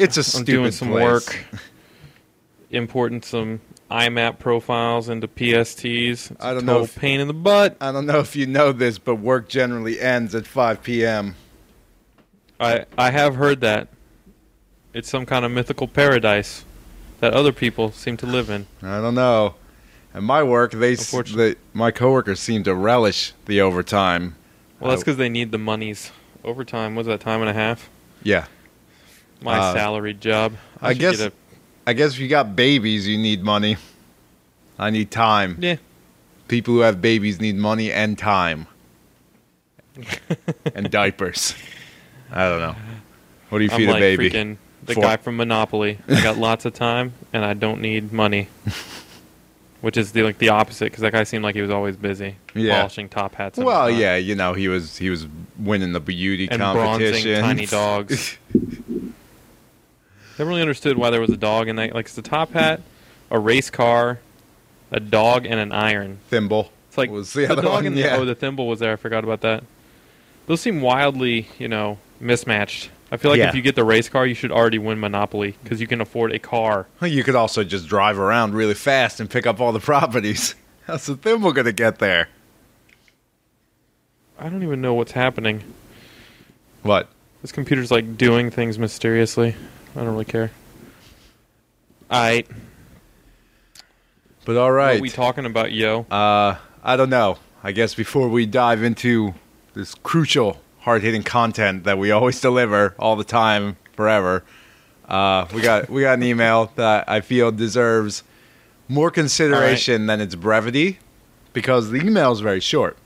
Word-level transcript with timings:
It's 0.00 0.16
a 0.34 0.36
I'm 0.38 0.44
doing 0.44 0.72
some 0.72 0.88
place. 0.88 1.02
work, 1.04 1.44
importing 2.70 3.22
some 3.22 3.60
IMAP 3.90 4.38
profiles 4.38 5.08
into 5.08 5.26
PSTs. 5.28 6.30
It's 6.30 6.32
I 6.40 6.54
don't 6.54 6.64
know 6.64 6.82
if- 6.82 6.96
pain 6.96 7.20
in 7.20 7.26
the 7.28 7.34
butt. 7.34 7.76
I 7.80 7.92
don't 7.92 8.06
know 8.06 8.18
if 8.20 8.36
you 8.36 8.46
know 8.46 8.72
this, 8.72 8.98
but 8.98 9.16
work 9.16 9.48
generally 9.48 10.00
ends 10.00 10.34
at 10.34 10.46
5 10.46 10.82
p.m. 10.82 11.34
I 12.58 12.84
I 12.96 13.10
have 13.10 13.36
heard 13.36 13.60
that. 13.62 13.88
It's 14.92 15.08
some 15.08 15.24
kind 15.26 15.44
of 15.44 15.50
mythical 15.52 15.86
paradise 15.88 16.64
that 17.20 17.32
other 17.32 17.52
people 17.52 17.92
seem 17.92 18.16
to 18.18 18.26
live 18.26 18.50
in. 18.50 18.66
I 18.82 19.00
don't 19.00 19.14
know. 19.14 19.54
At 20.12 20.22
my 20.24 20.42
work, 20.42 20.72
they 20.72 20.94
s- 20.94 21.00
Unfortunately. 21.00 21.52
the, 21.52 21.58
my 21.72 21.90
coworkers 21.92 22.40
seem 22.40 22.64
to 22.64 22.74
relish 22.74 23.32
the 23.46 23.60
overtime. 23.60 24.34
Well, 24.80 24.90
that's 24.90 25.02
because 25.02 25.16
they 25.18 25.28
need 25.28 25.52
the 25.52 25.58
monies. 25.58 26.10
Overtime 26.42 26.96
was 26.96 27.06
that 27.06 27.20
time 27.20 27.40
and 27.40 27.48
a 27.50 27.52
half? 27.52 27.88
Yeah, 28.24 28.46
My 29.42 29.58
Uh, 29.58 29.72
salaried 29.74 30.20
job. 30.20 30.54
I 30.82 30.92
should 30.92 31.00
guess- 31.00 31.18
get 31.18 31.32
I 31.86 31.92
guess 31.94 32.12
if 32.12 32.18
you 32.20 32.28
got 32.28 32.54
babies, 32.54 33.08
you 33.08 33.18
need 33.18 33.42
money. 33.42 33.76
I 34.78 34.90
need 34.90 35.10
time. 35.10 35.56
yeah. 35.60 35.76
People 36.48 36.74
who 36.74 36.80
have 36.80 37.00
babies 37.00 37.40
need 37.40 37.56
money 37.56 37.90
and 37.92 38.16
time. 38.18 38.66
and 40.74 40.90
diapers. 40.98 41.54
I 42.30 42.48
don't 42.48 42.60
know. 42.60 42.76
What 43.48 43.58
do 43.58 43.64
you 43.64 43.70
I'm 43.70 43.76
feed 43.78 43.86
like 43.88 43.96
a 43.96 44.16
baby? 44.16 44.30
freaking 44.30 44.56
the 44.84 44.94
For- 44.94 45.00
guy 45.02 45.16
from 45.16 45.36
Monopoly. 45.36 45.98
I 46.08 46.22
got 46.22 46.38
lots 46.48 46.64
of 46.64 46.74
time 46.74 47.12
and 47.32 47.44
I 47.44 47.54
don't 47.54 47.80
need 47.80 48.12
money. 48.12 48.48
Which 49.80 49.96
is 49.96 50.12
the 50.12 50.22
like 50.22 50.36
the 50.38 50.50
opposite 50.50 50.84
because 50.86 51.00
that 51.00 51.12
guy 51.12 51.24
seemed 51.24 51.42
like 51.42 51.54
he 51.54 51.62
was 51.62 51.70
always 51.70 51.96
busy 51.96 52.36
Yeah. 52.54 52.80
polishing 52.80 53.08
top 53.08 53.34
hats. 53.34 53.58
Well, 53.58 53.90
yeah, 53.90 54.14
you 54.16 54.34
know, 54.34 54.52
he 54.52 54.68
was 54.68 54.98
he 54.98 55.08
was 55.08 55.26
winning 55.58 55.92
the 55.92 56.00
beauty 56.00 56.48
and 56.50 56.58
bronzing 56.60 56.84
competition. 56.84 57.40
tiny 57.40 57.64
dogs. 57.66 58.36
I 60.40 60.42
never 60.42 60.48
really 60.52 60.62
understood 60.62 60.96
why 60.96 61.10
there 61.10 61.20
was 61.20 61.28
a 61.28 61.36
dog 61.36 61.68
in 61.68 61.76
that. 61.76 61.94
Like 61.94 62.06
it's 62.06 62.16
a 62.16 62.22
top 62.22 62.52
hat, 62.52 62.80
a 63.30 63.38
race 63.38 63.68
car, 63.68 64.20
a 64.90 64.98
dog, 64.98 65.44
and 65.44 65.60
an 65.60 65.70
iron. 65.70 66.18
Thimble. 66.30 66.72
It's 66.88 66.96
like 66.96 67.10
was 67.10 67.34
the 67.34 67.44
the, 67.44 67.52
other 67.52 67.60
dog 67.60 67.72
one, 67.72 67.86
and 67.88 67.94
the 67.94 68.00
yeah. 68.00 68.16
oh 68.16 68.24
the 68.24 68.34
thimble 68.34 68.66
was 68.66 68.78
there. 68.78 68.94
I 68.94 68.96
forgot 68.96 69.22
about 69.22 69.42
that. 69.42 69.62
Those 70.46 70.62
seem 70.62 70.80
wildly, 70.80 71.46
you 71.58 71.68
know, 71.68 71.98
mismatched. 72.20 72.88
I 73.12 73.18
feel 73.18 73.30
like 73.30 73.36
Yeah. 73.36 73.50
if 73.50 73.54
you 73.54 73.60
get 73.60 73.74
the 73.74 73.84
race 73.84 74.08
car, 74.08 74.26
you 74.26 74.32
should 74.34 74.50
already 74.50 74.78
win 74.78 74.98
Monopoly 74.98 75.56
because 75.62 75.78
you 75.78 75.86
can 75.86 76.00
afford 76.00 76.32
a 76.32 76.38
car. 76.38 76.86
You 77.02 77.22
could 77.22 77.36
also 77.36 77.62
just 77.62 77.86
drive 77.86 78.18
around 78.18 78.54
really 78.54 78.72
fast 78.72 79.20
and 79.20 79.28
pick 79.28 79.46
up 79.46 79.60
all 79.60 79.72
the 79.72 79.78
properties. 79.92 80.54
How's 80.86 81.04
the 81.04 81.16
thimble 81.16 81.52
gonna 81.52 81.70
get 81.70 81.98
there? 81.98 82.30
I 84.38 84.48
don't 84.48 84.62
even 84.62 84.80
know 84.80 84.94
what's 84.94 85.12
happening. 85.12 85.64
What? 86.82 87.10
This 87.42 87.52
computer's 87.52 87.90
like 87.90 88.16
doing 88.16 88.50
things 88.50 88.78
mysteriously. 88.78 89.54
I 89.96 90.00
don't 90.00 90.12
really 90.12 90.24
care. 90.24 90.50
Alright, 92.10 92.48
But 94.44 94.56
all 94.56 94.72
right. 94.72 94.94
what 94.94 94.98
are 94.98 95.02
we 95.02 95.10
talking 95.10 95.46
about, 95.46 95.70
yo? 95.72 96.00
Uh, 96.10 96.56
I 96.82 96.96
don't 96.96 97.10
know. 97.10 97.38
I 97.62 97.72
guess 97.72 97.94
before 97.94 98.28
we 98.28 98.46
dive 98.46 98.82
into 98.82 99.34
this 99.74 99.94
crucial, 99.94 100.60
hard 100.80 101.02
hitting 101.02 101.22
content 101.22 101.84
that 101.84 101.98
we 101.98 102.10
always 102.10 102.40
deliver 102.48 102.94
all 102.98 103.14
the 103.16 103.24
time, 103.24 103.76
forever, 103.94 104.42
uh, 105.08 105.46
we 105.54 105.60
got 105.60 105.88
we 105.90 106.02
got 106.02 106.14
an 106.14 106.22
email 106.24 106.72
that 106.76 107.08
I 107.08 107.20
feel 107.20 107.52
deserves 107.52 108.22
more 108.88 109.10
consideration 109.10 110.06
than 110.06 110.20
its 110.20 110.34
brevity, 110.34 110.98
because 111.52 111.90
the 111.90 111.98
email 112.00 112.32
is 112.32 112.40
very 112.40 112.60
short. 112.60 112.96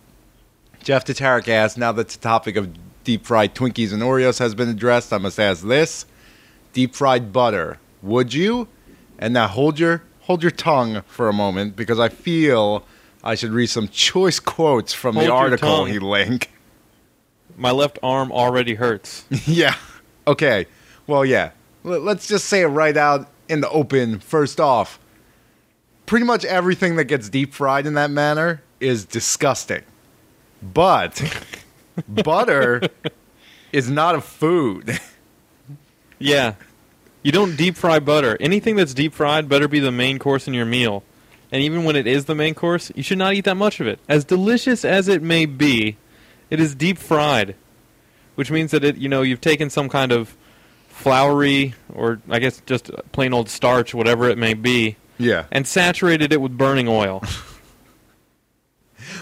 Jeff 0.82 1.04
Tatarik 1.04 1.48
asks, 1.48 1.76
now 1.78 1.92
that 1.92 2.08
the 2.08 2.18
topic 2.18 2.56
of 2.56 2.74
deep 3.04 3.24
fried 3.26 3.54
Twinkies 3.54 3.92
and 3.92 4.02
Oreos 4.02 4.38
has 4.38 4.54
been 4.54 4.68
addressed, 4.68 5.12
I 5.12 5.18
must 5.18 5.38
ask 5.40 5.62
this: 5.66 6.06
deep 6.74 6.94
fried 6.94 7.32
butter, 7.32 7.78
would 8.02 8.34
you? 8.34 8.68
And 9.18 9.32
now 9.32 9.48
hold 9.48 9.78
your 9.78 10.02
hold 10.22 10.42
your 10.42 10.50
tongue 10.50 11.02
for 11.06 11.28
a 11.28 11.32
moment 11.32 11.76
because 11.76 11.98
I 11.98 12.10
feel 12.10 12.84
I 13.22 13.34
should 13.34 13.52
read 13.52 13.68
some 13.68 13.88
choice 13.88 14.38
quotes 14.38 14.92
from 14.92 15.14
Hold 15.14 15.26
the 15.26 15.32
article 15.32 15.84
he 15.86 15.98
linked. 15.98 16.48
My 17.56 17.70
left 17.70 17.98
arm 18.02 18.30
already 18.32 18.74
hurts. 18.74 19.24
yeah. 19.46 19.76
Okay. 20.26 20.66
Well, 21.06 21.24
yeah. 21.24 21.50
L- 21.84 22.00
let's 22.00 22.26
just 22.26 22.46
say 22.46 22.62
it 22.62 22.66
right 22.66 22.96
out 22.96 23.30
in 23.48 23.60
the 23.60 23.70
open. 23.70 24.18
First 24.18 24.60
off, 24.60 24.98
pretty 26.06 26.26
much 26.26 26.44
everything 26.44 26.96
that 26.96 27.04
gets 27.04 27.28
deep 27.28 27.54
fried 27.54 27.86
in 27.86 27.94
that 27.94 28.10
manner 28.10 28.62
is 28.80 29.04
disgusting. 29.04 29.82
But 30.62 31.22
butter 32.08 32.82
is 33.72 33.88
not 33.88 34.14
a 34.16 34.20
food. 34.20 34.98
Yeah. 36.18 36.54
You 37.22 37.32
don't 37.32 37.56
deep 37.56 37.76
fry 37.76 37.98
butter. 38.00 38.36
Anything 38.40 38.76
that's 38.76 38.92
deep 38.94 39.14
fried 39.14 39.48
better 39.48 39.66
be 39.68 39.80
the 39.80 39.90
main 39.92 40.18
course 40.18 40.46
in 40.46 40.54
your 40.54 40.66
meal. 40.66 41.02
And 41.50 41.62
even 41.62 41.84
when 41.84 41.96
it 41.96 42.06
is 42.06 42.24
the 42.26 42.34
main 42.34 42.54
course, 42.54 42.90
you 42.94 43.02
should 43.02 43.18
not 43.18 43.34
eat 43.34 43.44
that 43.44 43.56
much 43.56 43.80
of 43.80 43.86
it. 43.86 43.98
As 44.08 44.24
delicious 44.24 44.84
as 44.84 45.08
it 45.08 45.22
may 45.22 45.46
be, 45.46 45.96
it 46.50 46.60
is 46.60 46.74
deep 46.74 46.98
fried, 46.98 47.54
which 48.34 48.50
means 48.50 48.72
that 48.72 48.84
it, 48.84 48.96
you 48.96 49.08
know, 49.08 49.22
you've 49.22 49.40
taken 49.40 49.70
some 49.70 49.88
kind 49.88 50.12
of 50.12 50.36
floury 50.88 51.74
or 51.94 52.20
I 52.28 52.38
guess 52.40 52.60
just 52.66 52.90
plain 53.12 53.32
old 53.32 53.48
starch, 53.48 53.94
whatever 53.94 54.28
it 54.28 54.36
may 54.38 54.54
be, 54.54 54.96
Yeah. 55.18 55.44
and 55.50 55.66
saturated 55.66 56.32
it 56.32 56.40
with 56.40 56.56
burning 56.58 56.88
oil. 56.88 57.22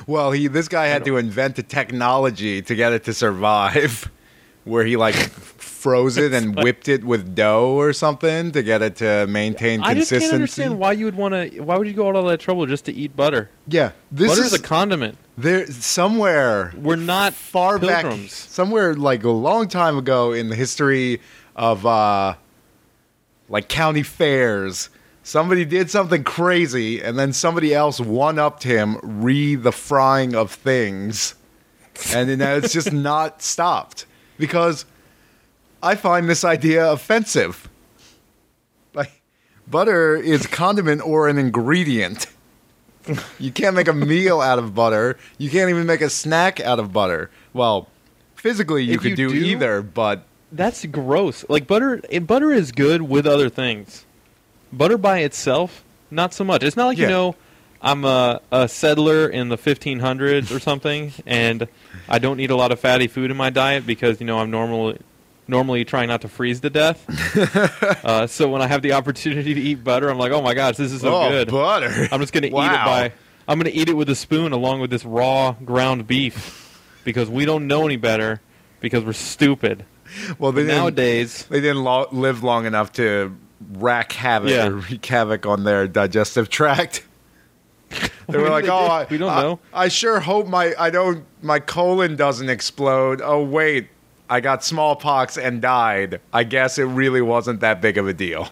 Well, 0.06 0.32
he 0.32 0.46
this 0.46 0.68
guy 0.68 0.86
had 0.86 1.04
to 1.06 1.16
invent 1.16 1.56
the 1.56 1.62
technology 1.62 2.62
to 2.62 2.74
get 2.74 2.92
it 2.92 3.04
to 3.04 3.14
survive, 3.14 4.10
where 4.64 4.84
he 4.84 4.96
like 4.96 5.14
froze 5.82 6.16
it 6.16 6.32
and 6.32 6.54
whipped 6.56 6.88
it 6.88 7.02
with 7.04 7.34
dough 7.34 7.72
or 7.76 7.92
something 7.92 8.52
to 8.52 8.62
get 8.62 8.82
it 8.82 8.96
to 8.96 9.26
maintain 9.26 9.82
consistency. 9.82 9.90
I 9.90 9.94
just 9.94 10.10
can't 10.10 10.32
understand 10.34 10.78
why 10.78 10.92
you 10.92 11.04
would 11.06 11.16
want 11.16 11.34
to. 11.34 11.60
Why 11.60 11.76
would 11.76 11.86
you 11.88 11.92
go 11.92 12.14
all 12.14 12.22
that 12.24 12.38
trouble 12.40 12.66
just 12.66 12.84
to 12.84 12.92
eat 12.92 13.16
butter? 13.16 13.50
Yeah, 13.66 13.92
this 14.10 14.30
Butter 14.30 14.44
is 14.44 14.52
a 14.52 14.62
condiment. 14.62 15.18
there 15.36 15.66
somewhere 15.66 16.72
We're 16.76 16.96
not 16.96 17.34
far 17.34 17.78
back, 17.78 18.02
pilgrims. 18.04 18.32
somewhere 18.32 18.94
like 18.94 19.24
a 19.24 19.30
long 19.30 19.66
time 19.68 19.98
ago 19.98 20.32
in 20.32 20.48
the 20.48 20.54
history 20.56 21.20
of 21.56 21.84
uh, 21.84 22.34
like 23.48 23.68
county 23.68 24.02
fairs. 24.02 24.88
Somebody 25.24 25.64
did 25.64 25.90
something 25.90 26.24
crazy, 26.24 27.00
and 27.00 27.18
then 27.18 27.32
somebody 27.32 27.72
else 27.74 28.00
one 28.00 28.38
upped 28.38 28.62
him 28.64 28.98
re 29.02 29.54
the 29.54 29.72
frying 29.72 30.34
of 30.34 30.50
things, 30.52 31.34
and 32.14 32.28
then 32.28 32.40
it's 32.58 32.72
just 32.72 32.92
not 33.10 33.42
stopped 33.42 34.06
because 34.38 34.84
I 35.82 35.94
find 35.96 36.28
this 36.28 36.44
idea 36.44 36.90
offensive. 36.90 37.68
Like 38.94 39.22
butter 39.68 40.16
is 40.16 40.46
condiment 40.46 41.02
or 41.04 41.28
an 41.28 41.38
ingredient. 41.38 42.26
You 43.40 43.50
can't 43.50 43.74
make 43.74 43.88
a 43.88 43.92
meal 43.92 44.40
out 44.40 44.60
of 44.60 44.74
butter. 44.76 45.18
You 45.36 45.50
can't 45.50 45.68
even 45.70 45.86
make 45.86 46.00
a 46.02 46.08
snack 46.10 46.60
out 46.60 46.78
of 46.78 46.92
butter. 46.92 47.30
Well, 47.52 47.88
physically 48.36 48.84
you 48.84 48.94
If 48.94 49.00
could 49.00 49.10
you 49.10 49.16
do, 49.16 49.28
do- 49.30 49.34
either, 49.44 49.82
but 49.82 50.22
That's 50.52 50.84
gross. 50.86 51.44
Like 51.48 51.66
butter, 51.66 52.00
eh, 52.10 52.20
butter 52.20 52.52
is 52.52 52.70
good 52.70 53.02
with 53.02 53.26
other 53.26 53.48
things. 53.48 54.04
Butter 54.72 54.96
by 54.98 55.18
itself, 55.20 55.82
not 56.12 56.32
so 56.32 56.44
much. 56.44 56.62
It's 56.62 56.76
not 56.76 56.86
like 56.86 56.98
Yeah. 56.98 57.04
you 57.06 57.10
know, 57.10 57.36
I'm 57.80 58.04
a, 58.04 58.40
a 58.52 58.68
settler 58.68 59.28
in 59.28 59.48
the 59.48 59.58
1500s 59.58 60.54
or 60.54 60.60
something, 60.60 61.12
and 61.26 61.66
I 62.08 62.20
don't 62.20 62.38
eat 62.38 62.50
a 62.50 62.56
lot 62.56 62.70
of 62.70 62.78
fatty 62.78 63.08
food 63.08 63.32
in 63.32 63.36
my 63.36 63.50
diet 63.50 63.84
because 63.84 64.20
you 64.20 64.26
know 64.26 64.38
I'm 64.38 64.52
normally 64.52 64.98
normally 65.48 65.84
trying 65.84 66.08
not 66.08 66.20
to 66.22 66.28
freeze 66.28 66.60
to 66.60 66.70
death. 66.70 67.04
uh, 68.04 68.26
so 68.26 68.48
when 68.48 68.62
I 68.62 68.66
have 68.68 68.82
the 68.82 68.92
opportunity 68.92 69.54
to 69.54 69.60
eat 69.60 69.84
butter, 69.84 70.08
I'm 70.08 70.18
like, 70.18 70.32
oh 70.32 70.42
my 70.42 70.54
gosh, 70.54 70.76
this 70.76 70.92
is 70.92 71.00
so 71.00 71.14
oh, 71.14 71.28
good. 71.28 71.50
butter. 71.50 72.08
I'm 72.12 72.20
just 72.20 72.32
gonna 72.32 72.46
eat 72.46 72.50
it 72.50 72.52
by. 72.54 73.12
I'm 73.48 73.58
gonna 73.58 73.70
eat 73.72 73.88
it 73.88 73.94
with 73.96 74.08
a 74.08 74.14
spoon 74.14 74.52
along 74.52 74.80
with 74.80 74.90
this 74.90 75.04
raw 75.04 75.52
ground 75.64 76.06
beef 76.06 76.80
because 77.04 77.28
we 77.28 77.44
don't 77.44 77.66
know 77.66 77.84
any 77.84 77.96
better 77.96 78.40
because 78.80 79.04
we're 79.04 79.12
stupid. 79.12 79.84
well, 80.38 80.52
they 80.52 80.64
nowadays, 80.64 81.44
they 81.46 81.60
didn't 81.60 81.82
lo- 81.82 82.08
live 82.12 82.42
long 82.42 82.66
enough 82.66 82.92
to 82.92 83.36
rack 83.72 84.12
havoc 84.12 84.50
Yeah. 84.50 84.66
or 84.68 84.76
wreak 84.76 85.04
havoc 85.06 85.46
on 85.46 85.64
their 85.64 85.86
digestive 85.88 86.48
tract. 86.48 87.04
They 88.28 88.38
were 88.38 88.48
like, 88.48 88.66
"Oh. 88.68 88.86
I, 88.86 89.06
We 89.10 89.18
don't 89.18 89.30
I- 89.30 89.42
know." 89.42 89.58
I 89.74 89.88
sure 89.88 90.20
hope 90.20 90.46
my 90.46 90.74
I 90.78 90.88
don't 90.88 91.26
my 91.42 91.58
colon 91.58 92.16
doesn't 92.16 92.48
explode. 92.48 93.20
Oh 93.22 93.42
wait, 93.42 93.88
I 94.30 94.40
got 94.40 94.64
smallpox 94.64 95.36
and 95.36 95.60
died. 95.60 96.20
I 96.32 96.44
guess 96.44 96.78
it 96.78 96.84
really 96.84 97.20
wasn't 97.22 97.60
that 97.60 97.80
big 97.80 97.98
of 97.98 98.06
a 98.08 98.14
deal." 98.14 98.48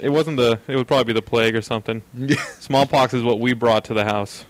it 0.00 0.08
wasn't 0.10 0.36
the. 0.36 0.58
It 0.66 0.74
would 0.76 0.88
probably 0.88 1.04
be 1.04 1.12
the 1.12 1.22
plague 1.22 1.54
or 1.54 1.62
something. 1.62 2.02
Smallpox 2.58 3.14
is 3.14 3.22
what 3.22 3.38
we 3.38 3.52
brought 3.54 3.84
to 3.84 3.94
the 3.94 4.04
house. 4.04 4.44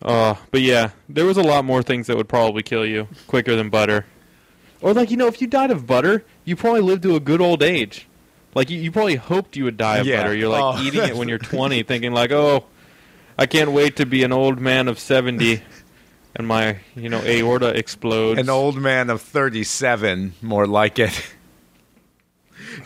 Uh, 0.00 0.34
but 0.50 0.60
yeah, 0.62 0.90
there 1.08 1.26
was 1.26 1.36
a 1.36 1.42
lot 1.42 1.64
more 1.64 1.82
things 1.82 2.06
that 2.06 2.16
would 2.16 2.28
probably 2.28 2.62
kill 2.62 2.86
you 2.86 3.08
quicker 3.26 3.54
than 3.56 3.68
butter. 3.68 4.06
Or 4.80 4.94
like 4.94 5.10
you 5.10 5.16
know, 5.16 5.26
if 5.26 5.40
you 5.42 5.46
died 5.46 5.70
of 5.70 5.86
butter, 5.86 6.24
you 6.44 6.56
probably 6.56 6.80
lived 6.80 7.02
to 7.02 7.16
a 7.16 7.20
good 7.20 7.40
old 7.40 7.62
age. 7.62 8.06
Like 8.54 8.70
you, 8.70 8.78
you 8.78 8.90
probably 8.90 9.16
hoped 9.16 9.56
you 9.56 9.64
would 9.64 9.76
die 9.76 9.98
of 9.98 10.06
Yeah. 10.06 10.22
butter. 10.22 10.34
You're 10.34 10.48
like 10.48 10.62
Oh. 10.78 10.82
eating 10.82 11.02
it 11.02 11.16
when 11.16 11.28
you're 11.28 11.38
20, 11.38 11.82
thinking 11.82 12.12
like, 12.12 12.30
oh, 12.32 12.64
I 13.36 13.46
can't 13.46 13.72
wait 13.72 13.96
to 13.96 14.06
be 14.06 14.22
an 14.22 14.32
old 14.32 14.58
man 14.58 14.88
of 14.88 14.98
70, 14.98 15.62
and 16.38 16.46
my 16.46 16.78
you 16.94 17.08
know 17.08 17.20
aorta 17.24 17.76
explodes. 17.76 18.40
An 18.40 18.48
old 18.48 18.76
man 18.78 19.10
of 19.10 19.20
37, 19.20 20.34
more 20.40 20.66
like 20.66 20.98
it. 20.98 21.34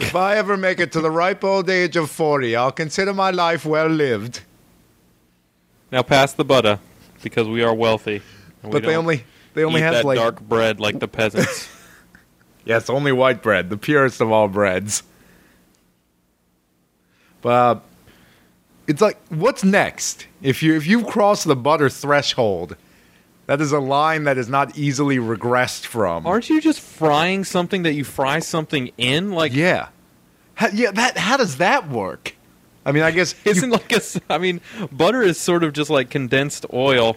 if 0.01 0.17
I 0.17 0.37
ever 0.37 0.57
make 0.57 0.81
it 0.81 0.91
to 0.93 1.01
the 1.01 1.11
ripe 1.11 1.45
old 1.45 1.71
age 1.71 1.97
of 1.97 2.11
40, 2.11 2.57
I'll 2.57 2.73
consider 2.73 3.13
my 3.13 3.31
life 3.31 3.65
well 3.65 3.89
lived. 3.89 4.41
Now 5.93 6.03
pass 6.03 6.33
the 6.33 6.45
butter, 6.45 6.81
because 7.23 7.47
we 7.47 7.63
are 7.63 7.75
wealthy. 7.75 8.23
we 8.63 8.71
But 8.71 8.83
they 8.83 8.97
only 8.97 9.25
they 9.55 9.65
only 9.65 9.83
have 9.83 9.95
that 9.95 10.05
like 10.05 10.19
dark 10.19 10.41
bread 10.41 10.81
like 10.81 10.99
the 10.99 11.09
peasants. 11.09 11.69
yes, 12.65 12.89
only 12.89 13.13
white 13.13 13.43
bread, 13.43 13.69
the 13.69 13.77
purest 13.77 14.21
of 14.21 14.33
all 14.33 14.49
breads. 14.49 15.03
But 17.43 17.49
uh, 17.51 17.81
it's 18.87 19.03
like, 19.03 19.19
what's 19.29 19.63
next? 19.63 20.27
If 20.41 20.63
you 20.63 20.75
if 20.75 20.87
you 20.87 21.05
cross 21.05 21.45
the 21.45 21.57
butter 21.57 21.91
threshold, 21.91 22.77
that 23.47 23.61
is 23.61 23.73
a 23.73 23.81
line 23.81 24.25
that 24.25 24.39
is 24.39 24.49
not 24.49 24.77
easily 24.79 25.17
regressed 25.19 25.85
from. 25.87 26.27
Aren't 26.27 26.49
you 26.49 26.61
just 26.61 26.81
frying 26.81 27.45
something 27.45 27.83
that 27.83 27.93
you 27.95 28.05
fry 28.05 28.39
something 28.39 28.91
in? 28.99 29.33
Like, 29.33 29.53
yeah, 29.53 29.89
how, 30.55 30.69
yeah. 30.69 30.91
That 30.93 31.17
how 31.19 31.37
does 31.37 31.57
that 31.59 31.89
work? 31.89 32.35
I 32.87 32.93
mean, 32.93 33.03
I 33.03 33.11
guess 33.11 33.35
you- 33.45 33.51
isn't 33.53 33.71
like 33.71 33.93
a. 33.93 34.01
I 34.31 34.39
mean, 34.39 34.61
butter 34.91 35.23
is 35.23 35.39
sort 35.39 35.65
of 35.65 35.73
just 35.73 35.91
like 35.91 36.11
condensed 36.11 36.67
oil, 36.73 37.17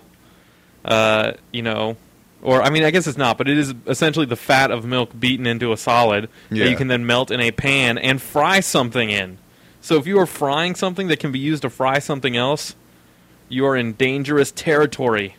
uh, 0.83 1.33
you 1.51 1.61
know, 1.61 1.97
or 2.41 2.61
I 2.61 2.69
mean, 2.69 2.83
I 2.83 2.91
guess 2.91 3.07
it's 3.07 3.17
not, 3.17 3.37
but 3.37 3.47
it 3.47 3.57
is 3.57 3.73
essentially 3.87 4.25
the 4.25 4.35
fat 4.35 4.71
of 4.71 4.85
milk 4.85 5.11
beaten 5.19 5.45
into 5.47 5.71
a 5.71 5.77
solid 5.77 6.29
Yeah. 6.49 6.63
that 6.65 6.69
you 6.71 6.75
can 6.77 6.87
then 6.87 7.05
melt 7.05 7.31
in 7.31 7.39
a 7.39 7.51
pan 7.51 7.97
and 7.97 8.21
fry 8.21 8.59
something 8.59 9.09
in. 9.09 9.37
So 9.81 9.97
if 9.97 10.07
you 10.07 10.19
are 10.19 10.25
frying 10.25 10.73
something 10.75 11.07
that 11.09 11.19
can 11.19 11.31
be 11.31 11.39
used 11.39 11.61
to 11.61 11.69
fry 11.69 11.99
something 11.99 12.35
else, 12.35 12.75
you 13.49 13.65
are 13.67 13.75
in 13.75 13.93
dangerous 13.93 14.51
territory. 14.51 15.35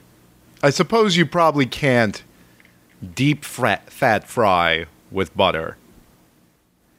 I 0.63 0.71
suppose 0.71 1.17
you 1.17 1.27
probably 1.27 1.67
can't 1.67 2.23
deep 3.15 3.45
fat, 3.45 3.91
fat 3.91 4.29
fry 4.29 4.87
with 5.11 5.37
butter. 5.37 5.77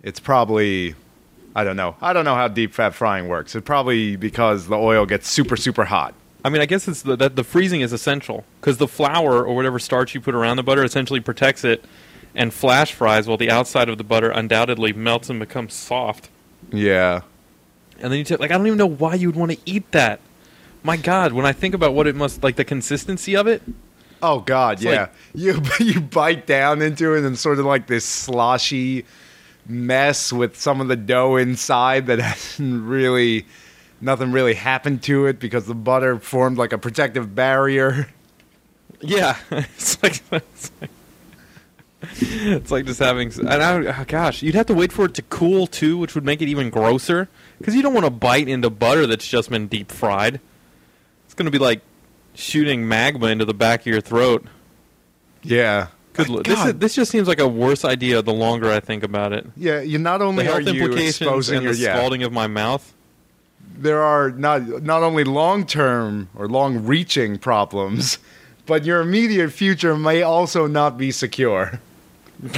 It's 0.04 0.20
probably 0.20 0.96
I 1.56 1.64
don't 1.64 1.76
know. 1.76 1.96
I 2.02 2.14
don't 2.14 2.24
know 2.24 2.36
how 2.36 2.48
deep 2.48 2.74
fat 2.74 2.94
frying 2.94 3.28
works. 3.28 3.56
It's 3.56 3.66
probably 3.66 4.16
because 4.16 4.68
the 4.68 4.78
oil 4.78 5.06
gets 5.06 5.28
super 5.28 5.58
super 5.58 5.86
hot. 5.86 6.14
I 6.46 6.50
mean, 6.50 6.62
I 6.62 6.66
guess 6.66 6.88
it's 6.88 7.02
the, 7.02 7.16
that 7.18 7.36
the 7.36 7.44
freezing 7.44 7.82
is 7.82 7.92
essential 7.92 8.46
because 8.62 8.78
the 8.78 8.88
flour 8.88 9.44
or 9.44 9.56
whatever 9.56 9.80
starch 9.80 10.14
you 10.14 10.22
put 10.22 10.36
around 10.36 10.58
the 10.58 10.64
butter 10.64 10.84
essentially 10.84 11.20
protects 11.20 11.64
it 11.64 11.84
and 12.36 12.54
flash 12.54 12.94
fries 12.94 13.28
while 13.28 13.38
the 13.38 13.50
outside 13.50 13.90
of 13.90 13.98
the 13.98 14.04
butter 14.04 14.30
undoubtedly 14.30 14.94
melts 14.94 15.30
and 15.30 15.40
becomes 15.40 15.74
soft. 15.74 16.30
Yeah. 16.72 17.22
And 18.00 18.12
then 18.12 18.20
you 18.20 18.24
take 18.24 18.40
like 18.40 18.52
I 18.52 18.58
don't 18.58 18.68
even 18.68 18.78
know 18.78 18.86
why 18.86 19.16
you 19.16 19.28
would 19.28 19.36
want 19.36 19.52
to 19.52 19.58
eat 19.66 19.92
that. 19.92 20.20
My 20.88 20.96
God, 20.96 21.34
when 21.34 21.46
I 21.46 21.52
think 21.52 21.76
about 21.76 21.94
what 21.94 22.08
it 22.08 22.16
must 22.16 22.44
like 22.44 22.56
the 22.56 22.64
consistency 22.64 23.36
of 23.36 23.46
it, 23.46 23.62
Oh 24.22 24.40
God, 24.40 24.82
yeah. 24.82 25.02
like- 25.02 25.12
you 25.36 25.62
you 25.80 26.00
bite 26.00 26.48
down 26.48 26.82
into 26.82 27.14
it 27.14 27.26
and 27.26 27.38
sort 27.38 27.60
of 27.60 27.66
like 27.66 27.88
this 27.88 28.06
sloshy 28.06 29.04
mess 29.68 30.32
with 30.32 30.58
some 30.58 30.80
of 30.80 30.88
the 30.88 30.96
dough 30.96 31.36
inside 31.36 32.08
that 32.08 32.20
hasn't 32.22 32.84
really 32.86 33.46
nothing 34.00 34.32
really 34.32 34.54
happened 34.54 35.04
to 35.04 35.26
it 35.26 35.42
because 35.42 35.66
the 35.66 35.76
butter 35.76 36.20
formed 36.20 36.58
like 36.58 36.72
a 36.72 36.78
protective 36.78 37.36
barrier. 37.36 38.08
yeah, 39.02 39.36
it's 39.52 40.02
like 40.02 40.22
it's 40.32 40.72
like, 40.80 40.90
it's 42.22 42.72
like 42.72 42.86
just 42.86 43.00
having. 43.00 43.30
And 43.40 43.50
I, 43.50 44.00
oh, 44.00 44.06
gosh, 44.08 44.42
you'd 44.42 44.56
have 44.56 44.68
to 44.68 44.74
wait 44.74 44.94
for 44.94 45.04
it 45.04 45.16
to 45.16 45.22
cool 45.24 45.68
too, 45.68 45.98
which 45.98 46.16
would 46.16 46.24
make 46.24 46.42
it 46.42 46.48
even 46.48 46.70
grosser 46.70 47.28
because 47.58 47.76
you 47.76 47.82
don't 47.82 47.94
want 47.94 48.06
to 48.06 48.10
bite 48.10 48.48
into 48.48 48.70
butter 48.70 49.06
that's 49.06 49.28
just 49.28 49.50
been 49.50 49.68
deep 49.68 49.92
fried. 49.92 50.40
It's 51.38 51.44
going 51.44 51.52
to 51.52 51.58
be 51.60 51.64
like 51.64 51.82
shooting 52.34 52.88
magma 52.88 53.28
into 53.28 53.46
the 53.46 53.54
back 53.54 53.82
of 53.82 53.86
your 53.86 54.02
throat. 54.02 54.44
Yeah. 55.44 55.90
Good. 56.14 56.30
lo- 56.30 56.42
This, 56.42 56.66
is, 56.66 56.74
this 56.80 56.96
just 56.96 57.12
seems 57.12 57.28
like 57.28 57.40
a 57.40 57.48
worse 57.48 57.86
idea 57.86 58.24
the 58.24 58.34
longer 58.34 58.72
I 58.72 58.80
think 58.80 59.04
about 59.04 59.34
it. 59.34 59.46
Yeah, 59.56 59.82
you 59.82 60.00
not 60.00 60.18
The 60.18 60.26
only 60.26 60.48
are 60.48 60.54
health 60.60 60.74
you 60.74 60.82
implications 60.82 61.22
exposing 61.22 61.58
and 61.58 61.64
your 61.66 61.74
the 61.74 61.80
yeah, 61.80 61.96
scalding 61.96 62.24
of 62.24 62.34
my 62.34 62.48
mouth. 62.48 62.92
there 63.78 64.02
are 64.02 64.32
not 64.32 64.82
not 64.82 65.04
only 65.04 65.24
long 65.26 65.64
term 65.68 66.28
or 66.36 66.48
long 66.48 66.84
reaching 66.84 67.38
problems, 67.38 68.18
but 68.66 68.84
your 68.84 69.00
immediate 69.02 69.52
future 69.52 69.96
may 69.96 70.24
also 70.24 70.66
not 70.66 70.98
be 70.98 71.12
secure. 71.12 71.80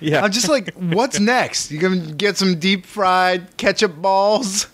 Yeah, 0.00 0.22
I'm 0.24 0.32
just 0.32 0.48
like, 0.48 0.74
what's 0.74 1.20
next? 1.36 1.70
You 1.70 1.78
gonna 1.80 2.12
get 2.14 2.36
some 2.36 2.58
deep 2.58 2.86
fried 2.86 3.56
ketchup 3.56 3.96
balls? 4.02 4.66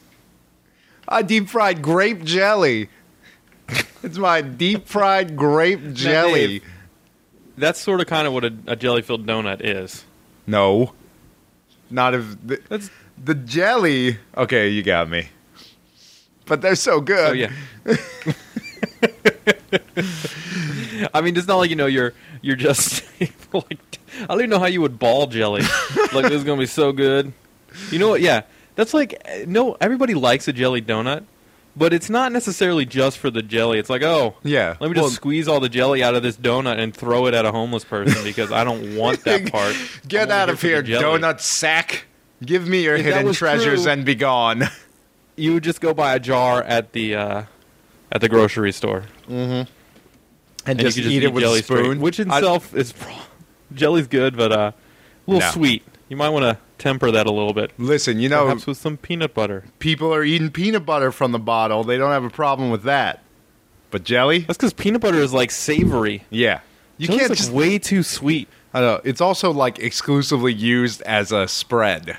I 1.06 1.20
deep 1.22 1.48
fried 1.50 1.80
grape 1.82 2.24
jelly. 2.24 2.88
It's 4.00 4.16
my 4.16 4.42
deep 4.42 4.86
fried 4.86 5.36
grape 5.36 5.92
jelly. 5.92 6.46
Dave. 6.46 6.62
That's 7.56 7.80
sort 7.80 8.00
of 8.00 8.06
kind 8.06 8.28
of 8.28 8.32
what 8.32 8.44
a, 8.44 8.54
a 8.68 8.76
jelly 8.76 9.02
filled 9.02 9.26
donut 9.26 9.60
is. 9.60 10.04
No, 10.46 10.92
not 11.90 12.14
if 12.14 12.24
the, 12.46 12.60
That's 12.68 12.90
the 13.22 13.34
jelly. 13.34 14.18
Okay, 14.36 14.68
you 14.68 14.84
got 14.84 15.10
me. 15.10 15.28
But 16.46 16.62
they're 16.62 16.76
so 16.76 17.00
good. 17.00 17.30
oh 17.30 17.32
yeah. 17.32 17.50
I 21.12 21.20
mean, 21.20 21.36
it's 21.36 21.46
not 21.46 21.56
like 21.56 21.70
you 21.70 21.76
know 21.76 21.86
you're 21.86 22.14
you're 22.40 22.56
just 22.56 23.04
like 23.52 23.98
I 24.22 24.26
don't 24.26 24.38
even 24.38 24.50
know 24.50 24.58
how 24.58 24.66
you 24.66 24.80
would 24.80 24.98
ball 24.98 25.26
jelly. 25.26 25.62
like 26.12 26.24
this 26.24 26.32
is 26.32 26.44
gonna 26.44 26.60
be 26.60 26.66
so 26.66 26.92
good. 26.92 27.32
You 27.90 27.98
know 27.98 28.10
what? 28.10 28.20
Yeah, 28.20 28.42
that's 28.74 28.94
like 28.94 29.20
no. 29.46 29.76
Everybody 29.80 30.14
likes 30.14 30.48
a 30.48 30.52
jelly 30.52 30.82
donut, 30.82 31.24
but 31.78 31.92
it's 31.92 32.10
not 32.10 32.32
necessarily 32.32 32.84
just 32.84 33.18
for 33.18 33.30
the 33.30 33.40
jelly. 33.42 33.78
It's 33.78 33.88
like 33.90 34.02
oh. 34.02 34.34
Yeah. 34.42 34.76
Let 34.80 34.88
me 34.90 34.94
just 34.94 35.02
Well, 35.04 35.10
squeeze 35.10 35.46
all 35.48 35.60
the 35.60 35.68
jelly 35.68 36.02
out 36.02 36.14
of 36.14 36.22
this 36.22 36.36
donut 36.36 36.78
and 36.78 36.94
throw 36.94 37.26
it 37.26 37.34
at 37.34 37.46
a 37.46 37.52
homeless 37.52 37.84
person 37.84 38.22
because 38.24 38.50
I 38.52 38.64
don't 38.64 38.96
want 38.96 39.24
that 39.24 39.50
part. 39.52 39.74
Get 40.08 40.30
out 40.30 40.48
of 40.50 40.60
here, 40.60 40.82
donut 40.82 41.40
sack. 41.40 42.04
Give 42.44 42.66
me 42.68 42.82
your 42.84 42.96
If 42.96 43.04
hidden 43.04 43.32
treasures 43.32 43.82
true- 43.84 43.92
and 43.92 44.04
be 44.04 44.14
gone. 44.14 44.64
You 45.36 45.54
would 45.54 45.62
just 45.62 45.80
go 45.80 45.94
buy 45.94 46.16
a 46.16 46.18
jar 46.18 46.64
at 46.64 46.92
the 46.94 47.14
uh, 47.14 47.42
at 48.10 48.20
the 48.20 48.28
grocery 48.28 48.72
store. 48.72 49.04
and, 49.28 49.68
and 50.66 50.78
just, 50.80 50.96
you 50.96 51.04
could 51.04 51.12
eat 51.12 51.22
it 51.22 51.32
with 51.32 51.44
jelly 51.44 51.60
a 51.60 51.62
spoon. 51.62 51.84
straight, 51.84 51.98
which 52.00 52.18
I- 52.18 52.22
itself 52.38 52.74
is 52.74 52.90
pro- 52.92 53.14
jelly's 53.72 54.08
good, 54.08 54.36
but 54.36 54.50
uh, 54.50 54.72
a 54.72 55.30
little 55.30 55.46
No. 55.46 55.52
sweet. 55.52 55.84
You 56.08 56.16
might 56.16 56.30
want 56.30 56.44
to 56.44 56.58
temper 56.78 57.10
that 57.10 57.26
a 57.26 57.30
little 57.30 57.52
bit, 57.52 57.72
listen, 57.78 58.18
you 58.20 58.28
know, 58.28 58.44
perhaps 58.44 58.66
with 58.66 58.78
some 58.78 58.96
peanut 58.96 59.34
butter. 59.34 59.64
people 59.78 60.14
are 60.14 60.24
eating 60.24 60.50
peanut 60.50 60.86
butter 60.86 61.12
from 61.12 61.32
the 61.32 61.38
bottle. 61.38 61.84
They 61.84 61.98
don't 61.98 62.10
have 62.12 62.24
a 62.24 62.30
problem 62.30 62.70
with 62.70 62.84
that. 62.84 63.22
But 63.90 64.04
jelly, 64.04 64.40
That's 64.40 64.56
because 64.58 64.72
peanut 64.72 65.00
butter 65.00 65.18
is 65.18 65.32
like 65.32 65.50
savory. 65.50 66.24
yeah, 66.30 66.60
you 66.98 67.06
Jelly's, 67.08 67.20
can't 67.20 67.30
like, 67.30 67.38
just. 67.38 67.52
way 67.52 67.78
too 67.78 68.02
sweet. 68.02 68.48
I 68.74 68.80
don't 68.80 69.04
know. 69.04 69.10
It's 69.10 69.20
also 69.20 69.50
like 69.50 69.78
exclusively 69.78 70.52
used 70.52 71.02
as 71.02 71.32
a 71.32 71.46
spread. 71.48 72.18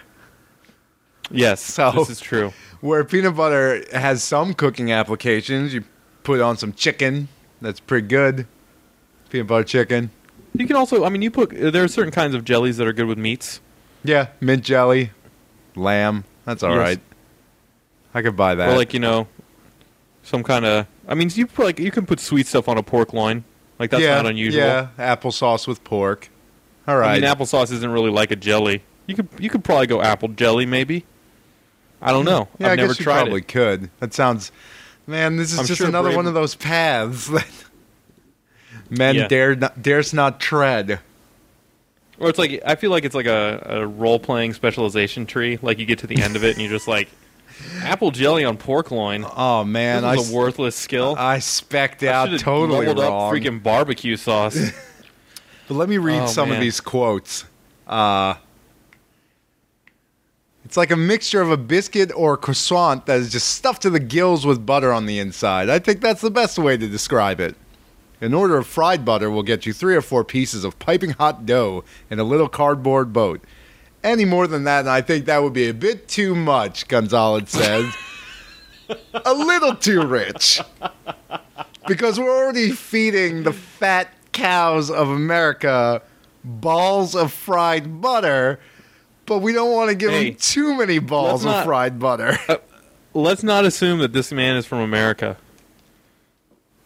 Yes, 1.32 1.62
So- 1.62 1.92
this 1.92 2.10
is 2.10 2.20
true. 2.20 2.54
Where 2.82 3.04
peanut 3.04 3.36
butter 3.36 3.84
has 3.92 4.24
some 4.24 4.54
cooking 4.54 4.90
applications, 4.92 5.74
you 5.74 5.84
put 6.24 6.40
on 6.40 6.56
some 6.58 6.72
chicken. 6.74 7.28
That's 7.62 7.80
pretty 7.82 8.08
good. 8.08 8.48
Peanut 9.30 9.48
butter 9.48 9.66
chicken. 9.66 10.12
You 10.54 10.66
can 10.66 10.78
also, 10.78 11.04
I 11.04 11.10
mean, 11.10 11.22
you 11.22 11.30
put 11.30 11.50
there 11.52 11.84
are 11.84 11.88
certain 11.90 12.12
kinds 12.14 12.36
of 12.36 12.46
jellies 12.46 12.78
that 12.78 12.88
are 12.88 12.94
good 12.94 13.06
with 13.08 13.18
meats. 13.18 13.60
Yeah, 14.04 14.28
mint 14.40 14.64
jelly, 14.64 15.12
lamb. 15.76 16.24
That's 16.46 16.64
all 16.64 16.72
Yes. 16.72 16.80
right. 16.80 17.00
I 18.14 18.22
could 18.22 18.36
buy 18.36 18.56
that. 18.56 18.70
Or 18.70 18.76
like 18.76 18.94
you 18.94 19.00
know, 19.00 19.28
some 20.24 20.44
kind 20.44 20.66
of. 20.66 20.88
I 21.08 21.16
mean, 21.16 21.30
you 21.34 21.48
put 21.48 21.66
like 21.66 21.80
you 21.80 21.92
can 21.92 22.06
put 22.06 22.20
sweet 22.20 22.48
stuff 22.48 22.68
on 22.68 22.78
a 22.78 22.84
pork 22.84 23.14
loin. 23.14 23.44
Like 23.78 23.92
that's 23.92 24.04
yeah, 24.04 24.16
not 24.16 24.26
unusual. 24.28 24.62
Yeah, 24.62 24.88
applesauce 24.98 25.68
with 25.68 25.84
pork. 25.84 26.30
All 26.88 26.98
right. 26.98 27.12
I 27.12 27.20
mean, 27.20 27.30
applesauce 27.30 27.72
isn't 27.72 27.92
really 27.92 28.12
like 28.12 28.32
a 28.32 28.36
jelly. 28.36 28.84
You 29.08 29.16
could 29.16 29.28
you 29.40 29.50
could 29.50 29.64
probably 29.64 29.88
go 29.88 30.02
apple 30.02 30.30
jelly, 30.30 30.66
maybe. 30.66 31.06
I 32.02 32.12
don't 32.12 32.22
hmm. 32.22 32.30
know. 32.30 32.48
yeah, 32.58 32.68
I've 32.68 32.74
I 32.74 32.76
never 32.76 32.88
guess 32.90 33.00
you 33.00 33.04
tried 33.04 33.22
probably 33.22 33.42
it. 33.42 33.48
could. 33.48 33.90
That 34.00 34.14
sounds. 34.14 34.52
Man, 35.08 35.38
this 35.38 35.54
is 35.54 35.60
I'm 35.60 35.66
just 35.66 35.80
sure 35.80 35.88
another 35.88 36.10
Brave- 36.10 36.18
one 36.18 36.28
of 36.28 36.34
those 36.34 36.56
paths 36.56 37.28
that 37.30 37.48
men 38.90 39.16
Yeah. 39.16 39.28
dare 39.28 39.56
not, 39.56 39.82
dares 39.82 40.14
not 40.14 40.40
tread. 40.40 41.00
Or 42.20 42.30
it's 42.30 42.38
like 42.40 42.62
I 42.66 42.76
feel 42.76 42.92
like 42.92 43.06
it's 43.06 43.16
like 43.16 43.26
a, 43.28 43.64
a 43.66 43.88
role 43.88 44.20
playing 44.20 44.54
specialization 44.54 45.26
tree. 45.26 45.58
Like 45.62 45.80
you 45.80 45.86
get 45.86 46.00
to 46.00 46.08
the 46.08 46.22
end 46.22 46.36
of 46.36 46.44
it 46.44 46.52
and 46.52 46.62
you're 46.62 46.72
just 46.72 46.88
like, 46.88 47.10
apple 47.82 48.12
jelly 48.12 48.44
on 48.44 48.58
pork 48.58 48.92
loin. 48.92 49.26
Oh 49.36 49.64
man, 49.64 50.04
I, 50.04 50.16
this 50.16 50.26
is 50.28 50.34
a 50.34 50.36
worthless 50.36 50.76
skill. 50.76 51.16
I 51.18 51.40
specked 51.40 52.04
I 52.04 52.08
out 52.08 52.26
should've 52.28 52.42
totally 52.42 52.88
wrong. 52.88 53.00
up 53.00 53.34
freaking 53.34 53.64
barbecue 53.64 54.18
sauce. 54.18 54.58
But 55.70 55.76
let 55.76 55.88
me 55.88 56.00
read 56.00 56.24
Oh, 56.24 56.26
some 56.26 56.52
of 56.52 56.60
these 56.60 56.82
quotes. 56.82 57.46
Uh, 57.88 58.34
it's 60.66 60.76
like 60.76 60.90
a 60.90 60.96
mixture 60.96 61.42
of 61.42 61.52
a 61.52 61.58
biscuit 61.58 62.12
or 62.16 62.34
a 62.34 62.38
croissant 62.38 63.06
that 63.06 63.20
is 63.20 63.32
just 63.32 63.50
stuffed 63.50 63.84
to 63.84 63.92
the 63.92 64.00
gills 64.00 64.48
with 64.48 64.66
butter 64.66 64.92
on 64.92 65.06
the 65.06 65.20
inside. 65.20 65.70
I 65.70 65.78
think 65.78 66.02
that's 66.02 66.22
the 66.22 66.32
best 66.32 66.58
way 66.58 66.76
to 66.76 66.88
describe 66.88 67.40
it. 67.40 67.56
An 68.22 68.34
order 68.34 68.58
of 68.58 68.68
fried 68.68 69.06
butter 69.06 69.30
will 69.30 69.44
get 69.44 69.66
you 69.66 69.72
three 69.74 69.96
or 69.96 70.02
four 70.02 70.24
pieces 70.26 70.64
of 70.64 70.78
piping 70.80 71.12
hot 71.12 71.46
dough 71.46 71.84
in 72.10 72.20
a 72.20 72.24
little 72.24 72.50
cardboard 72.50 73.14
boat. 73.14 73.42
Any 74.04 74.26
more 74.26 74.46
than 74.48 74.64
that, 74.66 74.82
and 74.82 74.90
I 74.90 75.02
think 75.02 75.26
that 75.26 75.42
would 75.44 75.54
be 75.54 75.68
a 75.70 75.74
bit 75.74 76.08
too 76.08 76.36
much, 76.36 76.88
Gonzalez 76.88 77.50
says. 77.50 77.94
a 79.26 79.34
little 79.34 79.76
too 79.76 80.06
rich. 80.06 80.62
Because 81.88 82.20
we're 82.20 82.36
already 82.36 82.72
feeding 82.72 83.44
the 83.44 83.54
fat 83.54 84.10
cows 84.32 84.90
of 84.92 85.10
America 85.10 86.02
balls 86.44 87.16
of 87.16 87.32
fried 87.34 88.02
butter, 88.02 88.60
but 89.26 89.40
we 89.40 89.54
don't 89.54 89.72
want 89.74 89.90
to 89.90 89.96
give 89.96 90.12
Hey, 90.12 90.30
him 90.32 90.36
too 90.36 90.76
many 90.78 91.00
balls 91.00 91.44
of 91.46 91.52
not- 91.52 91.66
fried 91.66 92.00
butter. 92.00 92.38
Let's 93.14 93.44
not 93.44 93.66
assume 93.66 94.00
that 94.00 94.14
this 94.14 94.32
man 94.32 94.56
is 94.56 94.66
from 94.66 94.80
America. 94.80 95.36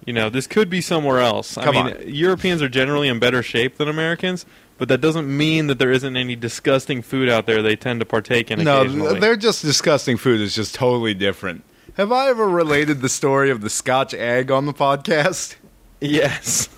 You 0.05 0.13
know, 0.13 0.29
this 0.29 0.48
could 0.48 0.69
be 0.69 0.81
somewhere 0.81 1.19
else. 1.19 1.55
Come 1.55 1.77
I 1.77 1.83
mean, 1.83 1.95
on. 1.95 2.07
Europeans 2.13 2.62
are 2.62 2.69
generally 2.69 3.07
in 3.07 3.19
better 3.19 3.41
shape 3.43 3.77
than 3.77 3.88
Americans, 3.88 4.45
but 4.77 4.88
that 4.89 5.00
doesn't 5.01 5.27
mean 5.36 5.67
that 5.67 5.79
there 5.79 5.91
isn't 5.91 6.17
any 6.17 6.36
disgusting 6.36 7.01
food 7.01 7.29
out 7.29 7.45
there 7.45 7.62
they 7.62 7.75
tend 7.75 8.00
to 8.01 8.05
partake 8.05 8.51
in 8.51 8.63
no, 8.63 8.83
they're 9.13 9.36
just 9.38 9.62
disgusting 9.62 10.17
food 10.17 10.41
is 10.41 10.53
just 10.55 10.75
totally 10.75 11.13
different. 11.13 11.63
Have 11.95 12.12
I 12.12 12.27
ever 12.29 12.50
related 12.50 13.01
the 13.01 13.10
story 13.10 13.50
of 13.51 13.62
the 13.62 13.69
Scotch 13.69 14.13
egg 14.13 14.50
on 14.51 14.65
the 14.65 14.74
podcast? 14.74 15.55
yes. 16.01 16.69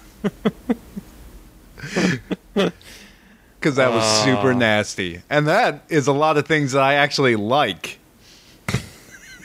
Because 3.59 3.77
that 3.77 3.91
was 3.91 4.03
Ah. 4.03 4.23
super 4.25 4.53
nasty. 4.53 5.21
And 5.29 5.47
that 5.47 5.83
is 5.89 6.05
a 6.07 6.11
lot 6.13 6.37
of 6.37 6.45
things 6.45 6.73
that 6.73 6.83
I 6.83 6.95
actually 6.95 7.35
like. 7.35 7.97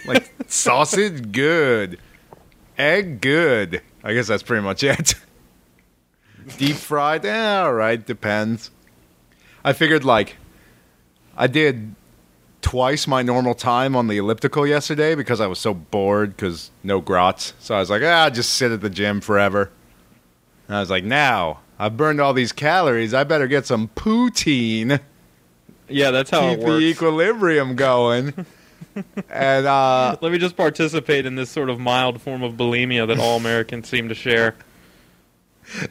like 0.05 0.31
sausage, 0.47 1.33
good. 1.33 1.99
Egg, 2.81 3.21
good. 3.21 3.83
I 4.03 4.15
guess 4.15 4.27
that's 4.27 4.43
pretty 4.43 4.63
much 4.63 4.83
it. 4.83 5.15
Deep 6.57 6.77
fried, 6.77 7.27
eh, 7.27 7.59
all 7.59 7.75
right, 7.75 8.05
depends. 8.05 8.71
I 9.63 9.75
figured 9.75 10.03
like 10.03 10.39
I 11.37 11.47
did 11.47 11.95
twice 12.63 13.07
my 13.07 13.21
normal 13.21 13.55
time 13.55 13.95
on 13.95 14.07
the 14.07 14.17
elliptical 14.17 14.67
yesterday 14.67 15.15
because 15.15 15.43
I 15.43 15.47
was 15.47 15.59
so 15.59 15.75
bored 15.75 16.35
because 16.35 16.71
no 16.83 17.03
grots. 17.03 17.53
So 17.59 17.75
I 17.75 17.81
was 17.81 17.91
like, 17.91 18.03
ah, 18.03 18.31
just 18.31 18.55
sit 18.55 18.73
at 18.73 18.81
the 18.81 18.89
gym 18.89 19.21
forever. 19.21 19.71
And 20.67 20.77
I 20.79 20.81
was 20.81 20.89
like, 20.89 21.05
now 21.05 21.61
I've 21.79 21.99
burned 21.99 22.19
all 22.19 22.33
these 22.33 22.53
calories. 22.53 23.13
I 23.13 23.25
better 23.25 23.47
get 23.47 23.67
some 23.67 23.89
poutine. 23.89 25.01
Yeah, 25.87 26.13
that's 26.13 26.31
how 26.31 26.49
Keep 26.49 26.61
it 26.61 26.67
the 26.67 26.79
equilibrium 26.79 27.77
going. 27.77 28.47
and 29.31 29.67
uh, 29.67 30.17
Let 30.21 30.33
me 30.33 30.39
just 30.39 30.57
participate 30.57 31.27
in 31.27 31.35
this 31.35 31.51
sort 31.51 31.71
of 31.71 31.79
mild 31.79 32.21
form 32.21 32.43
of 32.43 32.55
bulimia 32.55 33.07
that 33.07 33.19
all 33.19 33.37
Americans 33.37 33.89
seem 33.89 34.09
to 34.09 34.15
share. 34.15 34.55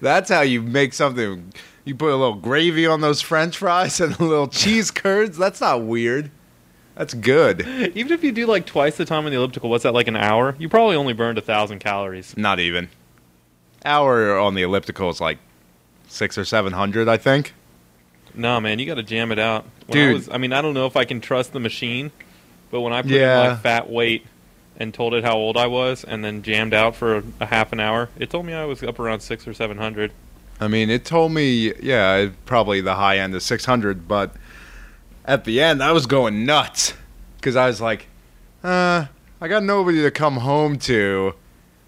that's 0.02 0.30
how 0.30 0.42
you 0.42 0.62
make 0.62 0.94
something. 0.94 1.54
You 1.86 1.96
put 1.96 2.12
a 2.12 2.16
little 2.16 2.36
gravy 2.36 2.86
on 2.86 3.02
those 3.02 3.22
French 3.22 3.58
fries 3.58 4.00
and 4.00 4.20
a 4.20 4.24
little 4.24 4.48
cheese 4.48 4.92
curds. 4.92 5.38
That's 5.38 5.62
not 5.62 5.84
weird. 5.84 6.32
That's 6.96 7.14
good. 7.14 7.62
Even 7.96 8.12
if 8.12 8.24
you 8.26 8.34
do 8.34 8.46
like 8.46 8.66
twice 8.66 8.98
the 8.98 9.06
time 9.06 9.24
on 9.26 9.32
the 9.32 9.38
elliptical, 9.38 9.70
what's 9.70 9.84
that 9.84 9.94
like 9.94 10.08
an 10.10 10.18
hour? 10.18 10.56
You 10.60 10.68
probably 10.68 10.98
only 10.98 11.14
burned 11.14 11.38
a 11.38 11.42
thousand 11.42 11.80
calories. 11.80 12.36
Not 12.36 12.60
even. 12.60 12.90
Hour 13.86 14.38
on 14.38 14.54
the 14.54 14.64
elliptical 14.64 15.10
is 15.10 15.22
like 15.22 15.38
six 16.10 16.38
or 16.38 16.44
seven 16.44 16.74
hundred, 16.74 17.08
I 17.08 17.16
think. 17.16 17.54
No, 18.36 18.60
man, 18.60 18.80
you 18.80 18.86
got 18.86 18.96
to 18.96 19.04
jam 19.04 19.32
it 19.32 19.40
out. 19.40 19.66
When 19.88 19.98
Dude. 19.98 20.10
I, 20.10 20.14
was, 20.14 20.30
I 20.30 20.38
mean, 20.38 20.52
I 20.52 20.62
don't 20.62 20.74
know 20.74 20.86
if 20.86 20.98
I 20.98 21.06
can 21.06 21.22
trust 21.22 21.54
the 21.54 21.60
machine, 21.60 22.12
but 22.72 22.82
when 22.82 22.94
I 22.94 23.02
put 23.02 23.12
Yeah. 23.12 23.44
in 23.44 23.50
my 23.52 23.56
fat 23.58 23.90
weight 23.90 24.26
and 24.78 24.94
told 24.94 25.14
it 25.14 25.24
how 25.24 25.36
old 25.36 25.58
I 25.58 25.68
was, 25.68 26.04
and 26.04 26.24
then 26.24 26.42
jammed 26.42 26.74
out 26.74 26.96
for 26.96 27.18
a, 27.18 27.24
a 27.42 27.46
half 27.46 27.74
an 27.74 27.80
hour, 27.80 28.10
it 28.18 28.30
told 28.30 28.46
me 28.46 28.54
I 28.54 28.66
was 28.66 28.82
up 28.84 29.00
around 29.00 29.20
six 29.22 29.48
or 29.48 29.54
seven 29.54 29.78
hundred. 29.78 30.12
I 30.62 30.68
mean, 30.68 30.90
it 30.90 31.06
told 31.06 31.32
me, 31.32 31.74
yeah, 31.82 32.30
probably 32.46 32.82
the 32.82 32.96
high 32.96 33.18
end 33.20 33.34
of 33.34 33.42
600, 33.42 34.10
but 34.10 34.36
at 35.24 35.46
the 35.46 35.62
end, 35.62 35.82
I 35.82 35.94
was 35.94 36.06
going 36.06 36.46
nuts 36.46 36.94
because 37.38 37.56
I 37.56 37.68
was 37.68 37.80
like, 37.80 38.08
uh, 38.62 39.06
I 39.40 39.48
got 39.48 39.64
nobody 39.64 40.02
to 40.02 40.12
come 40.12 40.36
home 40.38 40.78
to. 40.80 41.34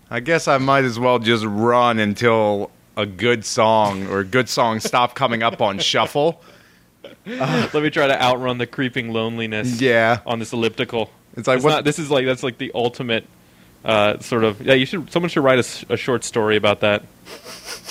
I 0.10 0.22
guess 0.22 0.48
I 0.48 0.58
might 0.58 0.86
as 0.86 0.98
well 0.98 1.20
just 1.20 1.44
run 1.46 2.00
until 2.00 2.72
a 2.96 3.06
good 3.06 3.44
song 3.44 4.08
or 4.08 4.20
a 4.20 4.26
good 4.26 4.48
song 4.48 4.80
stop 4.80 5.16
coming 5.16 5.44
up 5.44 5.62
on 5.62 5.80
shuffle. 5.80 6.42
Let 7.26 7.74
me 7.74 7.90
try 7.90 8.08
to 8.08 8.22
outrun 8.22 8.58
the 8.58 8.68
creeping 8.68 9.12
loneliness 9.14 9.80
Yeah, 9.82 10.20
on 10.26 10.40
this 10.40 10.54
elliptical. 10.54 11.10
it's 11.38 11.48
like 11.48 11.58
It's 11.58 11.66
not, 11.66 11.84
this 11.84 12.00
is 12.00 12.10
like 12.12 12.26
that's 12.26 12.44
like 12.44 12.58
the 12.58 12.72
ultimate 12.76 13.26
uh, 13.84 14.20
sort 14.20 14.44
of 14.44 14.62
yeah. 14.62 14.74
You 14.76 14.86
should 14.86 15.12
someone 15.12 15.30
should 15.30 15.44
write 15.44 15.60
a 15.90 15.98
short 15.98 16.24
story 16.24 16.56
about 16.58 16.82
that. 16.82 17.04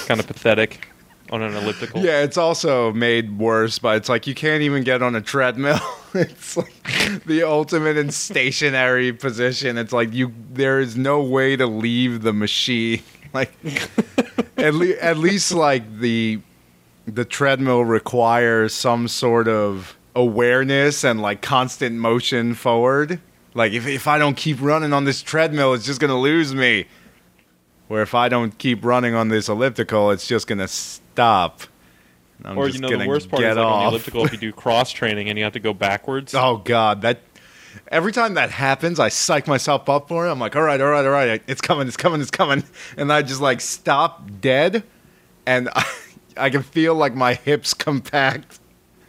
kind 0.07 0.21
of 0.21 0.27
pathetic 0.27 0.87
on 1.31 1.43
an 1.43 1.55
elliptical. 1.55 2.05
yeah, 2.05 2.23
it's 2.23 2.37
also 2.37 2.93
made 2.93 3.39
worse, 3.39 3.79
but 3.79 3.97
it's 3.97 4.09
like 4.09 4.27
you 4.27 4.35
can't 4.35 4.63
even 4.63 4.83
get 4.85 5.01
on 5.03 5.15
a 5.17 5.21
treadmill. 5.21 5.79
it's 6.15 6.57
like 6.57 7.25
the 7.25 7.43
ultimate 7.45 7.97
in 7.97 8.11
stationary 8.11 9.13
position. 9.13 9.79
It's 9.79 9.93
like 9.93 10.13
you 10.13 10.33
there 10.53 10.81
is 10.81 10.97
no 10.97 11.23
way 11.23 11.57
to 11.57 11.67
leave 11.67 12.23
the 12.23 12.33
machine. 12.33 13.03
Like 13.33 13.53
at, 14.57 14.75
le- 14.75 14.97
at 15.01 15.17
least 15.17 15.53
like 15.53 15.99
the 16.01 16.41
the 17.15 17.25
treadmill 17.25 17.85
requires 17.85 18.75
some 18.75 19.09
sort 19.09 19.49
of 19.49 19.97
awareness 20.15 21.05
and 21.05 21.21
like 21.21 21.43
constant 21.43 21.97
motion 21.97 22.55
forward. 22.55 23.21
Like 23.55 23.73
if 23.73 23.87
if 23.87 24.07
I 24.07 24.19
don't 24.19 24.37
keep 24.37 24.61
running 24.61 24.93
on 24.93 25.05
this 25.05 25.23
treadmill, 25.23 25.75
it's 25.75 25.87
just 25.87 26.01
gonna 26.01 26.19
lose 26.19 26.55
me. 26.55 26.87
Where 27.89 28.03
if 28.03 28.15
I 28.15 28.29
don't 28.29 28.57
keep 28.57 28.85
running 28.85 29.15
on 29.15 29.29
this 29.29 29.49
elliptical, 29.49 30.11
it's 30.11 30.27
just 30.27 30.47
gonna 30.47 30.69
stop. 30.69 31.63
I'm 32.45 32.57
or 32.57 32.69
you 32.69 32.79
know 32.79 32.89
the 32.89 33.07
worst 33.07 33.29
part 33.29 33.43
is 33.43 33.57
like 33.57 33.65
on 33.65 33.83
the 33.83 33.89
elliptical 33.89 34.25
if 34.25 34.33
you 34.33 34.39
do 34.39 34.53
cross 34.65 34.93
training 34.93 35.29
and 35.29 35.37
you 35.37 35.45
have 35.45 35.53
to 35.55 35.61
go 35.61 35.75
backwards. 35.75 36.35
Oh 36.35 36.59
God, 36.59 37.03
that 37.03 37.21
every 37.89 38.13
time 38.13 38.35
that 38.35 38.51
happens, 38.51 39.01
I 39.01 39.09
psych 39.09 39.47
myself 39.47 39.89
up 39.89 40.09
for 40.09 40.27
it. 40.27 40.31
I'm 40.31 40.39
like, 40.39 40.57
all 40.57 40.63
right, 40.63 40.81
all 40.81 40.91
right, 40.91 41.05
all 41.05 41.11
right, 41.11 41.43
it's 41.47 41.61
coming, 41.61 41.89
it's 41.89 41.97
coming, 41.97 42.21
it's 42.21 42.31
coming, 42.31 42.65
and 42.97 43.13
I 43.13 43.23
just 43.23 43.41
like 43.41 43.61
stop 43.61 44.31
dead, 44.41 44.85
and 45.45 45.69
I, 45.75 45.85
I 46.37 46.51
can 46.51 46.63
feel 46.63 46.95
like 46.95 47.15
my 47.15 47.35
hips 47.35 47.75
compact. 47.87 48.61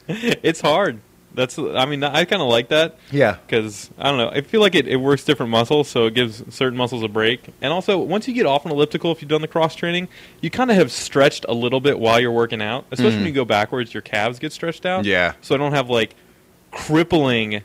it's 0.07 0.61
hard. 0.61 0.99
That's 1.33 1.57
I 1.57 1.85
mean 1.85 2.03
I 2.03 2.25
kind 2.25 2.41
of 2.41 2.49
like 2.49 2.67
that 2.69 2.97
Yeah, 3.09 3.37
because 3.47 3.89
I 3.97 4.09
don't 4.09 4.17
know. 4.17 4.27
I 4.29 4.41
feel 4.41 4.59
like 4.59 4.75
it, 4.75 4.85
it 4.85 4.97
works 4.97 5.23
different 5.23 5.49
muscles, 5.49 5.87
so 5.87 6.07
it 6.07 6.13
gives 6.13 6.43
certain 6.53 6.77
muscles 6.77 7.03
a 7.03 7.07
break. 7.07 7.47
And 7.61 7.71
also, 7.71 7.97
once 7.99 8.27
you 8.27 8.33
get 8.33 8.45
off 8.45 8.65
an 8.65 8.71
elliptical, 8.71 9.13
if 9.13 9.21
you've 9.21 9.29
done 9.29 9.39
the 9.39 9.47
cross 9.47 9.73
training, 9.73 10.09
you 10.41 10.49
kind 10.49 10.69
of 10.69 10.75
have 10.75 10.91
stretched 10.91 11.45
a 11.47 11.53
little 11.53 11.79
bit 11.79 11.97
while 11.99 12.19
you're 12.19 12.33
working 12.33 12.61
out. 12.61 12.83
Especially 12.91 13.15
when 13.19 13.27
you 13.27 13.31
go 13.31 13.45
backwards, 13.45 13.93
your 13.93 14.01
calves 14.01 14.39
get 14.39 14.51
stretched 14.51 14.85
out. 14.85 15.05
Mm. 15.05 15.07
yeah. 15.07 15.33
So 15.39 15.55
I 15.55 15.57
don't 15.57 15.71
have 15.71 15.89
like 15.89 16.15
crippling 16.71 17.61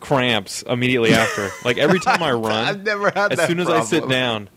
cramps 0.00 0.62
immediately 0.62 1.12
after. 1.12 1.50
like 1.64 1.76
every 1.76 2.00
time 2.00 2.22
I 2.22 2.32
run, 2.32 2.52
I've 2.52 2.82
never 2.84 3.10
had 3.10 3.32
as 3.32 3.46
soon 3.46 3.60
as 3.60 3.68
I 3.68 3.82
sit 3.82 4.08
down, 4.08 4.48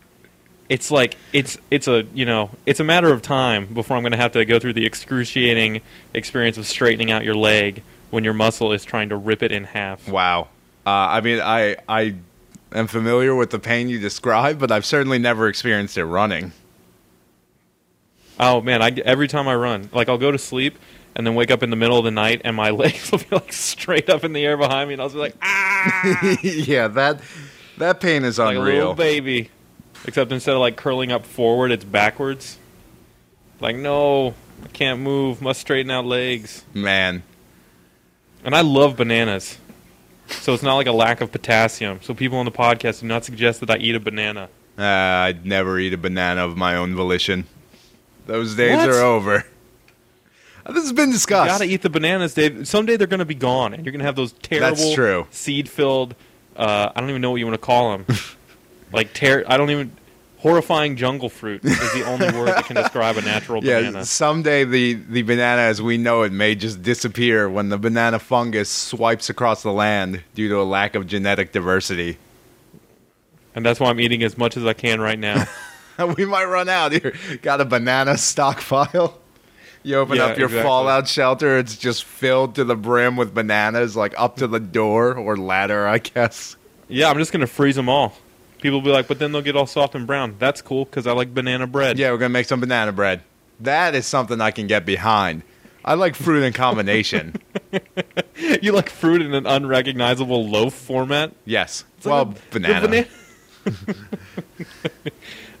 it's 0.68 0.90
like 0.90 1.16
it's 1.32 1.58
it's 1.70 1.88
a 1.88 2.04
you 2.14 2.24
know 2.24 2.50
it's 2.66 2.80
a 2.80 2.84
matter 2.84 3.12
of 3.12 3.22
time 3.22 3.72
before 3.72 3.96
I'm 3.96 4.02
going 4.02 4.12
to 4.12 4.18
have 4.18 4.32
to 4.32 4.44
go 4.44 4.58
through 4.58 4.72
the 4.74 4.86
excruciating 4.86 5.82
experience 6.14 6.56
of 6.58 6.66
straightening 6.66 7.10
out 7.10 7.24
your 7.24 7.34
leg 7.34 7.82
when 8.10 8.24
your 8.24 8.32
muscle 8.34 8.72
is 8.72 8.84
trying 8.84 9.08
to 9.10 9.16
rip 9.16 9.42
it 9.42 9.52
in 9.52 9.64
half. 9.64 10.08
Wow. 10.08 10.48
Uh, 10.86 10.90
I 10.90 11.20
mean, 11.20 11.40
I 11.40 11.76
I 11.88 12.14
am 12.72 12.86
familiar 12.86 13.34
with 13.34 13.50
the 13.50 13.58
pain 13.58 13.88
you 13.88 13.98
describe, 13.98 14.58
but 14.58 14.70
I've 14.70 14.86
certainly 14.86 15.18
never 15.18 15.48
experienced 15.48 15.98
it 15.98 16.04
running. 16.04 16.52
Oh 18.38 18.60
man, 18.60 18.82
I 18.82 18.90
every 19.04 19.28
time 19.28 19.48
I 19.48 19.54
run, 19.54 19.90
like 19.92 20.08
I'll 20.08 20.18
go 20.18 20.30
to 20.30 20.38
sleep 20.38 20.78
and 21.14 21.26
then 21.26 21.34
wake 21.34 21.50
up 21.50 21.62
in 21.62 21.70
the 21.70 21.76
middle 21.76 21.98
of 21.98 22.04
the 22.04 22.10
night 22.10 22.40
and 22.44 22.56
my 22.56 22.70
legs 22.82 23.10
will 23.12 23.18
be 23.18 23.26
like 23.30 23.52
straight 23.52 24.08
up 24.08 24.24
in 24.24 24.32
the 24.32 24.44
air 24.44 24.56
behind 24.56 24.88
me 24.88 24.94
and 24.94 25.02
I'll 25.02 25.10
be 25.10 25.18
like 25.18 25.36
ah 25.42 26.36
yeah, 26.42 26.88
that 26.88 27.20
that 27.78 28.00
pain 28.00 28.24
is 28.24 28.38
like 28.38 28.56
unreal. 28.56 28.94
baby. 28.94 29.50
Except 30.06 30.30
instead 30.32 30.54
of 30.54 30.60
like 30.60 30.76
curling 30.76 31.10
up 31.12 31.24
forward, 31.24 31.70
it's 31.70 31.84
backwards. 31.84 32.58
Like 33.60 33.76
no, 33.76 34.34
I 34.62 34.68
can't 34.72 35.00
move. 35.00 35.40
Must 35.40 35.60
straighten 35.60 35.90
out 35.90 36.04
legs. 36.04 36.64
Man, 36.74 37.22
And 38.44 38.54
I 38.54 38.60
love 38.60 38.96
bananas. 38.96 39.58
So 40.28 40.54
it's 40.54 40.62
not 40.62 40.74
like 40.76 40.86
a 40.86 40.92
lack 40.92 41.20
of 41.20 41.30
potassium. 41.32 42.00
So 42.02 42.14
people 42.14 42.38
on 42.38 42.44
the 42.46 42.50
podcast 42.52 43.00
do 43.00 43.06
not 43.06 43.24
suggest 43.24 43.60
that 43.60 43.70
I 43.70 43.76
eat 43.76 43.94
a 43.94 44.00
banana. 44.00 44.48
uh, 44.78 44.82
I'd 44.82 45.44
never 45.46 45.78
eat 45.78 45.92
a 45.92 45.98
banana 45.98 46.44
of 46.44 46.56
my 46.56 46.74
own 46.76 46.94
volition. 46.94 47.44
Those 48.26 48.54
days 48.54 48.76
What? 48.76 48.88
are 48.88 49.02
over. 49.02 49.44
Uh, 50.66 50.72
This 50.72 50.84
has 50.84 50.92
been 50.94 51.10
discussed. 51.10 51.46
You 51.52 51.58
gotta 51.58 51.64
eat 51.72 51.82
the 51.82 51.90
bananas, 51.90 52.32
Dave. 52.34 52.66
Someday 52.66 52.96
they're 52.96 53.06
gonna 53.06 53.26
be 53.26 53.34
gone, 53.34 53.74
and 53.74 53.84
you're 53.84 53.92
gonna 53.92 54.04
have 54.04 54.16
those 54.16 54.32
terrible, 54.32 54.94
true. 54.94 55.26
seed-filled. 55.30 56.14
Uh, 56.56 56.90
I 56.96 57.00
don't 57.00 57.10
even 57.10 57.20
know 57.20 57.30
what 57.30 57.36
you 57.36 57.46
want 57.46 57.60
to 57.60 57.64
call 57.66 57.98
them. 57.98 58.06
like 58.94 59.12
ter- 59.14 59.44
I 59.46 59.56
don't 59.56 59.70
even. 59.70 59.92
Horrifying 60.38 60.96
jungle 60.96 61.30
fruit 61.30 61.64
is 61.64 61.92
the 61.94 62.04
only 62.04 62.26
word 62.38 62.48
that 62.48 62.66
can 62.66 62.76
describe 62.76 63.16
a 63.16 63.22
natural 63.22 63.64
yeah, 63.64 63.80
banana. 63.80 64.04
someday 64.04 64.64
the, 64.64 64.92
the 64.92 65.22
banana 65.22 65.62
as 65.62 65.80
we 65.80 65.96
know 65.96 66.20
it 66.20 66.32
may 66.32 66.54
just 66.54 66.82
disappear 66.82 67.48
when 67.48 67.70
the 67.70 67.78
banana 67.78 68.18
fungus 68.18 68.68
swipes 68.68 69.30
across 69.30 69.62
the 69.62 69.72
land 69.72 70.22
due 70.34 70.50
to 70.50 70.60
a 70.60 70.64
lack 70.64 70.94
of 70.96 71.06
genetic 71.06 71.50
diversity. 71.52 72.18
And 73.54 73.64
that's 73.64 73.80
why 73.80 73.88
I'm 73.88 74.00
eating 74.00 74.22
as 74.22 74.36
much 74.36 74.58
as 74.58 74.66
I 74.66 74.74
can 74.74 75.00
right 75.00 75.18
now. 75.18 75.46
we 76.18 76.26
might 76.26 76.44
run 76.44 76.68
out 76.68 76.92
here. 76.92 77.14
Got 77.40 77.62
a 77.62 77.64
banana 77.64 78.18
stockpile? 78.18 79.18
You 79.82 79.96
open 79.96 80.16
Yeah, 80.16 80.24
up 80.24 80.36
your 80.36 80.48
exactly. 80.48 80.62
fallout 80.68 81.08
shelter, 81.08 81.56
it's 81.58 81.78
just 81.78 82.04
filled 82.04 82.54
to 82.56 82.64
the 82.64 82.76
brim 82.76 83.16
with 83.16 83.32
bananas, 83.34 83.96
like 83.96 84.12
up 84.18 84.36
to 84.36 84.46
the 84.46 84.60
door 84.60 85.14
or 85.16 85.38
ladder, 85.38 85.86
I 85.86 85.98
guess. 85.98 86.56
yeah, 86.88 87.08
I'm 87.08 87.16
just 87.16 87.32
gonna 87.32 87.46
freeze 87.46 87.76
them 87.76 87.88
all. 87.88 88.14
People 88.64 88.78
will 88.78 88.86
be 88.86 88.92
like, 88.92 89.08
but 89.08 89.18
then 89.18 89.30
they'll 89.30 89.42
get 89.42 89.56
all 89.56 89.66
soft 89.66 89.94
and 89.94 90.06
brown. 90.06 90.36
That's 90.38 90.62
cool 90.62 90.86
because 90.86 91.06
I 91.06 91.12
like 91.12 91.34
banana 91.34 91.66
bread. 91.66 91.98
Yeah, 91.98 92.12
we're 92.12 92.16
gonna 92.16 92.30
make 92.30 92.46
some 92.46 92.60
banana 92.60 92.92
bread. 92.92 93.20
That 93.60 93.94
is 93.94 94.06
something 94.06 94.40
I 94.40 94.52
can 94.52 94.66
get 94.66 94.86
behind. 94.86 95.42
I 95.84 95.92
like 95.92 96.14
fruit 96.14 96.42
in 96.42 96.54
combination. 96.54 97.34
you 98.62 98.72
like 98.72 98.88
fruit 98.88 99.20
in 99.20 99.34
an 99.34 99.46
unrecognizable 99.46 100.48
loaf 100.48 100.72
format? 100.72 101.34
Yes. 101.44 101.84
It's 101.98 102.06
like 102.06 102.26
well, 102.26 102.34
a- 102.34 102.52
the 102.54 102.60
banana. 102.60 103.06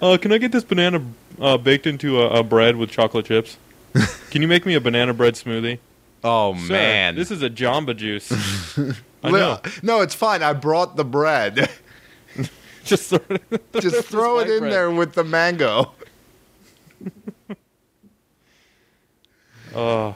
uh, 0.00 0.16
can 0.16 0.32
I 0.32 0.38
get 0.38 0.52
this 0.52 0.64
banana 0.64 1.04
uh, 1.38 1.58
baked 1.58 1.86
into 1.86 2.22
a, 2.22 2.40
a 2.40 2.42
bread 2.42 2.76
with 2.76 2.88
chocolate 2.88 3.26
chips? 3.26 3.58
Can 4.30 4.40
you 4.40 4.48
make 4.48 4.64
me 4.64 4.72
a 4.76 4.80
banana 4.80 5.12
bread 5.12 5.34
smoothie? 5.34 5.78
Oh 6.24 6.56
Sir, 6.56 6.72
man. 6.72 7.16
this 7.16 7.30
is 7.30 7.42
a 7.42 7.50
Jamba 7.50 7.94
Juice. 7.94 8.32
I 9.22 9.30
know. 9.30 9.60
No, 9.82 10.00
it's 10.00 10.14
fine. 10.14 10.42
I 10.42 10.54
brought 10.54 10.96
the 10.96 11.04
bread. 11.04 11.68
Just 12.84 13.08
sort 13.08 13.30
of 13.30 13.40
Just 13.80 14.06
throw 14.08 14.38
it 14.40 14.48
in 14.50 14.60
bread. 14.60 14.72
there 14.72 14.90
with 14.90 15.14
the 15.14 15.24
mango. 15.24 15.92
Oh, 19.74 20.14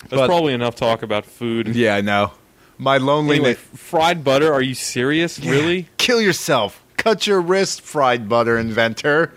that's 0.00 0.10
But- 0.10 0.26
probably 0.26 0.52
enough 0.54 0.76
talk 0.76 1.02
about 1.02 1.24
food. 1.26 1.74
Yeah, 1.74 1.96
I 1.96 2.00
know. 2.02 2.32
My 2.78 2.98
loneliness. 2.98 3.40
Anyway, 3.40 3.54
fried 3.54 4.22
butter? 4.22 4.52
Are 4.52 4.62
you 4.62 4.74
serious? 4.74 5.40
Really? 5.40 5.88
Kill 5.96 6.20
yourself. 6.20 6.80
Cut 6.96 7.26
your 7.26 7.40
wrist, 7.40 7.80
fried 7.80 8.28
butter 8.28 8.56
inventor. 8.56 9.32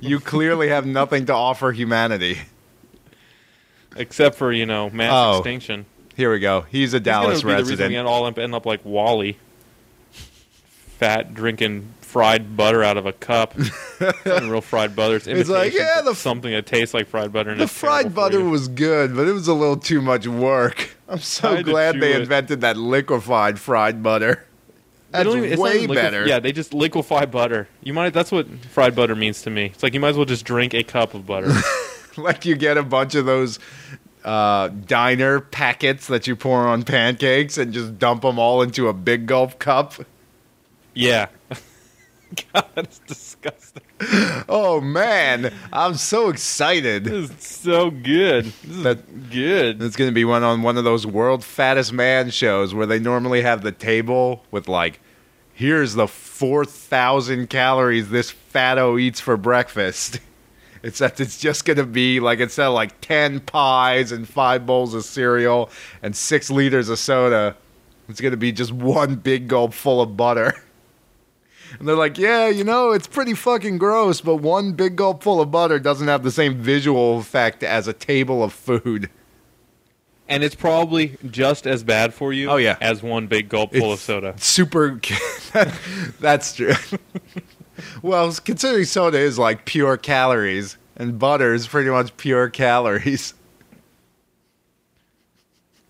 You 0.00 0.20
clearly 0.20 0.68
have 0.68 0.86
nothing 0.86 1.26
to 1.26 1.34
offer 1.34 1.72
humanity. 1.72 2.38
Except 3.96 4.36
for 4.36 4.50
you 4.52 4.64
know 4.64 4.88
mass 4.90 5.10
Oh. 5.12 5.38
extinction. 5.38 5.84
Here 6.16 6.32
we 6.32 6.38
go. 6.40 6.62
He's 6.62 6.94
a 6.94 6.96
He's 6.98 7.04
Dallas 7.04 7.42
gonna 7.42 7.56
be 7.56 7.62
the 7.64 7.68
reason 7.70 7.76
we 7.90 7.96
resident. 7.96 8.08
all 8.08 8.26
end 8.26 8.54
up 8.54 8.64
like 8.64 8.82
WALL-E, 8.84 9.36
fat 10.98 11.34
drinking 11.34 11.88
fried 12.00 12.56
butter 12.56 12.82
out 12.84 12.96
of 12.96 13.06
a 13.06 13.12
cup. 13.12 13.54
Real 14.24 14.60
fried 14.60 14.94
butter. 14.94 15.16
It's, 15.16 15.26
It's 15.26 15.50
like, 15.50 15.72
yeah, 15.74 16.00
the 16.00 16.14
something 16.14 16.52
that 16.52 16.64
tastes 16.66 16.94
like 16.94 17.08
fried 17.08 17.32
butter. 17.32 17.50
And 17.50 17.60
The 17.60 17.66
fried 17.66 18.14
butter 18.14 18.40
was 18.44 18.68
good, 18.68 19.16
but 19.16 19.26
it 19.26 19.32
was 19.32 19.48
a 19.48 19.54
little 19.54 19.76
too 19.76 20.00
much 20.00 20.26
work. 20.26 20.96
I'm 21.08 21.18
so 21.18 21.62
glad 21.62 22.00
they 22.00 22.12
it. 22.14 22.20
invented 22.22 22.60
that 22.60 22.76
liquefied 22.76 23.58
fried 23.58 24.02
butter. 24.02 24.44
That's 25.10 25.28
even- 25.28 25.44
it's 25.44 25.60
way 25.60 25.86
better. 25.86 26.26
Yeah, 26.26 26.38
they 26.40 26.52
just 26.52 26.72
liquefy 26.74 27.26
butter. 27.26 27.68
You 27.82 27.92
might. 27.92 28.12
That's 28.12 28.32
what 28.32 28.46
fried 28.70 28.94
butter 28.96 29.14
means 29.14 29.42
to 29.42 29.50
me. 29.50 29.66
It's 29.66 29.82
like 29.82 29.94
you 29.94 30.00
might 30.00 30.10
as 30.10 30.16
well 30.16 30.24
just 30.24 30.44
drink 30.44 30.72
a 30.74 30.82
cup 30.82 31.14
of 31.14 31.26
butter. 31.26 31.52
like 32.16 32.44
you 32.44 32.54
get 32.56 32.76
a 32.78 32.82
bunch 32.82 33.14
of 33.16 33.24
those 33.24 33.58
uh, 34.24 34.68
diner 34.68 35.40
packets 35.40 36.06
that 36.06 36.26
you 36.26 36.34
pour 36.36 36.66
on 36.66 36.82
pancakes 36.84 37.58
and 37.58 37.72
just 37.72 37.98
dump 37.98 38.22
them 38.22 38.38
all 38.38 38.62
into 38.62 38.88
a 38.88 38.92
big 38.92 39.26
gulp 39.26 39.58
cup. 39.58 39.94
Yeah. 40.94 41.28
God, 42.52 42.64
it's 42.76 42.98
disgusting. 43.00 43.82
Oh 44.48 44.80
man, 44.80 45.52
I'm 45.72 45.94
so 45.94 46.28
excited. 46.30 47.04
This 47.04 47.30
is 47.30 47.46
so 47.46 47.90
good. 47.90 48.46
This 48.46 48.76
is 48.76 48.82
That- 48.82 49.30
good. 49.30 49.82
It's 49.82 49.94
going 49.96 50.10
to 50.10 50.14
be 50.14 50.24
one 50.24 50.42
on 50.42 50.62
one 50.62 50.76
of 50.76 50.84
those 50.84 51.06
world 51.06 51.44
fattest 51.44 51.92
man 51.92 52.30
shows 52.30 52.74
where 52.74 52.86
they 52.86 52.98
normally 52.98 53.42
have 53.42 53.62
the 53.62 53.70
table 53.72 54.44
with 54.50 54.66
like, 54.68 55.00
here's 55.52 55.94
the 55.94 56.08
4,000 56.08 57.48
calories 57.48 58.10
this 58.10 58.30
fatto 58.32 58.98
eats 58.98 59.20
for 59.20 59.36
breakfast. 59.36 60.18
Except 60.82 61.20
it's 61.20 61.38
just 61.38 61.64
going 61.64 61.78
to 61.78 61.86
be 61.86 62.20
like 62.20 62.40
instead 62.40 62.66
of 62.66 62.74
like 62.74 63.00
10 63.00 63.40
pies 63.40 64.12
and 64.12 64.28
five 64.28 64.66
bowls 64.66 64.92
of 64.92 65.04
cereal 65.04 65.70
and 66.02 66.14
six 66.16 66.50
liters 66.50 66.88
of 66.90 66.98
soda, 66.98 67.56
it's 68.08 68.20
going 68.20 68.32
to 68.32 68.36
be 68.36 68.52
just 68.52 68.72
one 68.72 69.14
big 69.14 69.46
gulp 69.48 69.72
full 69.72 70.02
of 70.02 70.16
butter. 70.16 70.52
And 71.78 71.88
they're 71.88 71.96
like, 71.96 72.18
yeah, 72.18 72.48
you 72.48 72.64
know, 72.64 72.92
it's 72.92 73.06
pretty 73.06 73.34
fucking 73.34 73.78
gross, 73.78 74.20
but 74.20 74.36
one 74.36 74.72
big 74.72 74.96
gulp 74.96 75.22
full 75.22 75.40
of 75.40 75.50
butter 75.50 75.78
doesn't 75.78 76.06
have 76.08 76.22
the 76.22 76.30
same 76.30 76.54
visual 76.56 77.18
effect 77.18 77.62
as 77.62 77.88
a 77.88 77.92
table 77.92 78.42
of 78.44 78.52
food. 78.52 79.10
And 80.28 80.42
it's 80.42 80.54
probably 80.54 81.18
just 81.30 81.66
as 81.66 81.84
bad 81.84 82.14
for 82.14 82.32
you 82.32 82.48
Oh, 82.50 82.56
yeah. 82.56 82.78
as 82.80 83.02
one 83.02 83.26
big 83.26 83.48
gulp 83.48 83.74
full 83.74 83.92
of 83.92 83.98
soda. 84.00 84.34
Super. 84.38 84.98
that's 86.20 86.54
true. 86.56 86.72
well, 88.02 88.32
considering 88.44 88.84
soda 88.86 89.18
is 89.18 89.38
like 89.38 89.66
pure 89.66 89.96
calories, 89.98 90.78
and 90.96 91.18
butter 91.18 91.52
is 91.52 91.66
pretty 91.66 91.90
much 91.90 92.16
pure 92.16 92.48
calories. 92.48 93.34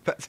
That's, 0.05 0.29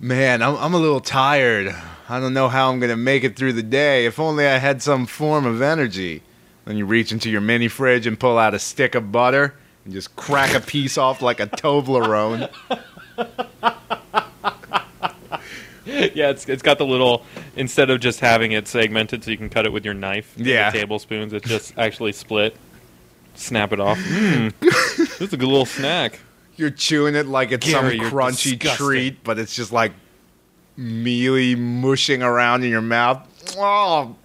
man, 0.00 0.42
I'm, 0.42 0.56
I'm 0.56 0.74
a 0.74 0.78
little 0.78 1.00
tired. 1.00 1.74
I 2.08 2.20
don't 2.20 2.34
know 2.34 2.48
how 2.48 2.70
I'm 2.70 2.80
going 2.80 2.90
to 2.90 2.96
make 2.96 3.24
it 3.24 3.36
through 3.36 3.54
the 3.54 3.62
day. 3.62 4.06
If 4.06 4.18
only 4.18 4.46
I 4.46 4.58
had 4.58 4.82
some 4.82 5.06
form 5.06 5.46
of 5.46 5.62
energy. 5.62 6.22
Then 6.66 6.76
you 6.76 6.86
reach 6.86 7.12
into 7.12 7.30
your 7.30 7.40
mini 7.40 7.68
fridge 7.68 8.06
and 8.06 8.18
pull 8.18 8.38
out 8.38 8.54
a 8.54 8.58
stick 8.58 8.94
of 8.94 9.12
butter 9.12 9.54
and 9.84 9.92
just 9.92 10.16
crack 10.16 10.54
a 10.54 10.60
piece 10.60 10.96
off 10.96 11.20
like 11.20 11.40
a 11.40 11.46
Toblerone. 11.46 12.50
yeah, 15.86 16.30
it's 16.30 16.48
it's 16.48 16.62
got 16.62 16.78
the 16.78 16.86
little 16.86 17.24
instead 17.56 17.90
of 17.90 18.00
just 18.00 18.20
having 18.20 18.52
it 18.52 18.66
segmented 18.66 19.24
so 19.24 19.30
you 19.30 19.36
can 19.36 19.50
cut 19.50 19.66
it 19.66 19.72
with 19.72 19.84
your 19.84 19.94
knife. 19.94 20.32
Yeah. 20.36 20.70
tablespoons. 20.70 21.32
It's 21.32 21.48
just 21.48 21.74
actually 21.78 22.12
split. 22.12 22.56
Snap 23.34 23.72
it 23.72 23.80
off. 23.80 23.98
Mm. 23.98 24.52
this 24.60 25.20
is 25.20 25.32
a 25.32 25.36
good 25.36 25.48
little 25.48 25.66
snack. 25.66 26.20
You're 26.56 26.70
chewing 26.70 27.16
it 27.16 27.26
like 27.26 27.50
it's 27.50 27.68
Gary, 27.68 27.98
some 27.98 28.10
crunchy 28.10 28.58
disgusting. 28.58 28.86
treat, 28.86 29.24
but 29.24 29.38
it's 29.38 29.54
just 29.54 29.72
like 29.72 29.92
mealy 30.76 31.54
mushing 31.54 32.22
around 32.22 32.64
in 32.64 32.70
your 32.70 32.82
mouth. 32.82 33.26
Oh, 33.56 34.16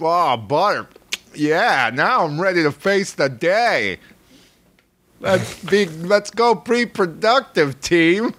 oh, 0.00 0.36
butter. 0.36 0.88
Yeah, 1.34 1.90
now 1.92 2.24
I'm 2.24 2.40
ready 2.40 2.62
to 2.62 2.72
face 2.72 3.12
the 3.12 3.28
day. 3.28 3.98
Let's 5.20 5.62
be. 5.64 5.86
Let's 5.86 6.30
go 6.30 6.54
pre-productive, 6.54 7.80
team. 7.80 8.34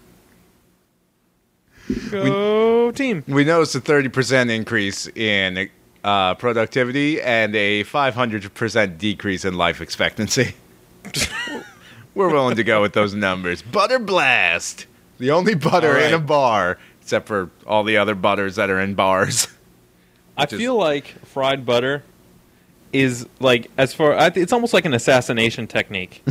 Go 2.11 2.91
team. 2.91 3.23
We 3.27 3.43
noticed 3.43 3.75
a 3.75 3.81
30% 3.81 4.49
increase 4.49 5.07
in 5.07 5.69
uh, 6.03 6.35
productivity 6.35 7.21
and 7.21 7.55
a 7.55 7.83
500% 7.83 8.97
decrease 8.97 9.45
in 9.45 9.55
life 9.55 9.81
expectancy. 9.81 10.55
We're 12.15 12.29
willing 12.29 12.55
to 12.55 12.63
go 12.63 12.81
with 12.81 12.93
those 12.93 13.13
numbers. 13.13 13.61
Butter 13.61 13.99
Blast! 13.99 14.87
The 15.19 15.31
only 15.31 15.55
butter 15.55 15.93
right. 15.93 16.05
in 16.05 16.13
a 16.13 16.19
bar, 16.19 16.77
except 17.09 17.27
for 17.27 17.49
all 17.65 17.83
the 17.83 17.97
other 17.97 18.13
butters 18.13 18.57
that 18.57 18.69
are 18.69 18.79
in 18.79 18.93
bars. 18.93 19.47
I 20.37 20.43
is- 20.43 20.51
feel 20.51 20.75
like 20.75 21.07
fried 21.25 21.65
butter 21.65 22.03
is 22.93 23.27
like 23.39 23.69
as 23.79 23.95
far 23.95 24.15
I 24.15 24.29
th- 24.29 24.43
it's 24.43 24.53
almost 24.53 24.75
like 24.75 24.85
an 24.85 24.93
assassination 24.93 25.65
technique. 25.65 26.21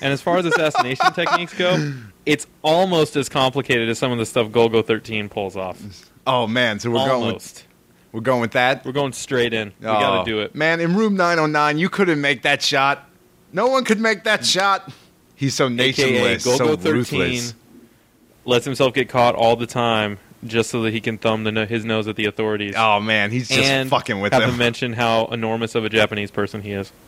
and 0.00 0.12
as 0.12 0.22
far 0.22 0.38
as 0.38 0.44
assassination 0.46 1.12
techniques 1.14 1.52
go, 1.54 1.94
it's 2.26 2.46
almost 2.62 3.16
as 3.16 3.28
complicated 3.28 3.88
as 3.88 3.98
some 3.98 4.12
of 4.12 4.18
the 4.18 4.26
stuff 4.26 4.48
Golgo 4.50 4.86
13 4.86 5.28
pulls 5.28 5.56
off. 5.56 5.82
Oh 6.28 6.46
man, 6.46 6.78
so 6.78 6.92
we're 6.92 7.06
going 7.08 7.34
with, 7.34 7.66
we're 8.12 8.20
going 8.20 8.40
with 8.40 8.52
that. 8.52 8.84
We're 8.84 8.92
going 8.92 9.12
straight 9.12 9.52
in. 9.52 9.72
We 9.80 9.86
Oh, 9.88 9.92
got 9.94 10.24
to 10.24 10.30
do 10.30 10.40
it. 10.42 10.54
Man, 10.54 10.78
in 10.78 10.94
room 10.94 11.16
909, 11.16 11.76
you 11.78 11.88
couldn't 11.88 12.20
make 12.20 12.42
that 12.42 12.62
shot. 12.62 13.08
No 13.52 13.66
one 13.66 13.84
could 13.84 13.98
make 13.98 14.22
that 14.24 14.46
shot. 14.46 14.92
He's 15.34 15.54
so 15.56 15.66
AKA 15.66 16.36
nationless, 16.36 16.40
so 16.42 16.76
Golgo 16.76 16.80
13 16.80 16.92
ruthless. 16.92 17.54
Lets 18.44 18.64
himself 18.64 18.94
get 18.94 19.08
caught 19.08 19.34
all 19.34 19.56
the 19.56 19.66
time 19.66 20.18
just 20.46 20.70
so 20.70 20.82
that 20.82 20.92
he 20.92 21.00
can 21.00 21.18
thumb 21.18 21.44
the 21.44 21.66
his 21.66 21.84
nose 21.84 22.08
at 22.08 22.16
the 22.16 22.24
authorities. 22.24 22.74
Oh 22.76 22.98
man, 23.00 23.30
he's 23.30 23.48
just 23.48 23.60
and 23.60 23.90
fucking 23.90 24.20
with 24.20 24.32
have 24.32 24.42
them. 24.42 24.50
him 24.52 24.56
mention 24.58 24.92
how 24.94 25.26
enormous 25.26 25.74
of 25.74 25.84
a 25.84 25.88
Japanese 25.90 26.30
person 26.30 26.62
he 26.62 26.72
is. 26.72 26.90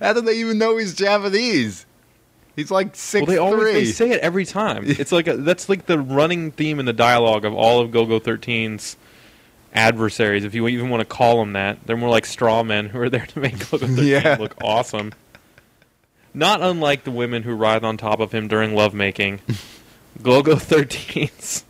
How 0.00 0.12
do 0.12 0.20
they 0.20 0.34
even 0.38 0.58
know 0.58 0.76
he's 0.76 0.94
Japanese? 0.94 1.86
He's 2.54 2.70
like 2.70 2.94
six 2.94 3.26
well, 3.26 3.34
they 3.34 3.38
always 3.38 3.60
three. 3.62 3.72
they 3.72 3.84
say 3.86 4.10
it 4.10 4.20
every 4.20 4.44
time. 4.44 4.84
It's 4.86 5.10
like 5.10 5.26
a, 5.26 5.36
that's 5.38 5.68
like 5.68 5.86
the 5.86 5.98
running 5.98 6.52
theme 6.52 6.78
in 6.78 6.86
the 6.86 6.92
dialogue 6.92 7.44
of 7.44 7.52
all 7.54 7.80
of 7.80 7.90
Golgo 7.90 8.20
13's 8.20 8.96
adversaries. 9.74 10.44
If 10.44 10.54
you 10.54 10.68
even 10.68 10.88
want 10.90 11.00
to 11.00 11.04
call 11.04 11.38
them 11.40 11.54
that, 11.54 11.78
they're 11.86 11.96
more 11.96 12.10
like 12.10 12.26
straw 12.26 12.62
men 12.62 12.90
who 12.90 13.00
are 13.00 13.08
there 13.10 13.26
to 13.26 13.40
make 13.40 13.56
Golgo 13.56 13.80
13 13.88 13.96
Yeah. 14.06 14.36
look 14.38 14.54
awesome. 14.62 15.12
Not 16.34 16.62
unlike 16.62 17.04
the 17.04 17.10
women 17.10 17.42
who 17.42 17.54
writhe 17.54 17.84
on 17.84 17.96
top 17.96 18.20
of 18.20 18.32
him 18.32 18.48
during 18.48 18.74
lovemaking. 18.74 19.40
Golgo 20.22 20.54
13's 20.54 21.64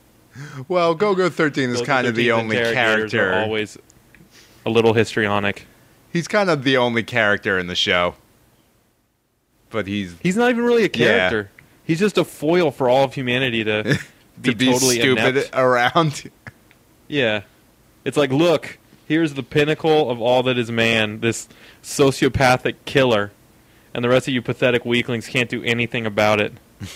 well, 0.66 0.96
Golgo 0.96 1.30
13 1.30 1.70
is 1.70 1.82
Golgo 1.82 1.86
kind 1.86 2.06
of 2.06 2.14
the 2.14 2.32
only 2.32 2.56
character. 2.56 3.34
always 3.34 3.76
a 4.64 4.70
little 4.70 4.94
histrionic. 4.94 5.66
He's 6.12 6.26
kind 6.28 6.48
of 6.50 6.64
the 6.64 6.76
only 6.78 7.02
character 7.02 7.58
in 7.58 7.66
the 7.66 7.74
show. 7.74 8.14
But 9.70 9.86
he's 9.86 10.14
He's 10.22 10.36
not 10.36 10.50
even 10.50 10.64
really 10.64 10.82
a 10.84 10.90
Yeah. 10.92 11.28
character. 11.28 11.50
He's 11.84 11.98
just 11.98 12.16
a 12.18 12.24
foil 12.24 12.70
for 12.70 12.88
all 12.88 13.04
of 13.04 13.14
humanity 13.14 13.64
to 13.64 13.98
be, 14.40 14.54
be 14.54 14.66
totally 14.72 14.96
stupid 14.98 15.36
inept. 15.36 15.50
around. 15.54 16.30
Yeah. 17.08 17.42
It's 18.06 18.16
like, 18.16 18.30
look, 18.30 18.78
here's 19.06 19.34
the 19.34 19.42
pinnacle 19.42 20.08
of 20.10 20.18
all 20.20 20.42
that 20.44 20.56
is 20.56 20.70
man, 20.70 21.20
this 21.20 21.46
sociopathic 21.82 22.76
killer. 22.86 23.32
And 23.94 24.04
the 24.04 24.08
rest 24.08 24.28
of 24.28 24.34
you 24.34 24.42
pathetic 24.42 24.84
weaklings 24.84 25.26
can't 25.26 25.50
do 25.50 25.62
anything 25.64 26.06
about 26.06 26.40
it. 26.40 26.52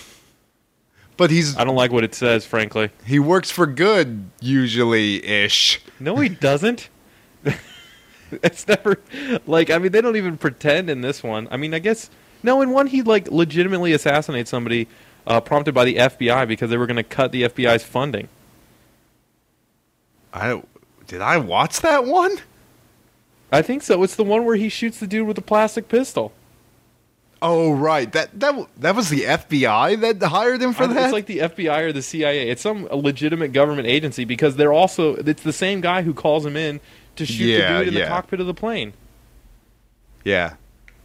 But 1.17 1.31
he's 1.31 1.57
I 1.57 1.63
don't 1.63 1.75
like 1.75 1.91
what 1.91 2.03
it 2.03 2.13
says, 2.13 2.45
frankly. 2.45 2.91
he 3.03 3.17
works 3.17 3.49
for 3.49 3.65
good 3.65 4.29
usually 4.39 5.25
ish. 5.25 5.81
No, 5.99 6.17
he 6.17 6.29
doesn't. 6.29 6.89
it's 8.31 8.67
never 8.67 8.99
like 9.47 9.71
I 9.71 9.79
mean 9.79 9.91
they 9.91 10.01
don't 10.01 10.15
even 10.15 10.37
pretend 10.37 10.91
in 10.91 11.01
this 11.01 11.23
one. 11.23 11.47
I 11.49 11.57
mean 11.57 11.73
I 11.73 11.79
guess 11.79 12.11
no 12.43 12.61
in 12.61 12.69
one 12.69 12.85
he 12.85 13.01
like 13.01 13.31
legitimately 13.31 13.93
assassinates 13.93 14.51
somebody 14.51 14.87
uh, 15.25 15.41
prompted 15.41 15.73
by 15.73 15.85
the 15.85 15.95
FBI 15.95 16.47
because 16.47 16.69
they 16.69 16.77
were 16.77 16.85
going 16.85 16.97
to 16.97 17.03
cut 17.03 17.31
the 17.31 17.43
FBI's 17.43 17.83
funding. 17.83 18.29
I 20.31 20.61
did 21.07 21.21
I 21.21 21.37
watch 21.37 21.81
that 21.81 22.05
one? 22.05 22.37
I 23.51 23.61
think 23.63 23.81
so. 23.81 24.03
It's 24.03 24.15
the 24.15 24.23
one 24.23 24.45
where 24.45 24.55
he 24.55 24.69
shoots 24.69 24.99
the 24.99 25.07
dude 25.07 25.25
with 25.25 25.35
the 25.35 25.41
plastic 25.41 25.87
pistol. 25.87 26.31
Oh 27.41 27.71
right, 27.73 28.11
that 28.13 28.39
that 28.39 28.55
that 28.77 28.95
was 28.95 29.09
the 29.09 29.21
FBI 29.21 29.99
that 30.01 30.27
hired 30.27 30.61
him 30.61 30.73
for 30.73 30.83
I- 30.83 30.87
that. 30.87 31.03
It's 31.05 31.13
like 31.13 31.27
the 31.27 31.39
FBI 31.39 31.79
or 31.81 31.91
the 31.93 32.01
CIA. 32.01 32.49
It's 32.49 32.61
some 32.61 32.85
legitimate 32.91 33.53
government 33.53 33.87
agency 33.87 34.25
because 34.25 34.55
they're 34.55 34.73
also 34.73 35.15
it's 35.17 35.43
the 35.43 35.53
same 35.53 35.81
guy 35.81 36.01
who 36.01 36.13
calls 36.13 36.45
him 36.45 36.57
in 36.57 36.79
to 37.15 37.25
shoot 37.25 37.45
Yeah, 37.45 37.73
the 37.79 37.85
dude 37.85 37.87
in 37.89 37.99
yeah. 37.99 38.05
the 38.05 38.09
cockpit 38.09 38.39
of 38.39 38.47
the 38.47 38.53
plane. 38.55 38.93
yeah, 40.23 40.55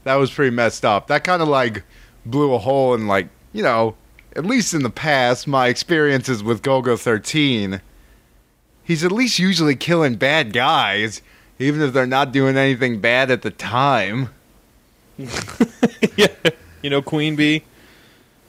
that 0.05 0.15
was 0.17 0.31
pretty 0.31 0.55
messed 0.55 0.85
up. 0.85 1.07
That 1.09 1.25
kind 1.25 1.43
of 1.43 1.49
like 1.49 1.85
blew 2.25 2.55
a 2.55 2.59
hole 2.59 2.95
in 2.95 3.07
like 3.07 3.29
you 3.53 3.63
know, 3.63 3.95
at 4.35 4.45
least 4.47 4.73
in 4.75 4.83
the 4.83 4.91
past, 4.91 5.47
my 5.47 5.69
experiences 5.69 6.43
with 6.43 6.63
Golgo 6.63 6.99
thirteen. 6.99 7.81
He's 8.85 9.05
at 9.05 9.13
least 9.13 9.39
usually 9.39 9.77
killing 9.77 10.17
bad 10.17 10.53
guys, 10.53 11.23
even 11.59 11.83
if 11.83 11.93
they're 11.93 12.07
not 12.07 12.33
doing 12.33 12.57
anything 12.57 13.01
bad 13.01 13.31
at 13.31 13.43
the 13.43 13.51
time. 13.51 14.31
yeah, 16.17 16.29
you 16.83 16.91
know 16.91 17.03
Queen 17.03 17.37
Bee. 17.37 17.65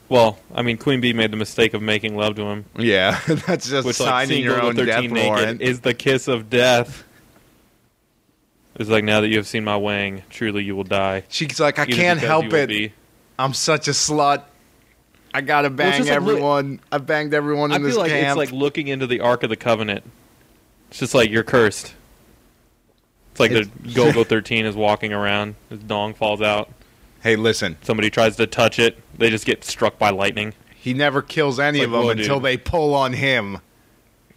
Well, 0.08 0.38
I 0.54 0.62
mean 0.62 0.76
Queen 0.76 1.00
Bee 1.00 1.12
made 1.12 1.30
the 1.30 1.36
mistake 1.36 1.74
of 1.74 1.82
making 1.82 2.16
love 2.16 2.36
to 2.36 2.42
him, 2.42 2.64
Yeah, 2.76 3.18
that's 3.26 3.68
just 3.68 3.86
which 3.86 3.98
like 4.00 4.08
signing 4.08 4.28
seeing 4.28 4.44
your 4.44 4.60
own 4.60 4.74
death 4.76 5.10
warrant. 5.10 5.60
is 5.62 5.80
the 5.80 5.94
kiss 5.94 6.28
of 6.28 6.50
death. 6.50 7.04
It's 8.76 8.90
like 8.90 9.04
now 9.04 9.20
that 9.20 9.28
you 9.28 9.36
have 9.36 9.46
seen 9.46 9.64
my 9.64 9.76
wang, 9.76 10.22
truly 10.30 10.64
you 10.64 10.74
will 10.74 10.82
die. 10.84 11.22
She's 11.28 11.60
like, 11.60 11.78
I 11.78 11.86
can't 11.86 12.18
help 12.18 12.52
it. 12.52 12.68
be- 12.68 12.92
I'm 13.38 13.54
such 13.54 13.86
a 13.88 13.92
slut. 13.92 14.42
I 15.32 15.40
gotta 15.40 15.70
bang 15.70 16.02
like, 16.02 16.10
everyone. 16.10 16.80
I 16.92 16.98
banged 16.98 17.34
everyone 17.34 17.72
I 17.72 17.76
in 17.76 17.82
feel 17.82 17.88
this 17.90 17.96
like 17.96 18.10
camp. 18.10 18.28
it's 18.28 18.36
like 18.36 18.52
looking 18.52 18.88
into 18.88 19.06
the 19.06 19.20
Ark 19.20 19.42
of 19.42 19.50
the 19.50 19.56
Covenant. 19.56 20.04
It's 20.90 20.98
just 21.00 21.14
like 21.14 21.30
you're 21.30 21.42
cursed. 21.42 21.94
It's 23.34 23.40
like 23.40 23.50
the 23.50 23.62
Golgo 23.90 24.24
13 24.24 24.64
is 24.64 24.76
walking 24.76 25.12
around. 25.12 25.56
His 25.68 25.80
dong 25.80 26.14
falls 26.14 26.40
out. 26.40 26.70
hey, 27.22 27.34
listen, 27.34 27.76
Somebody 27.82 28.08
tries 28.10 28.36
to 28.36 28.46
touch 28.46 28.78
it. 28.78 28.96
They 29.18 29.28
just 29.28 29.44
get 29.44 29.64
struck 29.64 29.98
by 29.98 30.10
lightning. 30.10 30.54
he 30.76 30.94
never 30.94 31.20
kills 31.20 31.58
any 31.58 31.78
It's 31.80 31.86
of 31.86 31.90
them 31.92 32.02
whoa, 32.04 32.10
until 32.10 32.36
dude. 32.36 32.44
they 32.44 32.56
pull 32.56 32.94
on 32.94 33.12
him. 33.14 33.58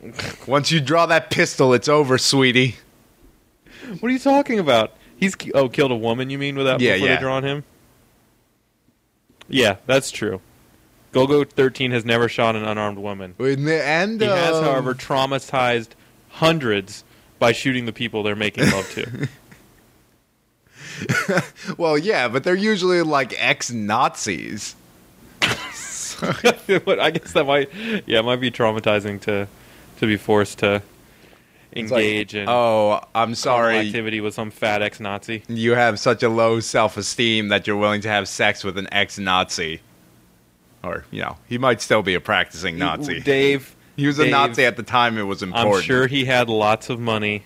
Once 0.47 0.71
you 0.71 0.79
draw 0.81 1.05
that 1.05 1.29
pistol, 1.29 1.73
it's 1.73 1.87
over, 1.87 2.17
sweetie. 2.17 2.75
What 3.99 4.09
are 4.09 4.13
you 4.13 4.19
talking 4.19 4.57
about? 4.57 4.93
He's 5.15 5.35
ki- 5.35 5.51
oh 5.53 5.69
killed 5.69 5.91
a 5.91 5.95
woman. 5.95 6.29
You 6.29 6.37
mean 6.39 6.55
without 6.57 6.79
Yeah, 6.81 6.93
before 6.93 7.07
yeah. 7.07 7.15
they 7.15 7.21
draw 7.21 7.35
on 7.37 7.43
him? 7.43 7.63
Yeah, 9.47 9.77
that's 9.85 10.11
true. 10.11 10.41
Golgo 11.13 11.47
13 11.49 11.91
has 11.91 12.03
never 12.03 12.27
shot 12.27 12.55
an 12.55 12.65
unarmed 12.65 12.97
woman. 12.99 13.33
In 13.39 13.63
the 13.65 13.83
end, 13.85 14.21
He 14.21 14.27
has, 14.27 14.55
um, 14.57 14.63
however, 14.65 14.93
traumatized 14.93 15.89
hundreds 16.29 17.03
by 17.39 17.51
shooting 17.51 17.85
the 17.85 17.93
people 17.93 18.23
they're 18.23 18.35
making 18.35 18.69
love 18.71 18.89
to. 18.91 19.27
well, 21.77 21.97
yeah, 21.97 22.27
but 22.27 22.43
they're 22.43 22.55
usually 22.55 23.01
like 23.01 23.33
ex-Nazis. 23.37 24.75
But 26.19 26.99
I 26.99 27.11
guess 27.11 27.33
that 27.33 27.45
might, 27.45 27.69
yeah, 28.07 28.19
it 28.19 28.25
might 28.25 28.41
be 28.41 28.49
traumatizing 28.49 29.21
to 29.21 29.47
to 29.99 30.07
be 30.07 30.17
forced 30.17 30.59
to 30.59 30.81
It's 31.71 31.91
like, 31.91 32.03
engage 32.03 32.33
in 32.33 32.49
oh, 32.49 33.01
I'm 33.13 33.35
sorry. 33.35 33.77
activity 33.77 34.19
with 34.19 34.33
some 34.33 34.49
fat 34.49 34.81
ex-Nazi. 34.81 35.43
You 35.47 35.75
have 35.75 35.99
such 35.99 36.23
a 36.23 36.29
low 36.29 36.59
self-esteem 36.59 37.49
that 37.49 37.67
you're 37.67 37.77
willing 37.77 38.01
to 38.01 38.09
have 38.09 38.27
sex 38.27 38.63
with 38.63 38.79
an 38.79 38.87
ex-Nazi. 38.91 39.81
Or, 40.83 41.05
you 41.11 41.21
know, 41.21 41.37
he 41.47 41.57
might 41.59 41.81
still 41.81 42.01
be 42.01 42.15
a 42.15 42.19
practicing 42.19 42.79
Nazi. 42.79 43.19
Dave, 43.19 43.75
He 43.97 44.05
was 44.05 44.19
a 44.19 44.29
Nazi 44.29 44.63
at 44.63 44.77
the 44.77 44.83
time 44.83 45.17
it 45.17 45.23
was 45.23 45.43
important. 45.43 45.75
I'm 45.75 45.81
sure 45.81 46.07
he 46.07 46.23
had 46.23 46.49
lots 46.49 46.89
of 46.89 46.99
money. 46.99 47.43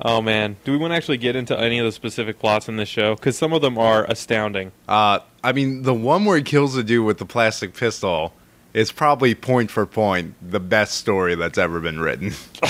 Oh 0.00 0.20
man, 0.20 0.56
do 0.64 0.72
we 0.72 0.78
want 0.78 0.90
to 0.90 0.96
actually 0.96 1.16
get 1.16 1.36
into 1.36 1.58
any 1.58 1.78
of 1.78 1.86
the 1.86 1.92
specific 1.92 2.38
plots 2.38 2.68
in 2.68 2.76
this 2.76 2.88
show? 2.88 3.14
Because 3.14 3.38
some 3.38 3.52
of 3.52 3.62
them 3.62 3.78
are 3.78 4.04
astounding. 4.04 4.72
Uh, 4.86 5.20
I 5.42 5.52
mean, 5.52 5.82
the 5.82 5.94
one 5.94 6.24
where 6.26 6.36
he 6.36 6.42
kills 6.42 6.74
the 6.74 6.82
dude 6.84 7.06
with 7.06 7.18
the 7.18 7.24
plastic 7.24 7.72
pistol 7.72 8.34
is 8.74 8.92
probably 8.92 9.34
point 9.34 9.70
for 9.70 9.86
point 9.86 10.34
the 10.42 10.60
best 10.60 10.98
story 10.98 11.34
that's 11.34 11.56
ever 11.56 11.80
been 11.80 11.98
written. 12.00 12.32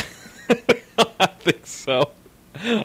I 1.18 1.26
think 1.40 1.66
so. 1.66 2.10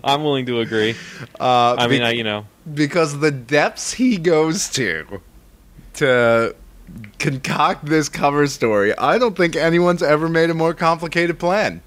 I'm 0.03 0.23
willing 0.23 0.45
to 0.47 0.59
agree. 0.61 0.95
Uh, 1.39 1.75
I 1.77 1.87
mean, 1.87 1.99
be- 1.99 2.05
I, 2.05 2.11
you 2.11 2.23
know, 2.23 2.47
because 2.73 3.19
the 3.19 3.31
depths 3.31 3.93
he 3.93 4.17
goes 4.17 4.69
to 4.71 5.21
to 5.95 6.55
concoct 7.19 7.85
this 7.85 8.09
cover 8.09 8.47
story, 8.47 8.97
I 8.97 9.17
don't 9.17 9.35
think 9.37 9.55
anyone's 9.55 10.03
ever 10.03 10.27
made 10.29 10.49
a 10.49 10.53
more 10.53 10.73
complicated 10.73 11.39
plan. 11.39 11.81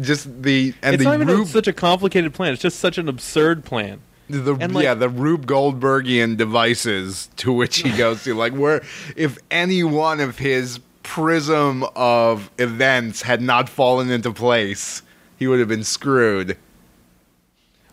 Just 0.00 0.42
the 0.42 0.74
and 0.82 0.94
it's 0.94 1.04
the 1.04 1.10
not 1.10 1.20
even 1.20 1.28
Rube, 1.28 1.48
such 1.48 1.68
a 1.68 1.72
complicated 1.72 2.34
plan. 2.34 2.52
It's 2.52 2.62
just 2.62 2.78
such 2.78 2.98
an 2.98 3.08
absurd 3.08 3.64
plan. 3.64 4.00
the 4.28 4.54
like- 4.54 4.84
yeah 4.84 4.94
the 4.94 5.08
Rube 5.08 5.46
Goldbergian 5.46 6.36
devices 6.36 7.30
to 7.36 7.52
which 7.52 7.78
he 7.78 7.96
goes 7.96 8.22
to, 8.24 8.34
like 8.34 8.52
where 8.52 8.82
if 9.16 9.38
any 9.50 9.82
one 9.84 10.20
of 10.20 10.38
his 10.38 10.80
prism 11.02 11.84
of 11.94 12.50
events 12.58 13.22
had 13.22 13.40
not 13.40 13.68
fallen 13.68 14.10
into 14.10 14.32
place, 14.32 15.02
he 15.38 15.46
would 15.46 15.60
have 15.60 15.68
been 15.68 15.84
screwed. 15.84 16.58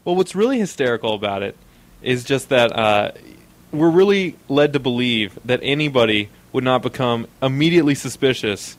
Well, 0.04 0.16
what's 0.16 0.36
really 0.36 0.60
hysterical 0.60 1.14
about 1.14 1.44
it 1.44 1.56
is 2.02 2.26
just 2.26 2.50
that 2.50 2.78
uh, 2.78 3.12
we're 3.74 3.90
really 3.90 4.38
led 4.48 4.74
to 4.74 4.80
believe 4.80 5.38
that 5.46 5.60
anybody 5.64 6.30
would 6.52 6.64
not 6.64 6.82
become 6.82 7.28
immediately 7.42 7.96
suspicious 7.96 8.78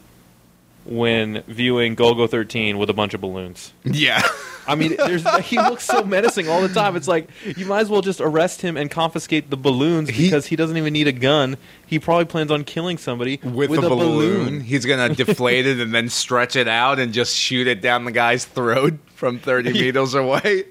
when 0.85 1.43
viewing 1.49 1.97
Golgo 1.97 2.29
13 2.29 2.79
with 2.79 2.91
a 2.91 2.93
bunch 2.93 3.15
of 3.15 3.21
balloons. 3.21 3.73
Yeah. 3.85 4.23
I 4.67 4.75
mean, 4.75 4.97
there's, 4.97 5.27
he 5.45 5.57
looks 5.57 5.85
so 5.85 6.05
menacing 6.05 6.49
all 6.49 6.61
the 6.61 6.69
time. 6.69 6.95
It's 6.95 7.09
like 7.09 7.29
you 7.57 7.67
might 7.67 7.81
as 7.81 7.89
well 7.89 8.03
just 8.03 8.21
arrest 8.21 8.61
him 8.61 8.77
and 8.77 8.91
confiscate 8.91 9.51
the 9.51 9.57
balloons 9.57 10.09
because 10.09 10.47
he 10.47 10.57
doesn't 10.57 10.77
even 10.77 10.93
need 10.93 11.09
a 11.09 11.13
gun. 11.13 11.57
He 11.87 11.99
probably 11.99 12.27
plans 12.27 12.51
on 12.51 12.65
killing 12.65 12.99
somebody 12.99 13.41
with, 13.43 13.71
with 13.71 13.83
a, 13.83 13.87
a 13.87 13.89
balloon. 13.89 14.61
He's 14.61 14.85
gonna 14.85 15.09
deflate 15.15 15.67
it 15.67 15.81
and 15.81 15.95
then 15.95 16.09
stretch 16.09 16.55
it 16.57 16.69
out 16.69 16.99
and 16.99 17.13
just 17.13 17.35
shoot 17.35 17.67
it 17.67 17.81
down 17.81 18.05
the 18.05 18.13
guy's 18.13 18.45
throat 18.45 18.95
from 19.15 19.39
thirty 19.39 19.73
meters 19.81 20.15
away. 20.15 20.65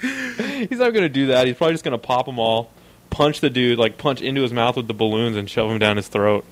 He's 0.00 0.78
not 0.78 0.90
going 0.92 1.04
to 1.04 1.08
do 1.08 1.28
that. 1.28 1.46
He's 1.46 1.56
probably 1.56 1.74
just 1.74 1.84
going 1.84 1.92
to 1.92 1.98
pop 1.98 2.26
them 2.26 2.38
all, 2.38 2.70
punch 3.16 3.40
the 3.40 3.48
dude, 3.48 3.78
like 3.78 3.96
punch 3.96 4.20
into 4.20 4.42
his 4.42 4.52
mouth 4.52 4.76
with 4.76 4.88
the 4.88 4.94
balloons, 4.94 5.38
and 5.38 5.48
shove 5.48 5.70
him 5.70 5.78
down 5.78 5.96
his 5.96 6.06
throat. 6.06 6.44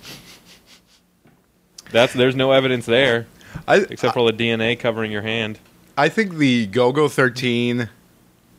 That's 1.91 2.15
there's 2.15 2.35
no 2.35 2.53
evidence 2.53 2.87
there 2.87 3.27
I 3.69 3.77
except 3.77 4.15
for 4.15 4.33
the 4.33 4.37
DNA 4.37 4.79
covering 4.79 5.13
your 5.13 5.21
hand. 5.21 5.59
I 5.99 6.09
think 6.09 6.37
the 6.37 6.67
Golgo 6.67 7.11
thirteen 7.11 7.91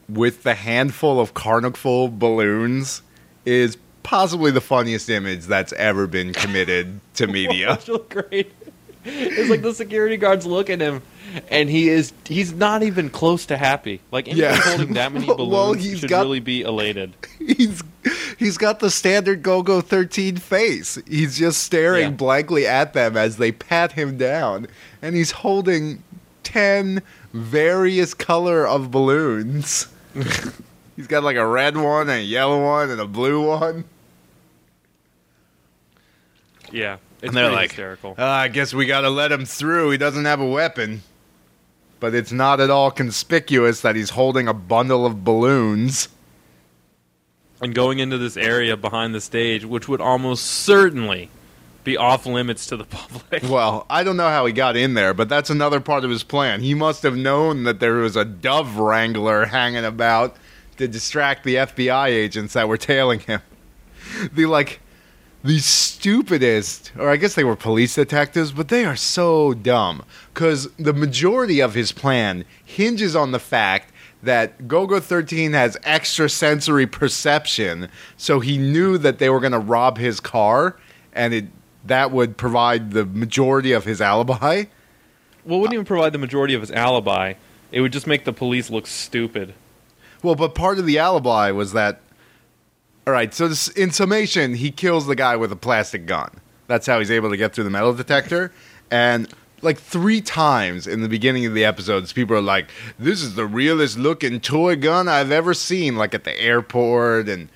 with 0.07 0.43
the 0.43 0.53
handful 0.53 1.19
of 1.19 1.33
carnival 1.33 2.07
balloons 2.07 3.01
is 3.43 3.75
possibly 4.03 4.51
the 4.51 4.61
funniest 4.61 5.09
image 5.09 5.45
that's 5.45 5.73
ever 5.73 6.05
been 6.05 6.31
committed 6.31 6.99
to 7.15 7.25
media. 7.39 7.79
Really 7.87 8.03
great. 8.07 8.53
It's 9.03 9.49
like 9.49 9.63
the 9.63 9.73
security 9.73 10.17
guards 10.17 10.45
look 10.45 10.69
at 10.69 10.79
him, 10.79 11.01
and 11.50 11.69
he 11.69 11.89
is 11.89 12.13
he's 12.26 12.54
not 12.54 12.84
even 12.84 13.10
close 13.10 13.45
to 13.48 13.58
happy. 13.58 14.02
Like 14.12 14.28
anyone 14.28 14.52
Yeah. 14.52 14.56
holding 14.62 14.93
that 14.93 15.12
many 15.13 15.26
Well, 15.28 15.38
balloons 15.38 15.84
he's 15.84 16.00
should 16.00 16.10
got- 16.10 16.21
really 16.24 16.39
be 16.39 16.62
elated. 16.62 17.13
he's 17.39 17.82
he's 18.38 18.58
got 18.58 18.80
the 18.80 18.89
standard 18.91 19.41
Golgo 19.43 19.84
13 19.84 20.38
face. 20.38 20.98
He's 21.08 21.38
just 21.38 21.63
staring 21.63 22.04
Yeah. 22.04 22.10
blankly 22.12 22.65
at 22.67 22.93
them 22.93 23.15
as 23.17 23.38
they 23.38 23.52
pat 23.52 23.93
him 23.93 24.17
down, 24.17 24.67
and 25.02 25.15
he's 25.15 25.32
holding 25.32 26.04
10 26.43 27.02
various 27.34 28.13
color 28.13 28.67
of 28.67 28.91
balloons. 28.91 29.88
he's 30.95 31.08
got 31.08 31.24
like 31.24 31.36
a 31.38 31.45
red 31.48 31.76
one, 31.76 32.10
and 32.10 32.19
a 32.21 32.24
yellow 32.24 32.63
one, 32.63 32.89
and 32.89 33.02
a 33.02 33.08
blue 33.08 33.45
one. 33.45 33.84
Yeah, 36.71 36.98
it's 37.21 37.28
And 37.30 37.38
they're 37.38 37.52
like, 37.52 37.69
hysterical. 37.71 38.15
"Ah, 38.17 38.39
I 38.39 38.48
guess 38.48 38.74
we 38.74 38.86
gotta 38.86 39.10
let 39.10 39.32
him 39.32 39.45
through. 39.45 39.91
He 39.91 39.98
doesn't 39.98 40.26
have 40.26 40.39
a 40.39 40.45
weapon. 40.48 41.04
But 41.99 42.13
it's 42.13 42.31
not 42.31 42.60
at 42.60 42.69
all 42.69 42.91
conspicuous 42.91 43.81
that 43.81 43.95
he's 43.95 44.12
holding 44.12 44.47
a 44.47 44.53
bundle 44.53 45.05
of 45.05 45.23
balloons. 45.23 46.10
and 47.62 47.73
going 47.73 47.99
into 47.99 48.17
this 48.17 48.36
area 48.38 48.75
behind 48.75 49.15
the 49.15 49.21
stage, 49.21 49.65
which 49.65 49.88
would 49.88 50.01
almost 50.01 50.45
certainly 50.45 51.29
be 51.86 51.95
off 51.95 52.25
limits 52.25 52.65
to 52.67 52.75
the 52.77 52.84
public. 52.86 53.43
Well, 53.43 53.86
I 53.89 54.03
don't 54.03 54.17
know 54.17 54.27
how 54.27 54.45
he 54.45 54.51
got 54.53 54.75
in 54.75 54.93
there, 54.95 55.13
but 55.13 55.29
that's 55.29 55.49
another 55.49 55.79
part 55.79 56.03
of 56.03 56.10
his 56.10 56.23
plan. 56.23 56.60
He 56.62 56.73
must 56.73 57.03
have 57.03 57.15
known 57.15 57.63
that 57.63 57.79
there 57.79 57.93
was 57.93 58.15
a 58.17 58.25
dove 58.25 58.75
wrangler 58.77 59.45
hanging 59.45 59.86
about 59.86 60.36
to 60.77 60.88
distract 60.88 61.45
the 61.45 61.55
FBI 61.55 62.08
agents 62.08 62.53
that 62.53 62.67
were 62.67 62.77
tailing 62.77 63.19
him. 63.21 63.41
The 64.34 64.45
like 64.45 64.81
the 65.45 65.60
stupidest, 65.60 66.91
or 66.97 67.10
I 67.12 67.17
guess 67.17 67.36
they 67.36 67.43
were 67.43 67.55
police 67.55 67.93
detectives, 67.93 68.51
but 68.51 68.69
they 68.69 68.84
are 68.84 68.95
so 68.95 69.53
dumb 69.53 70.03
because 70.34 70.67
the 70.77 70.91
majority 70.91 71.60
of 71.60 71.75
his 71.75 71.91
plan 71.91 72.45
hinges 72.63 73.15
on 73.15 73.31
the 73.31 73.39
fact 73.39 73.93
that 74.23 74.67
Golgo 74.67 74.99
13 74.99 75.53
has 75.53 75.77
extrasensory 75.86 76.88
perception, 76.88 77.89
so 78.17 78.39
he 78.39 78.58
knew 78.58 78.97
that 78.97 79.19
they 79.19 79.29
were 79.29 79.39
going 79.39 79.51
to 79.51 79.60
rob 79.60 79.99
his 79.99 80.19
car, 80.19 80.77
and 81.13 81.34
it 81.34 81.45
that 81.86 82.10
would 82.10 82.36
provide 82.36 82.91
the 82.91 83.05
majority 83.05 83.71
of 83.71 83.86
his 83.86 84.01
alibi. 84.01 84.63
Well, 85.45 85.60
it 85.60 85.62
wouldn't 85.62 85.73
even 85.75 85.86
provide 85.86 86.13
the 86.13 86.17
majority 86.17 86.55
of 86.55 86.62
his 86.62 86.71
alibi. 86.71 87.36
It 87.71 87.81
would 87.81 87.93
just 87.93 88.08
make 88.08 88.25
the 88.25 88.34
police 88.34 88.71
look 88.71 88.88
stupid. 88.88 89.53
Well, 90.23 90.34
but 90.34 90.55
part 90.55 90.79
of 90.79 90.88
the 90.88 90.97
alibi 90.97 91.51
was 91.51 91.73
that. 91.73 92.01
All 93.07 93.13
right, 93.13 93.33
so 93.33 93.47
this, 93.47 93.67
in 93.69 93.91
summation, 93.91 94.55
he 94.55 94.71
kills 94.71 95.05
the 95.05 95.15
guy 95.15 95.35
with 95.35 95.51
a 95.51 95.55
plastic 95.55 96.05
gun. 96.07 96.41
That's 96.67 96.87
how 96.87 96.97
he's 96.97 97.11
able 97.11 97.29
to 97.29 97.37
get 97.37 97.53
through 97.53 97.65
the 97.65 97.69
metal 97.69 97.93
detector. 97.93 98.51
And 98.89 99.31
like 99.61 99.77
three 99.77 100.21
times 100.21 100.87
in 100.87 101.01
the 101.01 101.09
beginning 101.09 101.45
of 101.45 101.53
the 101.53 101.65
episodes, 101.65 102.13
people 102.13 102.35
are 102.35 102.41
like, 102.41 102.69
"This 102.97 103.21
is 103.21 103.35
the 103.35 103.45
realest 103.45 103.97
looking 103.97 104.39
toy 104.39 104.75
gun 104.75 105.07
I've 105.07 105.31
ever 105.31 105.53
seen." 105.53 105.95
Like 105.95 106.13
at 106.15 106.23
the 106.23 106.39
airport, 106.39 107.29
and 107.29 107.49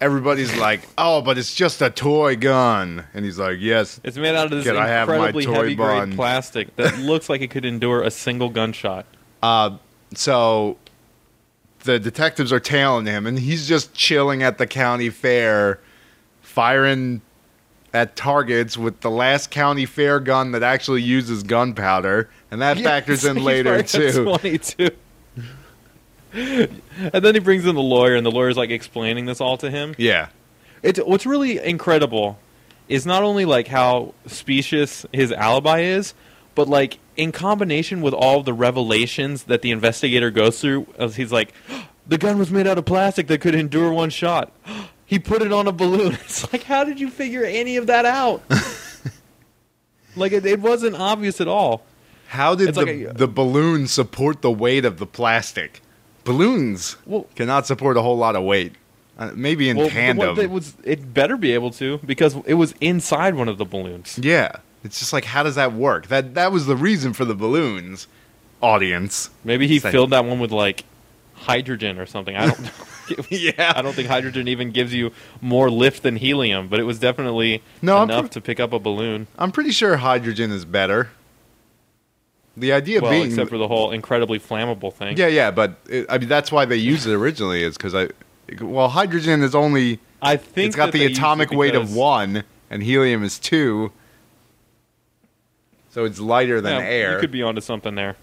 everybody's 0.00 0.56
like, 0.56 0.88
"Oh, 0.98 1.22
but 1.22 1.38
it's 1.38 1.54
just 1.54 1.80
a 1.80 1.90
toy 1.90 2.36
gun," 2.36 3.04
and 3.14 3.24
he's 3.24 3.38
like, 3.38 3.58
"Yes." 3.60 4.00
It's 4.02 4.16
made 4.16 4.34
out 4.34 4.46
of 4.46 4.50
this 4.50 4.64
Can 4.64 4.76
I 4.76 4.88
have 4.88 5.06
my 5.08 5.28
incredibly 5.28 5.44
heavy 5.44 5.74
grade 5.74 6.16
plastic 6.16 6.74
that 6.76 6.98
looks 6.98 7.28
like 7.28 7.40
it 7.40 7.50
could 7.50 7.64
endure 7.64 8.02
a 8.02 8.10
single 8.10 8.48
gunshot. 8.48 9.06
Uh, 9.42 9.78
so 10.14 10.76
the 11.84 11.98
detectives 11.98 12.52
are 12.52 12.60
tailing 12.60 13.06
him, 13.06 13.26
and 13.26 13.38
he's 13.38 13.66
just 13.68 13.94
chilling 13.94 14.42
at 14.42 14.58
the 14.58 14.66
county 14.66 15.10
fair, 15.10 15.80
firing 16.40 17.20
at 17.94 18.16
targets 18.16 18.78
with 18.78 19.00
the 19.00 19.10
last 19.10 19.50
county 19.50 19.84
fair 19.84 20.18
gun 20.18 20.52
that 20.52 20.62
actually 20.62 21.02
uses 21.02 21.42
gunpowder, 21.42 22.28
and 22.50 22.62
that 22.62 22.78
factors 22.78 23.24
in 23.26 23.42
later 23.42 23.82
too. 23.82 24.36
too. 24.58 24.90
and 26.32 27.24
then 27.24 27.34
he 27.34 27.40
brings 27.40 27.66
in 27.66 27.74
the 27.74 27.82
lawyer, 27.82 28.14
and 28.14 28.24
the 28.24 28.30
lawyer's 28.30 28.56
like 28.56 28.70
explaining 28.70 29.26
this 29.26 29.40
all 29.40 29.56
to 29.58 29.70
him. 29.70 29.94
Yeah, 29.98 30.28
It's 30.82 30.98
what's 31.00 31.26
really 31.26 31.58
incredible 31.58 32.38
is 32.88 33.06
not 33.06 33.22
only 33.22 33.44
like 33.44 33.68
how 33.68 34.14
specious 34.26 35.06
his 35.12 35.32
alibi 35.32 35.80
is, 35.80 36.14
but 36.54 36.68
like 36.68 36.98
in 37.16 37.32
combination 37.32 38.00
with 38.00 38.14
all 38.14 38.42
the 38.42 38.52
revelations 38.54 39.44
that 39.44 39.62
the 39.62 39.70
investigator 39.70 40.30
goes 40.30 40.60
through, 40.60 40.86
as 40.98 41.16
he's 41.16 41.32
like, 41.32 41.52
the 42.06 42.18
gun 42.18 42.38
was 42.38 42.50
made 42.50 42.66
out 42.66 42.78
of 42.78 42.84
plastic 42.84 43.26
that 43.28 43.40
could 43.40 43.54
endure 43.54 43.92
one 43.92 44.10
shot. 44.10 44.52
He 45.04 45.18
put 45.18 45.42
it 45.42 45.52
on 45.52 45.68
a 45.68 45.72
balloon. 45.72 46.14
It's 46.24 46.50
like, 46.54 46.62
how 46.62 46.84
did 46.84 46.98
you 46.98 47.10
figure 47.10 47.44
any 47.44 47.76
of 47.76 47.88
that 47.88 48.06
out? 48.06 48.42
like 50.16 50.32
it, 50.32 50.46
it 50.46 50.60
wasn't 50.60 50.96
obvious 50.96 51.38
at 51.40 51.48
all. 51.48 51.82
how 52.28 52.54
did 52.54 52.70
It's 52.70 52.78
the, 52.78 52.84
like 52.86 53.10
a- 53.10 53.12
the 53.18 53.28
balloon 53.28 53.86
support 53.88 54.40
the 54.42 54.50
weight 54.50 54.84
of 54.86 54.98
the 54.98 55.06
plastic? 55.06 55.82
Balloons 56.24 56.96
Well- 57.04 57.26
cannot 57.34 57.66
support 57.66 57.96
a 57.98 58.02
whole 58.02 58.16
lot 58.16 58.36
of 58.36 58.44
weight. 58.44 58.72
Uh, 59.18 59.32
maybe 59.34 59.68
in 59.68 59.76
Well, 59.76 59.90
tandem. 59.90 60.38
it 60.38 60.50
was 60.50 60.74
it 60.82 61.12
better 61.12 61.36
be 61.36 61.52
able 61.52 61.70
to 61.72 61.98
because 61.98 62.36
it 62.46 62.54
was 62.54 62.74
inside 62.80 63.34
one 63.34 63.48
of 63.48 63.58
the 63.58 63.66
balloons. 63.66 64.18
yeah, 64.22 64.52
it's 64.84 64.98
just 64.98 65.12
like 65.12 65.24
how 65.24 65.42
does 65.42 65.54
that 65.54 65.72
work? 65.72 66.06
That 66.08 66.34
that 66.34 66.52
was 66.52 66.66
the 66.66 66.76
reason 66.76 67.12
for 67.12 67.24
the 67.24 67.34
balloons. 67.34 68.06
Audience. 68.60 69.30
Maybe 69.44 69.66
he 69.66 69.78
filled 69.80 70.10
that 70.10 70.24
one 70.24 70.38
with 70.38 70.52
like 70.52 70.84
hydrogen 71.34 71.98
or 71.98 72.06
something. 72.06 72.36
I 72.36 72.46
don't 72.46 72.60
know. 72.62 72.70
Yeah. 73.28 73.72
I 73.76 73.82
don't 73.82 73.94
think 73.94 74.08
hydrogen 74.08 74.46
even 74.46 74.70
gives 74.70 74.94
you 74.94 75.10
more 75.40 75.68
lift 75.70 76.04
than 76.04 76.14
helium, 76.16 76.68
but 76.68 76.78
it 76.78 76.84
was 76.84 77.00
definitely 77.00 77.60
No, 77.82 78.02
enough 78.04 78.26
pre- 78.26 78.28
to 78.30 78.40
pick 78.40 78.60
up 78.60 78.72
a 78.72 78.78
balloon. 78.78 79.26
I'm 79.36 79.50
pretty 79.50 79.72
sure 79.72 79.96
hydrogen 79.96 80.52
is 80.52 80.64
better. 80.64 81.10
The 82.56 82.72
idea 82.72 83.00
Well, 83.00 83.10
being, 83.10 83.26
except 83.26 83.50
for 83.50 83.58
the 83.58 83.66
whole 83.66 83.90
incredibly 83.90 84.38
flammable 84.38 84.92
thing. 84.92 85.16
yeah, 85.16 85.26
yeah, 85.26 85.50
but 85.50 85.76
it, 85.88 86.06
I 86.08 86.18
mean 86.18 86.28
that's 86.28 86.52
why 86.52 86.64
they 86.64 86.76
used 86.76 87.06
it 87.06 87.12
originally 87.14 87.62
is 87.62 87.76
because 87.76 87.94
I, 87.94 88.08
well, 88.60 88.88
hydrogen 88.88 89.42
is 89.42 89.54
only 89.54 89.98
I 90.22 90.36
think 90.36 90.68
it's 90.68 90.76
got 90.76 90.92
the 90.92 91.04
atomic 91.06 91.50
weight 91.50 91.74
of 91.74 91.94
one, 91.94 92.44
and 92.70 92.82
helium 92.82 93.24
is 93.24 93.38
two, 93.38 93.90
so 95.92 96.04
it's 96.04 96.18
lighter 96.18 96.60
than 96.60 96.80
Yeah, 96.80 96.86
air. 96.88 97.12
You 97.14 97.20
could 97.20 97.30
be 97.30 97.42
onto 97.42 97.60
something 97.60 97.94
there. 97.94 98.16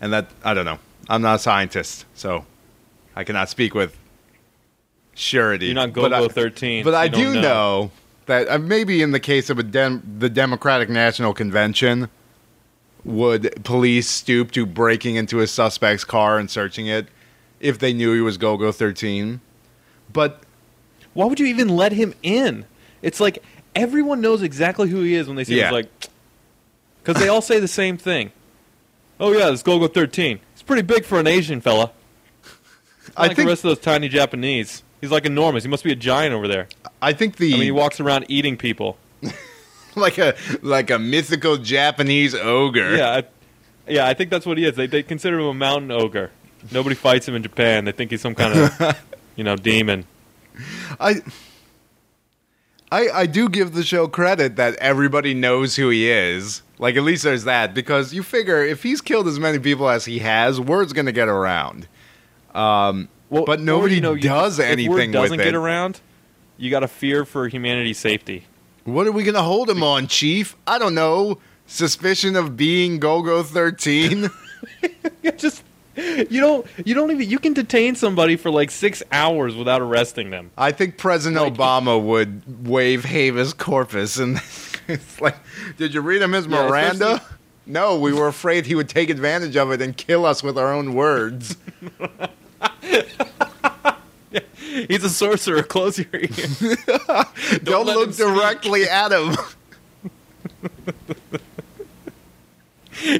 and 0.00 0.12
that 0.12 0.30
I 0.44 0.54
don't 0.54 0.64
know. 0.64 0.78
I'm 1.08 1.22
not 1.22 1.36
a 1.36 1.38
scientist, 1.38 2.04
so 2.14 2.44
I 3.16 3.24
cannot 3.24 3.48
speak 3.48 3.74
with 3.74 3.96
surety. 5.14 5.66
You're 5.66 5.74
not 5.74 5.92
But 5.92 6.12
I- 6.12 6.20
Golgo 6.20 6.30
13. 6.32 6.84
But 6.84 6.94
I 6.94 7.08
do 7.08 7.34
know. 7.34 7.40
know. 7.42 7.90
that 8.26 8.48
uh, 8.48 8.58
maybe 8.58 9.00
in 9.02 9.10
the 9.12 9.20
case 9.20 9.48
of 9.50 9.58
a 9.58 9.62
dem- 9.62 10.02
the 10.18 10.28
Democratic 10.28 10.88
National 10.90 11.32
Convention, 11.32 12.08
would 13.04 13.64
police 13.64 14.08
stoop 14.08 14.50
to 14.52 14.66
breaking 14.66 15.16
into 15.16 15.40
a 15.40 15.46
suspect's 15.46 16.04
car 16.04 16.38
and 16.38 16.50
searching 16.50 16.86
it 16.86 17.06
if 17.58 17.78
they 17.78 17.92
knew 17.94 18.12
he 18.14 18.20
was 18.20 18.36
Golgo 18.38 18.72
13? 18.74 19.40
But 20.12 20.42
Why 21.14 21.24
would 21.24 21.40
you 21.40 21.46
even 21.46 21.68
let 21.68 21.92
him 21.92 22.14
in? 22.22 22.66
It's 23.02 23.18
like 23.18 23.38
everyone 23.78 24.20
knows 24.20 24.42
exactly 24.42 24.88
who 24.88 25.02
he 25.02 25.14
is 25.14 25.26
when 25.26 25.36
they 25.36 25.44
see 25.44 25.58
him. 25.58 25.66
It's 25.66 25.72
like 25.72 26.10
because 27.02 27.22
they 27.22 27.28
all 27.28 27.40
say 27.40 27.60
the 27.60 27.68
same 27.68 27.96
thing. 27.96 28.32
Oh 29.20 29.32
yeah, 29.32 29.50
this 29.50 29.62
Golgo 29.62 29.92
13. 29.92 30.38
He's 30.54 30.62
pretty 30.62 30.82
big 30.82 31.04
for 31.04 31.18
an 31.18 31.26
Asian 31.26 31.60
fella. 31.60 31.92
I 33.16 33.22
like 33.22 33.36
think 33.36 33.46
the 33.46 33.52
rest 33.52 33.64
of 33.64 33.70
those 33.70 33.78
tiny 33.78 34.08
Japanese. 34.08 34.82
He's 35.00 35.10
like 35.10 35.24
enormous. 35.24 35.64
He 35.64 35.70
must 35.70 35.84
be 35.84 35.92
a 35.92 35.96
giant 35.96 36.34
over 36.34 36.46
there. 36.46 36.68
I 37.00 37.12
think 37.12 37.36
the 37.36 37.54
I 37.54 37.56
mean, 37.56 37.62
he 37.62 37.70
walks 37.70 38.00
around 38.00 38.26
eating 38.28 38.56
people. 38.56 38.98
like 39.96 40.18
a 40.18 40.34
like 40.62 40.90
a 40.90 40.98
mythical 40.98 41.56
Japanese 41.56 42.34
ogre. 42.34 42.96
Yeah, 42.96 43.10
I, 43.10 43.24
yeah. 43.90 44.06
I 44.06 44.14
think 44.14 44.30
that's 44.30 44.46
what 44.46 44.58
he 44.58 44.64
is. 44.64 44.76
They 44.76 44.86
they 44.86 45.02
consider 45.02 45.38
him 45.38 45.46
a 45.46 45.54
mountain 45.54 45.90
ogre. 45.90 46.30
Nobody 46.72 46.96
fights 46.96 47.26
him 47.26 47.34
in 47.34 47.42
Japan. 47.42 47.84
They 47.84 47.92
think 47.92 48.10
he's 48.10 48.20
some 48.20 48.34
kind 48.34 48.58
of 48.58 49.00
you 49.36 49.44
know 49.44 49.56
demon. 49.56 50.04
I, 51.00 51.22
I 52.90 53.08
I 53.10 53.26
do 53.26 53.48
give 53.48 53.72
the 53.72 53.82
show 53.84 54.08
credit 54.08 54.56
that 54.56 54.76
everybody 54.76 55.34
knows 55.34 55.76
who 55.76 55.88
he 55.90 56.08
is. 56.10 56.62
Like 56.78 56.96
at 56.96 57.02
least 57.02 57.24
there's 57.24 57.44
that 57.44 57.74
because 57.74 58.14
you 58.14 58.22
figure 58.22 58.64
if 58.64 58.82
he's 58.82 59.00
killed 59.00 59.26
as 59.28 59.38
many 59.38 59.58
people 59.58 59.88
as 59.88 60.04
he 60.04 60.20
has, 60.20 60.60
word's 60.60 60.92
gonna 60.92 61.12
get 61.12 61.28
around. 61.28 61.88
Um, 62.54 63.08
Well, 63.30 63.44
but 63.44 63.60
nobody 63.60 63.96
you 63.96 64.00
know, 64.00 64.14
you- 64.14 64.22
does 64.22 64.58
if 64.58 64.64
word 64.66 64.72
anything 64.72 65.10
doesn't 65.10 65.36
with 65.36 65.44
get 65.44 65.54
around. 65.54 66.00
You 66.56 66.70
got 66.70 66.80
to 66.80 66.88
fear 66.88 67.24
for 67.24 67.46
humanity's 67.46 67.98
safety. 67.98 68.44
What 68.84 69.06
are 69.06 69.12
we 69.12 69.22
gonna 69.22 69.42
hold 69.42 69.68
him 69.70 69.82
on, 69.82 70.06
Chief? 70.08 70.56
I 70.66 70.78
don't 70.78 70.94
know. 70.94 71.38
Suspicion 71.66 72.34
of 72.36 72.56
being 72.56 72.98
Golgo 72.98 73.44
thirteen. 73.44 74.30
Just 75.36 75.62
you 76.30 76.40
don't 76.40 76.66
you 76.84 76.94
don't 76.94 77.10
even 77.10 77.28
you 77.28 77.38
can 77.38 77.52
detain 77.54 77.94
somebody 77.96 78.36
for 78.36 78.50
like 78.50 78.70
six 78.70 79.02
hours 79.12 79.54
without 79.56 79.80
arresting 79.82 80.30
them. 80.30 80.50
I 80.56 80.70
think 80.72 80.96
President 80.96 81.40
Like- 81.42 81.54
Obama 81.54 82.00
would 82.02 82.66
waive 82.68 83.04
habeas 83.04 83.52
corpus, 83.52 84.16
and 84.18 84.40
it's 84.88 85.20
like, 85.20 85.36
did 85.76 85.92
you 85.94 86.00
read 86.00 86.22
him 86.22 86.32
his 86.32 86.46
Yeah, 86.46 86.68
Miranda? 86.68 87.22
No, 87.66 87.98
we 87.98 88.12
were 88.14 88.28
afraid 88.28 88.64
he 88.66 88.74
would 88.74 88.88
take 88.88 89.10
advantage 89.10 89.56
of 89.56 89.70
it 89.72 89.82
and 89.82 89.94
kill 89.96 90.24
us 90.24 90.42
with 90.42 90.56
our 90.56 90.72
own 90.72 90.94
words. 90.94 91.56
He's 94.88 95.02
a 95.04 95.10
sorcerer. 95.10 95.62
Close 95.62 95.98
your 95.98 96.08
ears. 96.12 96.58
Don't, 97.64 97.86
let 97.86 97.96
look 97.96 98.06
him 98.08 98.12
speak. 98.12 98.26
directly 98.26 98.84
at 98.88 99.12
him. 99.12 99.36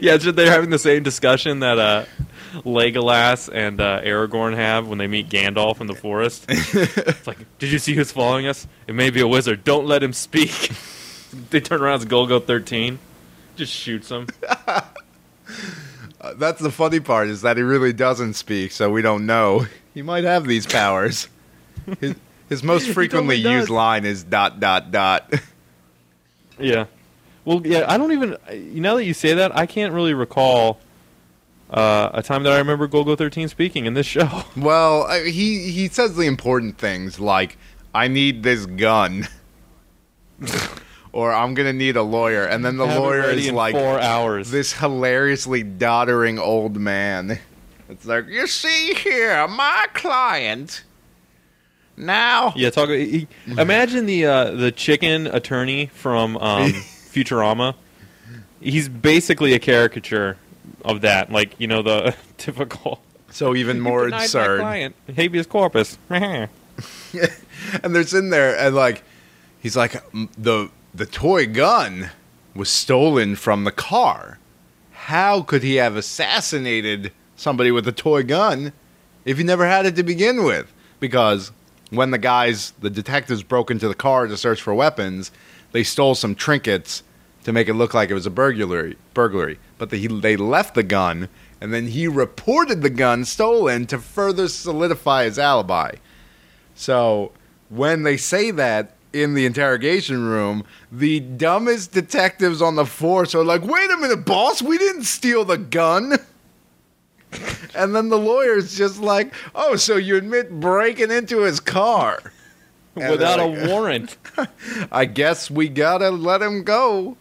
yeah, 0.00 0.16
they're 0.16 0.50
having 0.50 0.70
the 0.70 0.78
same 0.78 1.02
discussion 1.02 1.60
that 1.60 1.78
uh, 1.78 2.04
Legolas 2.64 3.48
and 3.52 3.80
uh, 3.80 4.00
Aragorn 4.02 4.54
have 4.54 4.88
when 4.88 4.98
they 4.98 5.06
meet 5.06 5.28
Gandalf 5.28 5.80
in 5.80 5.86
the 5.86 5.94
forest. 5.94 6.46
it's 6.48 7.26
like, 7.26 7.38
did 7.58 7.70
you 7.70 7.78
see 7.78 7.94
who's 7.94 8.12
following 8.12 8.46
us? 8.46 8.66
It 8.86 8.94
may 8.94 9.10
be 9.10 9.20
a 9.20 9.28
wizard. 9.28 9.64
Don't 9.64 9.86
let 9.86 10.02
him 10.02 10.12
speak. 10.12 10.70
they 11.50 11.60
turn 11.60 11.82
around 11.82 12.00
as 12.00 12.06
Golgo 12.06 12.44
thirteen, 12.44 12.98
just 13.56 13.72
shoots 13.72 14.10
him. 14.10 14.26
Uh, 16.20 16.34
that's 16.34 16.60
the 16.60 16.70
funny 16.70 16.98
part 16.98 17.28
is 17.28 17.42
that 17.42 17.56
he 17.56 17.62
really 17.62 17.92
doesn't 17.92 18.34
speak, 18.34 18.72
so 18.72 18.90
we 18.90 19.00
don't 19.00 19.24
know. 19.24 19.64
He 19.94 20.02
might 20.02 20.24
have 20.24 20.46
these 20.46 20.66
powers. 20.66 21.28
His, 22.00 22.16
his 22.48 22.62
most 22.64 22.88
frequently 22.90 23.36
totally 23.36 23.42
does. 23.42 23.60
used 23.62 23.70
line 23.70 24.04
is 24.04 24.24
dot 24.24 24.58
dot 24.58 24.90
dot. 24.90 25.32
Yeah. 26.58 26.86
Well, 27.44 27.64
yeah, 27.64 27.84
I 27.88 27.96
don't 27.98 28.12
even. 28.12 28.36
Now 28.82 28.96
that 28.96 29.04
you 29.04 29.14
say 29.14 29.34
that, 29.34 29.56
I 29.56 29.66
can't 29.66 29.94
really 29.94 30.12
recall 30.12 30.80
uh, 31.70 32.10
a 32.14 32.22
time 32.22 32.42
that 32.44 32.52
I 32.52 32.58
remember 32.58 32.88
Golgo 32.88 33.16
13 33.16 33.48
speaking 33.48 33.86
in 33.86 33.94
this 33.94 34.06
show. 34.14 34.42
Well, 34.56 35.04
I, 35.04 35.24
he 35.24 35.70
he 35.70 35.88
says 35.88 36.16
the 36.16 36.22
important 36.22 36.78
things 36.78 37.18
like 37.20 37.56
I 37.94 38.08
need 38.08 38.42
this 38.42 38.66
gun. 38.66 39.28
or 41.12 41.32
I'm 41.32 41.54
going 41.54 41.66
to 41.66 41.72
need 41.72 41.96
a 41.96 42.02
lawyer 42.02 42.44
and 42.44 42.64
then 42.64 42.76
the 42.76 42.86
Have 42.86 42.98
lawyer 43.02 43.30
is 43.30 43.50
like 43.50 43.74
four 43.74 43.98
hours. 43.98 44.50
this 44.50 44.72
hilariously 44.74 45.62
doddering 45.64 46.38
old 46.38 46.76
man. 46.76 47.38
It's 47.88 48.04
like, 48.04 48.26
"You 48.28 48.46
see 48.46 48.94
here, 48.94 49.48
my 49.48 49.86
client 49.94 50.84
now 51.96 52.52
Yeah, 52.54 52.70
talk. 52.70 52.90
He, 52.90 53.26
imagine 53.46 54.06
the 54.06 54.26
uh, 54.26 54.50
the 54.52 54.70
chicken 54.70 55.26
attorney 55.26 55.86
from 55.86 56.36
um, 56.36 56.72
Futurama. 56.72 57.74
He's 58.60 58.88
basically 58.88 59.52
a 59.54 59.58
caricature 59.58 60.36
of 60.84 61.00
that, 61.02 61.30
like 61.30 61.54
you 61.58 61.66
know 61.66 61.82
the 61.82 62.14
typical. 62.38 63.00
So 63.30 63.54
even 63.54 63.80
more 63.80 64.08
absurd. 64.08 64.60
client. 64.60 64.96
Habeas 65.14 65.46
corpus. 65.46 65.98
and 67.82 67.94
there's 67.94 68.14
in 68.14 68.30
there 68.30 68.56
and 68.56 68.74
like 68.74 69.02
he's 69.60 69.76
like 69.76 70.02
the 70.36 70.70
the 70.94 71.06
toy 71.06 71.46
gun 71.46 72.10
was 72.54 72.68
stolen 72.68 73.34
from 73.36 73.64
the 73.64 73.72
car 73.72 74.38
how 74.92 75.42
could 75.42 75.62
he 75.62 75.76
have 75.76 75.96
assassinated 75.96 77.12
somebody 77.36 77.70
with 77.70 77.86
a 77.88 77.92
toy 77.92 78.22
gun 78.22 78.72
if 79.24 79.38
he 79.38 79.44
never 79.44 79.66
had 79.66 79.86
it 79.86 79.96
to 79.96 80.02
begin 80.02 80.44
with 80.44 80.72
because 81.00 81.50
when 81.90 82.10
the 82.10 82.18
guys 82.18 82.72
the 82.80 82.90
detectives 82.90 83.42
broke 83.42 83.70
into 83.70 83.88
the 83.88 83.94
car 83.94 84.26
to 84.26 84.36
search 84.36 84.60
for 84.62 84.74
weapons 84.74 85.30
they 85.72 85.82
stole 85.82 86.14
some 86.14 86.34
trinkets 86.34 87.02
to 87.48 87.52
make 87.52 87.66
it 87.66 87.74
look 87.74 87.94
like 87.94 88.10
it 88.10 88.14
was 88.14 88.26
a 88.26 88.30
burglary 88.30 88.94
burglary 89.14 89.58
but 89.78 89.88
they, 89.88 90.06
they 90.06 90.36
left 90.36 90.74
the 90.74 90.82
gun 90.82 91.30
and 91.62 91.72
then 91.72 91.86
he 91.86 92.06
reported 92.06 92.82
the 92.82 92.90
gun 92.90 93.24
stolen 93.24 93.86
to 93.86 93.98
further 93.98 94.48
solidify 94.48 95.24
his 95.24 95.38
alibi 95.38 95.92
so 96.74 97.32
when 97.70 98.02
they 98.02 98.18
say 98.18 98.50
that 98.50 98.94
in 99.12 99.32
the 99.32 99.46
interrogation 99.46 100.22
room, 100.26 100.64
the 100.92 101.20
dumbest 101.20 101.92
detectives 101.92 102.60
on 102.60 102.76
the 102.76 102.84
force 102.84 103.34
are 103.34 103.44
like, 103.44 103.62
wait 103.62 103.90
a 103.90 103.96
minute, 103.96 104.24
boss, 104.24 104.60
we 104.60 104.76
didn't 104.76 105.04
steal 105.04 105.44
the 105.44 105.56
gun. 105.56 106.18
and 107.74 107.96
then 107.96 108.10
the 108.10 108.18
lawyer's 108.18 108.76
just 108.76 109.00
like, 109.00 109.32
oh, 109.54 109.76
so 109.76 109.96
you 109.96 110.16
admit 110.16 110.60
breaking 110.60 111.10
into 111.10 111.40
his 111.40 111.58
car. 111.58 112.20
Without 112.94 113.36
they're 113.38 113.64
a 113.64 113.68
warrant. 113.68 114.16
I 114.92 115.04
guess 115.04 115.50
we 115.50 115.68
gotta 115.68 116.10
let 116.10 116.42
him 116.42 116.64
go. 116.64 117.16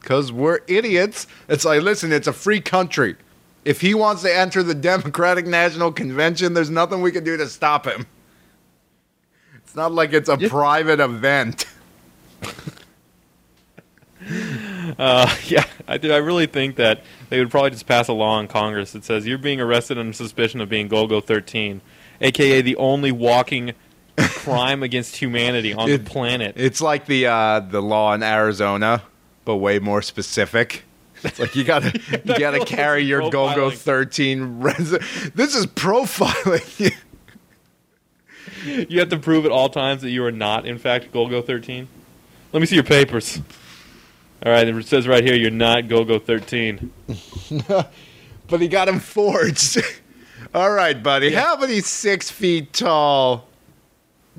Because 0.00 0.32
we're 0.32 0.60
idiots. 0.66 1.26
It's 1.48 1.64
like, 1.64 1.82
listen, 1.82 2.12
it's 2.12 2.26
a 2.26 2.32
free 2.32 2.60
country. 2.60 3.16
If 3.64 3.80
he 3.82 3.92
wants 3.94 4.22
to 4.22 4.34
enter 4.34 4.62
the 4.62 4.74
Democratic 4.92 5.46
National 5.46 5.92
Convention, 5.92 6.54
there's 6.54 6.70
nothing 6.70 7.02
we 7.02 7.12
can 7.12 7.24
do 7.24 7.36
to 7.36 7.46
stop 7.48 7.86
him. 7.86 8.06
It's 9.56 9.74
not 9.76 9.92
like 9.92 10.12
it's 10.12 10.28
a 10.28 10.36
Yeah. 10.40 10.48
private 10.48 11.00
event. 11.00 11.66
Uh, 14.98 15.34
yeah, 15.46 15.64
I 15.88 15.96
do. 15.96 16.12
I 16.12 16.18
really 16.18 16.46
think 16.46 16.76
that 16.76 17.02
they 17.30 17.38
would 17.38 17.50
probably 17.50 17.70
just 17.70 17.86
pass 17.86 18.08
a 18.08 18.12
law 18.12 18.38
in 18.38 18.48
Congress 18.48 18.92
that 18.92 19.04
says 19.04 19.26
you're 19.26 19.38
being 19.38 19.60
arrested 19.60 19.96
on 19.98 20.12
suspicion 20.12 20.60
of 20.60 20.68
being 20.68 20.88
Golgo 20.88 21.24
13, 21.24 21.80
aka 22.20 22.60
the 22.60 22.76
only 22.76 23.12
walking 23.12 23.72
crime 24.18 24.82
against 24.82 25.16
humanity 25.16 25.72
on 25.72 25.88
It- 25.88 26.04
the 26.04 26.10
planet. 26.10 26.54
It's 26.56 26.80
like 26.82 27.06
the 27.06 27.26
uh, 27.26 27.60
the 27.60 27.80
law 27.80 28.12
in 28.12 28.22
Arizona, 28.22 29.02
but 29.44 29.56
way 29.56 29.78
more 29.78 30.02
specific. 30.02 30.84
It's 31.22 31.38
like 31.38 31.54
you 31.54 31.64
gotta 31.64 31.98
you 32.24 32.38
gotta 32.38 32.64
carry 32.64 33.02
your 33.02 33.22
Golgo 33.22 33.70
Profiling. 33.70 33.76
thirteen. 33.76 34.60
Res- 34.60 35.30
this 35.34 35.54
is 35.54 35.66
profiling. 35.66 36.94
you 38.88 38.98
have 38.98 39.08
to 39.10 39.18
prove 39.18 39.44
at 39.44 39.52
all 39.52 39.68
times 39.68 40.02
that 40.02 40.10
you 40.10 40.24
are 40.24 40.32
not, 40.32 40.66
in 40.66 40.78
fact, 40.78 41.12
Golgo 41.12 41.44
13. 41.44 41.88
Let 42.52 42.60
me 42.60 42.66
see 42.66 42.74
your 42.74 42.84
papers. 42.84 43.40
All 44.44 44.52
right, 44.52 44.66
it 44.66 44.86
says 44.86 45.06
right 45.06 45.22
here 45.22 45.34
you're 45.34 45.50
not 45.50 45.84
Golgo 45.84 46.22
13. 46.22 46.90
but 48.48 48.60
he 48.60 48.68
got 48.68 48.88
him 48.88 48.98
forged. 48.98 49.78
All 50.54 50.70
right, 50.72 51.00
buddy. 51.00 51.32
How 51.32 51.56
many 51.56 51.80
six 51.80 52.30
feet 52.30 52.72
tall 52.72 53.46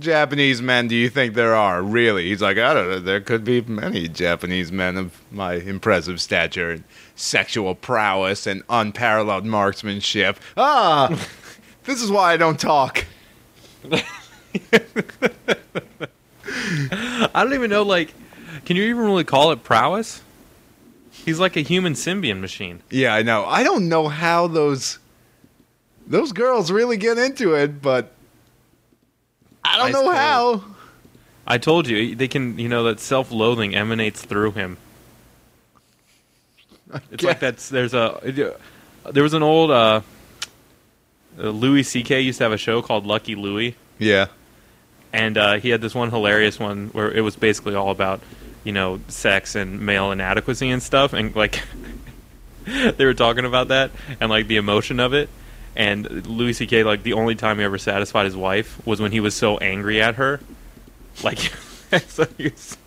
Japanese 0.01 0.61
men 0.61 0.87
do 0.87 0.95
you 0.95 1.09
think 1.09 1.33
there 1.33 1.55
are? 1.55 1.81
Really? 1.81 2.27
He's 2.29 2.41
like, 2.41 2.57
I 2.57 2.73
don't 2.73 2.89
know. 2.89 2.99
There 2.99 3.21
could 3.21 3.43
be 3.43 3.61
many 3.61 4.07
Japanese 4.07 4.71
men 4.71 4.97
of 4.97 5.21
my 5.31 5.53
impressive 5.53 6.19
stature 6.19 6.71
and 6.71 6.83
sexual 7.15 7.75
prowess 7.75 8.45
and 8.47 8.63
unparalleled 8.69 9.45
marksmanship. 9.45 10.39
Ah, 10.57 11.07
this 11.85 12.01
is 12.01 12.11
why 12.11 12.33
I 12.33 12.37
don't 12.37 12.59
talk. 12.59 13.05
I 17.33 17.43
don't 17.43 17.53
even 17.53 17.69
know, 17.69 17.83
like, 17.83 18.13
can 18.65 18.75
you 18.75 18.83
even 18.83 19.03
really 19.03 19.23
call 19.23 19.51
it 19.51 19.63
prowess? 19.63 20.21
He's 21.11 21.39
like 21.39 21.55
a 21.55 21.61
human 21.61 21.93
symbiont 21.93 22.39
machine. 22.39 22.81
Yeah, 22.89 23.13
I 23.13 23.21
know. 23.21 23.45
I 23.45 23.63
don't 23.63 23.87
know 23.87 24.07
how 24.07 24.47
those 24.47 24.99
those 26.07 26.31
girls 26.31 26.71
really 26.71 26.97
get 26.97 27.17
into 27.17 27.53
it, 27.53 27.81
but 27.81 28.11
I 29.63 29.78
don't 29.78 29.88
Ice 29.88 29.93
know 29.93 30.02
cold. 30.04 30.15
how. 30.15 30.63
I 31.47 31.58
told 31.58 31.88
you, 31.88 32.15
they 32.15 32.28
can, 32.28 32.58
you 32.60 32.69
know, 32.69 32.84
that 32.86 33.00
self 33.00 33.32
loathing 33.32 33.76
emanates 33.76 34.24
through 34.24 34.52
him. 34.52 34.78
It's 37.12 37.24
like 37.24 37.39
that's, 37.39 37.69
there's 37.69 37.93
a, 37.93 38.54
there 39.12 39.24
was 39.24 39.34
an 39.34 39.43
old, 39.43 39.71
uh, 39.71 40.02
uh, 41.39 41.50
Louis 41.50 41.84
C.K. 41.84 42.21
used 42.21 42.39
to 42.39 42.43
have 42.43 42.52
a 42.52 42.58
show 42.58 42.82
called 42.82 43.06
Lucky 43.06 43.36
Louie. 43.36 43.76
Yeah. 43.97 44.28
and 45.13 45.38
uh, 45.38 45.54
he 45.60 45.69
had 45.69 45.80
this 45.82 45.93
one 45.95 46.10
hilarious 46.10 46.60
one 46.60 46.88
where 46.88 47.12
it 47.12 47.21
was 47.21 47.36
basically 47.36 47.76
all 47.76 47.91
about 47.91 48.19
you 48.63 48.71
know 48.71 49.00
sex 49.10 49.56
and 49.56 49.80
male 49.82 50.12
inadequacy 50.12 50.69
and 50.71 50.82
stuff 50.82 51.13
and 51.13 51.36
like 51.36 51.62
they 52.65 53.06
were 53.06 53.13
talking 53.13 53.45
about 53.45 53.67
that 53.69 53.91
and 54.19 54.30
like 54.32 54.47
the 54.47 54.58
emotion 54.58 55.00
of 55.00 55.13
it 55.13 55.30
and 55.75 56.27
louis 56.27 56.53
ck 56.53 56.71
like 56.86 57.03
the 57.03 57.13
only 57.13 57.36
time 57.36 57.57
he 57.57 57.63
ever 57.63 57.77
satisfied 57.77 58.25
his 58.25 58.36
wife 58.36 58.86
was 58.86 58.99
when 58.99 59.12
he 59.12 59.19
was 59.19 59.36
so 59.36 59.57
angry 59.57 60.01
at 60.01 60.15
her. 60.15 60.39
Like 61.23 61.39
so 62.07 62.25
he 62.38 62.49
was, 62.49 62.77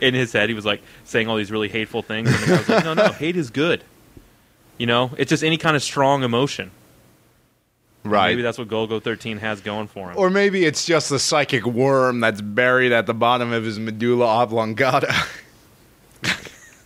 in 0.00 0.14
his 0.14 0.32
head 0.32 0.48
he 0.48 0.54
was 0.54 0.64
like 0.64 0.82
saying 1.04 1.28
all 1.28 1.36
these 1.36 1.50
really 1.50 1.68
hateful 1.68 2.02
things. 2.02 2.28
And 2.28 2.46
guy 2.46 2.56
was 2.56 2.68
like 2.68 2.84
no 2.84 2.94
no 2.94 3.12
hate 3.12 3.36
is 3.36 3.50
good. 3.50 3.82
You 4.78 4.86
know? 4.86 5.10
It's 5.18 5.28
just 5.28 5.42
any 5.42 5.56
kind 5.56 5.76
of 5.76 5.82
strong 5.82 6.22
emotion. 6.22 6.70
Right. 8.04 8.28
maybe 8.28 8.42
that's 8.42 8.58
what 8.58 8.68
golgo 8.68 9.02
13 9.02 9.38
has 9.38 9.60
going 9.60 9.88
for 9.88 10.10
him. 10.10 10.16
Or 10.16 10.30
maybe 10.30 10.64
it's 10.64 10.86
just 10.86 11.10
the 11.10 11.18
psychic 11.18 11.66
worm 11.66 12.20
that's 12.20 12.40
buried 12.40 12.92
at 12.92 13.06
the 13.06 13.14
bottom 13.14 13.52
of 13.52 13.64
his 13.64 13.78
medulla 13.78 14.24
oblongata. 14.24 15.12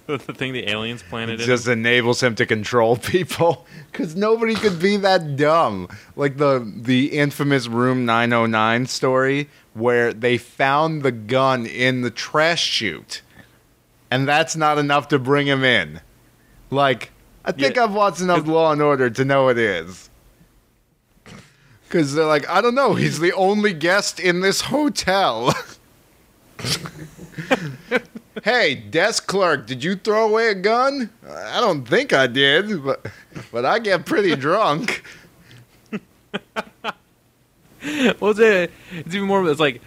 the 0.06 0.18
thing 0.18 0.52
the 0.52 0.68
aliens 0.68 1.02
planted 1.02 1.34
It 1.34 1.40
in 1.42 1.46
just 1.46 1.68
enables 1.68 2.22
him 2.22 2.34
to 2.36 2.46
control 2.46 2.96
people. 3.14 3.66
Because 3.90 4.14
nobody 4.16 4.54
could 4.54 4.80
be 4.80 4.96
that 4.98 5.36
dumb. 5.36 5.88
Like 6.16 6.36
the 6.38 6.70
the 6.76 7.06
infamous 7.18 7.66
Room 7.68 8.04
909 8.04 8.86
story 8.86 9.48
where 9.74 10.12
they 10.12 10.38
found 10.38 11.02
the 11.02 11.12
gun 11.12 11.66
in 11.66 12.02
the 12.02 12.10
trash 12.10 12.62
chute. 12.64 13.22
And 14.10 14.28
that's 14.28 14.54
not 14.56 14.76
enough 14.78 15.08
to 15.08 15.18
bring 15.18 15.46
him 15.46 15.64
in. 15.64 16.00
Like, 16.70 17.10
I 17.44 17.52
think 17.52 17.76
Yeah. 17.76 17.84
I've 17.84 17.94
watched 17.94 18.20
enough 18.20 18.46
Law 18.46 18.72
and 18.72 18.82
Order 18.82 19.08
to 19.08 19.24
know 19.24 19.48
it 19.48 19.56
is. 19.56 20.10
Because 21.84 22.14
they're 22.14 22.26
like, 22.26 22.48
I 22.48 22.60
don't 22.60 22.74
know, 22.74 22.94
he's 22.94 23.20
the 23.20 23.32
only 23.32 23.72
guest 23.72 24.20
in 24.20 24.40
this 24.40 24.62
hotel. 24.62 25.54
hey, 28.44 28.74
desk 28.74 29.26
clerk, 29.26 29.66
did 29.66 29.82
you 29.84 29.96
throw 29.96 30.28
away 30.28 30.48
a 30.48 30.54
gun? 30.54 31.10
I 31.28 31.60
don't 31.60 31.86
think 31.86 32.12
I 32.12 32.26
did, 32.26 32.84
but 32.84 33.06
but 33.50 33.64
I 33.64 33.78
get 33.78 34.06
pretty 34.06 34.36
drunk. 34.36 35.02
Well, 38.20 38.30
it's, 38.30 38.38
a, 38.38 38.68
it's 38.92 39.14
even 39.14 39.26
more. 39.26 39.40
Of 39.40 39.46
a 39.46 39.50
it's 39.50 39.58
like 39.60 39.80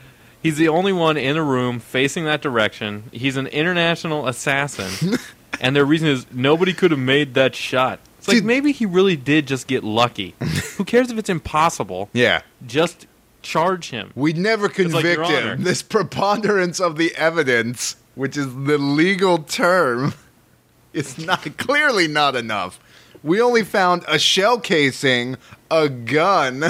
he's 0.43 0.57
the 0.57 0.67
only 0.67 0.91
one 0.91 1.15
in 1.15 1.37
a 1.37 1.43
room 1.43 1.79
facing 1.79 2.25
that 2.25 2.41
direction. 2.41 3.05
He's 3.13 3.37
an 3.37 3.47
international 3.47 4.27
assassin, 4.27 5.17
and 5.61 5.73
their 5.75 5.85
reason 5.85 6.09
is 6.09 6.25
nobody 6.31 6.73
could 6.73 6.91
have 6.91 6.99
made 6.99 7.35
that 7.35 7.55
shot. 7.55 7.99
It's 8.17 8.27
like 8.27 8.37
See- 8.39 8.43
maybe 8.43 8.73
he 8.73 8.85
really 8.85 9.15
did 9.15 9.47
just 9.47 9.67
get 9.67 9.83
lucky. 9.85 10.35
Who 10.77 10.83
cares 10.83 11.09
if 11.09 11.17
it's 11.17 11.29
impossible? 11.29 12.09
Yeah. 12.11 12.41
Just 12.65 13.07
charge 13.41 13.91
him. 13.91 14.11
We 14.13 14.33
never 14.33 14.63
like, 14.63 14.73
convict 14.75 15.21
Honor. 15.21 15.53
him. 15.53 15.63
This 15.63 15.81
preponderance 15.81 16.81
of 16.81 16.97
the 16.97 17.15
evidence, 17.15 17.95
which 18.15 18.37
is 18.37 18.47
the 18.47 18.77
legal 18.77 19.39
term, 19.39 20.13
is 20.93 21.17
not 21.17 21.57
clearly 21.57 22.07
not 22.07 22.35
enough. 22.35 22.79
We 23.23 23.41
only 23.41 23.63
found 23.63 24.03
a 24.07 24.19
shell 24.19 24.59
casing, 24.59 25.37
a 25.69 25.89
gun. 25.89 26.65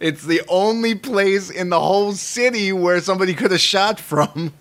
It's 0.00 0.24
the 0.24 0.42
only 0.48 0.94
place 0.94 1.50
in 1.50 1.70
the 1.70 1.80
whole 1.80 2.12
city 2.12 2.72
where 2.72 3.00
somebody 3.00 3.34
could 3.34 3.50
have 3.50 3.60
shot 3.60 4.00
from. 4.00 4.52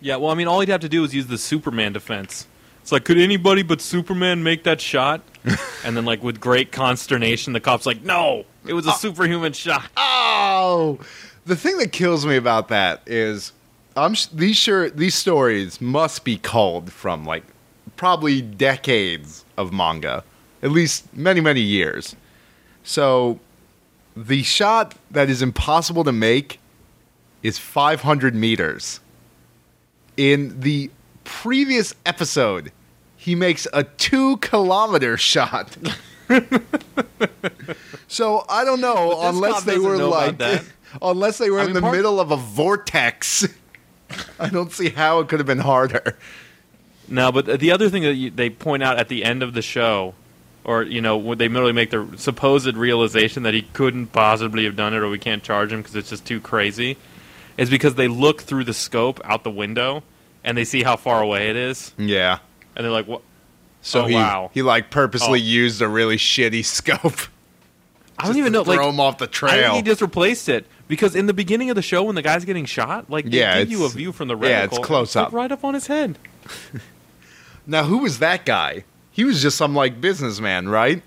Yeah. 0.00 0.16
Well, 0.16 0.30
I 0.30 0.34
mean, 0.34 0.48
all 0.48 0.60
he'd 0.60 0.68
have 0.68 0.80
to 0.82 0.88
do 0.88 1.04
is 1.04 1.14
use 1.14 1.28
the 1.28 1.38
Superman 1.38 1.92
defense. 1.92 2.46
It's 2.82 2.92
like, 2.92 3.06
could 3.06 3.16
anybody 3.16 3.62
but 3.62 3.80
Superman 3.80 4.42
make 4.42 4.64
that 4.64 4.78
shot? 4.78 5.22
and 5.84 5.96
then, 5.96 6.04
like, 6.04 6.22
with 6.22 6.40
great 6.40 6.72
consternation, 6.72 7.54
the 7.54 7.60
cop's 7.60 7.86
like, 7.86 8.02
"No, 8.02 8.44
it 8.66 8.74
was 8.74 8.86
a 8.86 8.90
ah. 8.90 8.94
superhuman 8.94 9.54
shot." 9.54 9.86
Oh, 9.96 10.98
the 11.46 11.56
thing 11.56 11.78
that 11.78 11.92
kills 11.92 12.26
me 12.26 12.36
about 12.36 12.68
that 12.68 13.00
is, 13.06 13.52
I'm 13.96 14.14
sh- 14.14 14.26
these 14.26 14.56
sure 14.56 14.90
these 14.90 15.14
stories 15.14 15.80
must 15.80 16.24
be 16.24 16.36
culled 16.38 16.92
from 16.92 17.24
like 17.24 17.44
probably 17.96 18.42
decades 18.42 19.44
of 19.56 19.72
manga, 19.72 20.24
at 20.62 20.70
least 20.70 21.14
many 21.14 21.40
many 21.40 21.60
years. 21.60 22.16
So, 22.82 23.38
the 24.16 24.42
shot 24.42 24.94
that 25.10 25.30
is 25.30 25.42
impossible 25.42 26.04
to 26.04 26.12
make 26.12 26.60
is 27.42 27.58
500 27.58 28.34
meters. 28.34 29.00
In 30.16 30.60
the 30.60 30.90
previous 31.24 31.94
episode, 32.06 32.72
he 33.16 33.34
makes 33.34 33.66
a 33.72 33.84
two 33.84 34.36
kilometer 34.38 35.16
shot. 35.32 35.76
so 38.08 38.44
I 38.48 38.64
don't 38.64 38.80
know 38.80 39.20
unless 39.22 39.64
they 39.64 39.78
were 39.78 39.96
know 39.96 40.08
like 40.10 40.40
unless 41.02 41.38
they 41.38 41.50
were 41.50 41.60
I 41.60 41.64
in 41.66 41.72
the 41.74 41.80
part- 41.80 41.94
middle 41.96 42.18
of 42.20 42.30
a 42.30 42.36
vortex. 42.36 43.46
I 44.38 44.48
don't 44.48 44.72
see 44.72 44.90
how 44.90 45.20
it 45.20 45.28
could 45.28 45.40
have 45.40 45.46
been 45.46 45.58
harder. 45.58 46.16
No, 47.08 47.30
but 47.32 47.60
the 47.60 47.70
other 47.72 47.90
thing 47.90 48.02
that 48.02 48.14
you, 48.14 48.30
they 48.30 48.48
point 48.50 48.82
out 48.82 48.98
at 48.98 49.08
the 49.08 49.24
end 49.24 49.42
of 49.42 49.52
the 49.54 49.60
show, 49.62 50.14
or 50.64 50.82
you 50.82 51.00
know, 51.02 51.16
when 51.18 51.36
they 51.38 51.48
literally 51.48 51.72
make 51.72 51.90
the 51.90 52.08
supposed 52.16 52.74
realization 52.76 53.42
that 53.42 53.52
he 53.54 53.62
couldn't 53.62 54.06
possibly 54.08 54.64
have 54.64 54.74
done 54.76 54.94
it, 54.94 54.98
or 54.98 55.08
we 55.10 55.18
can't 55.18 55.42
charge 55.42 55.72
him 55.72 55.80
because 55.82 55.94
it's 55.96 56.08
just 56.10 56.24
too 56.24 56.40
crazy, 56.40 56.96
is 57.58 57.68
because 57.68 57.94
they 57.96 58.08
look 58.08 58.40
through 58.42 58.64
the 58.64 58.72
scope 58.74 59.20
out 59.24 59.44
the 59.44 59.50
window 59.50 60.02
and 60.42 60.56
they 60.56 60.64
see 60.64 60.82
how 60.82 60.96
far 60.96 61.22
away 61.22 61.50
it 61.50 61.56
is, 61.56 61.92
Yeah. 61.98 62.38
and 62.74 62.84
they're 62.84 62.92
like, 62.92 63.06
"What?" 63.06 63.20
So 63.82 64.04
Oh, 64.04 64.06
he 64.06 64.14
wow. 64.14 64.50
he 64.54 64.62
like 64.62 64.90
purposely 64.90 65.40
Oh. 65.40 65.44
used 65.44 65.82
a 65.82 65.88
really 65.88 66.16
shitty 66.16 66.64
scope. 66.64 67.28
I 68.18 68.26
don't 68.26 68.36
even 68.38 68.52
know. 68.52 68.64
Throw 68.64 68.76
Like, 68.76 68.86
him 68.94 69.00
off 69.00 69.18
the 69.18 69.24
I 69.24 69.26
think 69.26 69.32
trail. 69.34 69.74
he 69.74 69.82
just 69.82 70.00
replaced 70.00 70.48
it 70.48 70.66
because 70.88 71.14
in 71.16 71.26
the 71.26 71.34
beginning 71.34 71.70
of 71.70 71.76
the 71.76 71.82
show, 71.82 72.02
when 72.04 72.14
the 72.14 72.22
guy's 72.22 72.44
getting 72.44 72.64
shot, 72.64 73.10
like 73.10 73.24
they 73.26 73.38
Yeah, 73.38 73.58
give 73.60 73.70
you 73.72 73.84
a 73.84 73.88
view 73.88 74.12
from 74.12 74.28
the 74.28 74.36
yeah, 74.38 74.64
it's 74.64 74.78
reticle, 74.78 74.82
close 74.84 75.16
like, 75.16 75.26
up. 75.26 75.32
right 75.32 75.50
up 75.50 75.64
on 75.64 75.74
his 75.74 75.86
head. 75.88 76.18
now, 77.66 77.84
who 77.84 77.98
was 77.98 78.18
that 78.20 78.44
guy? 78.44 78.84
He 79.10 79.24
was 79.24 79.42
just 79.42 79.56
some 79.56 79.74
like 79.74 80.00
businessman, 80.00 80.68
right? 80.68 81.02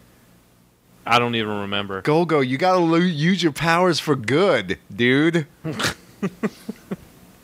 I 1.05 1.19
don't 1.19 1.35
even 1.35 1.61
remember. 1.61 2.01
Golgo, 2.01 2.45
you 2.45 2.57
gotta 2.57 2.79
lo- 2.79 2.97
use 2.97 3.41
your 3.41 3.53
powers 3.53 3.99
for 3.99 4.15
good, 4.15 4.77
dude. 4.93 5.47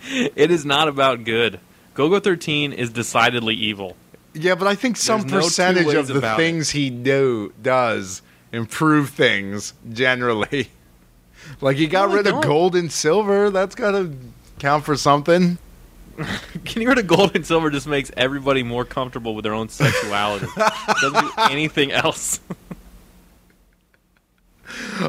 It 0.05 0.51
is 0.51 0.65
not 0.65 0.89
about 0.89 1.23
good. 1.23 1.61
Golgo 1.95 2.21
13 2.21 2.73
is 2.73 2.89
decidedly 2.91 3.55
evil. 3.55 3.95
Yeah, 4.33 4.55
but 4.55 4.67
I 4.67 4.75
think 4.75 4.97
some 4.97 5.21
There's 5.21 5.45
percentage 5.45 5.85
ways 5.85 5.95
of 5.95 6.07
the 6.07 6.35
things 6.35 6.71
he 6.71 6.89
do 6.89 7.53
does 7.61 8.21
improve 8.53 9.09
things 9.09 9.73
generally. 9.91 10.69
like 11.61 11.75
he 11.75 11.87
got 11.87 12.07
No, 12.09 12.15
rid 12.15 12.27
of 12.27 12.33
don't. 12.35 12.45
gold 12.45 12.75
and 12.77 12.89
silver. 12.89 13.49
That's 13.49 13.75
gotta 13.75 14.13
count 14.59 14.85
for 14.85 14.95
something. 14.95 15.57
Getting 16.63 16.87
rid 16.87 16.99
of 16.99 17.07
gold 17.07 17.35
and 17.35 17.45
silver 17.45 17.69
just 17.71 17.87
makes 17.87 18.11
everybody 18.15 18.61
more 18.63 18.85
comfortable 18.85 19.33
with 19.35 19.43
their 19.43 19.53
own 19.55 19.67
sexuality. 19.67 20.45
Doesn't 21.01 21.25
do 21.25 21.31
anything 21.37 21.91
else. 21.91 22.39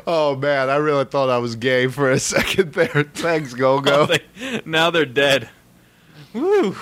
Oh 0.06 0.34
man, 0.36 0.68
I 0.68 0.76
really 0.76 1.04
thought 1.04 1.30
I 1.30 1.38
was 1.38 1.56
gay 1.56 1.86
for 1.86 2.10
a 2.10 2.18
second 2.18 2.72
there. 2.72 3.04
Thanks, 3.14 3.54
Golgo. 3.54 4.08
They- 4.08 4.60
now 4.64 4.90
they're 4.90 5.04
dead. 5.06 5.48
Woo! 6.32 6.76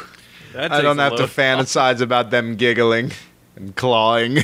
I 0.57 0.81
don't 0.81 0.99
have 0.99 1.15
to 1.17 1.23
load 1.23 1.31
fantasize 1.31 2.01
about 2.01 2.31
them 2.31 2.57
giggling 2.57 3.13
and 3.57 3.75
clawing. 3.77 4.39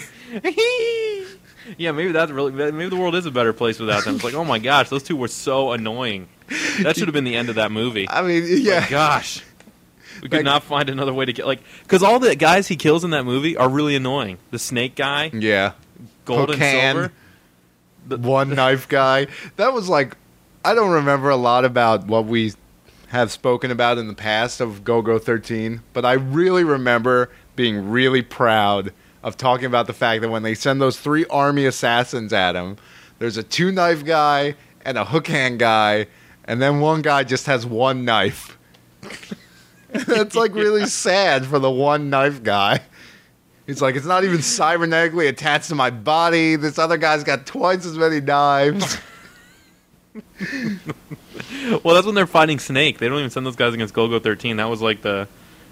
yeah, 1.79 1.93
maybe 1.93 2.13
that's 2.13 2.31
really. 2.31 2.53
Maybe 2.53 2.89
the 2.89 2.97
world 2.97 3.15
is 3.15 3.27
a 3.27 3.31
better 3.31 3.53
place 3.53 3.79
without 3.79 4.05
them. 4.05 4.15
It's 4.17 4.25
like, 4.25 4.35
oh 4.35 4.45
my 4.45 4.59
gosh, 4.59 4.89
those 4.89 5.03
two 5.03 5.17
were 5.17 5.29
so 5.29 5.73
annoying. 5.73 6.29
That 6.83 6.97
should 6.97 7.09
have 7.09 7.13
been 7.13 7.25
the 7.25 7.37
end 7.37 7.49
of 7.49 7.57
that 7.57 7.71
movie. 7.71 8.09
I 8.09 8.23
mean, 8.23 8.45
yeah. 8.47 8.89
Gosh, 8.89 9.43
we 10.23 10.29
could 10.29 10.39
Like- 10.39 10.45
not 10.45 10.63
find 10.65 10.89
another 10.89 11.13
way 11.13 11.25
to 11.27 11.33
get 11.33 11.47
Like, 11.47 11.61
because 11.83 12.03
all 12.03 12.19
the 12.19 12.35
guys 12.37 12.69
he 12.69 12.77
kills 12.77 13.05
in 13.05 13.11
that 13.11 13.25
movie 13.25 13.57
are 13.57 13.69
really 13.69 13.95
annoying. 13.97 14.39
The 14.51 14.59
snake 14.59 14.95
guy, 14.95 15.31
Yeah. 15.35 15.73
gold 16.25 16.51
and 16.51 16.59
silver. 16.61 17.13
The- 18.07 18.17
one 18.17 18.55
knife 18.55 18.89
guy. 18.89 19.27
That 19.57 19.73
was 19.75 19.89
like 19.89 20.17
I 20.65 20.75
don't 20.75 20.91
remember 20.91 21.29
a 21.31 21.37
lot 21.37 21.65
about 21.65 22.07
what 22.07 22.25
we 22.27 22.53
have 23.09 23.31
spoken 23.31 23.71
about 23.71 23.97
in 23.99 24.07
the 24.09 24.15
past 24.15 24.61
of 24.61 24.85
Golgo 24.85 25.21
13, 25.23 25.81
but 25.95 26.05
I 26.05 26.13
really 26.15 26.65
remember 26.65 27.31
being 27.57 27.89
really 27.91 28.23
proud 28.23 28.93
of 29.29 29.37
talking 29.37 29.67
about 29.67 29.87
the 29.87 29.93
fact 29.93 30.23
that 30.23 30.31
when 30.31 30.43
they 30.43 30.55
send 30.55 30.81
those 30.81 30.99
three 30.99 31.25
army 31.27 31.67
assassins 31.67 32.33
at 32.33 32.57
him, 32.57 32.77
there's 33.19 33.37
a 33.37 33.43
two 33.43 33.71
knife 33.71 34.05
guy 34.05 34.57
and 34.85 34.99
a 34.99 35.05
hook 35.05 35.29
hand 35.29 35.59
guy, 35.59 36.07
and 36.45 36.61
then 36.61 36.81
one 36.81 37.03
guy 37.03 37.23
just 37.23 37.47
has 37.47 37.65
one 37.65 38.05
knife. 38.05 38.59
That's 39.91 40.35
like 40.35 40.55
really 40.57 40.87
sad 40.87 41.47
for 41.47 41.59
the 41.59 41.71
one 41.71 42.11
knife 42.11 42.43
guy. 42.43 42.81
He's 43.67 43.83
like, 43.83 43.97
it's 43.97 44.07
not 44.07 44.25
even 44.25 44.39
cybernetically 44.39 45.29
attached 45.29 45.69
to 45.69 45.75
my 45.75 45.91
body. 45.91 46.57
This 46.57 46.79
other 46.79 46.97
guy's 46.97 47.23
got 47.23 47.47
twice 47.47 47.85
as 47.85 47.97
many 47.97 48.21
knives. 48.21 48.99
Well, 51.85 51.95
that's 51.95 52.07
when 52.07 52.15
they're 52.15 52.27
fighting 52.27 52.59
Snake. 52.59 52.99
They 52.99 53.09
don't 53.09 53.19
even 53.19 53.31
send 53.31 53.47
those 53.47 53.57
guys 53.57 53.75
against 53.75 53.95
Golgo 53.95 54.23
13. 54.23 54.57
That 54.57 54.69
was 54.69 54.81
like 54.81 55.03
the 55.03 55.29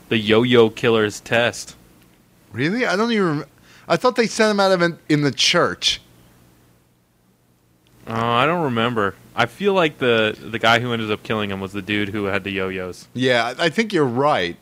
the 0.09 0.17
yo-yo 0.17 0.71
killer's 0.71 1.21
test. 1.21 1.77
Really? 2.53 2.87
I 2.87 2.97
don't 2.97 3.13
even. 3.13 3.45
I 3.89 3.97
thought 3.97 4.17
they 4.17 4.27
sent 4.27 4.51
him 4.51 4.61
out 4.61 4.73
of 4.73 4.83
in, 4.83 4.99
in 5.09 5.23
the 5.23 5.31
church. 5.31 6.01
Oh, 8.07 8.15
I 8.15 8.47
don't 8.47 8.63
remember. 8.63 9.15
I 9.35 9.47
feel 9.47 9.75
like 9.75 9.99
the 9.99 10.37
the 10.41 10.59
guy 10.59 10.79
who 10.79 10.93
ended 10.93 11.11
up 11.11 11.23
killing 11.23 11.51
him 11.51 11.61
was 11.61 11.73
the 11.73 11.83
dude 11.83 12.11
who 12.11 12.25
had 12.25 12.45
the 12.45 12.51
yo-yos. 12.51 13.09
Yeah, 13.15 13.55
I 13.59 13.69
think 13.69 13.93
you're 13.93 14.05
right. 14.05 14.57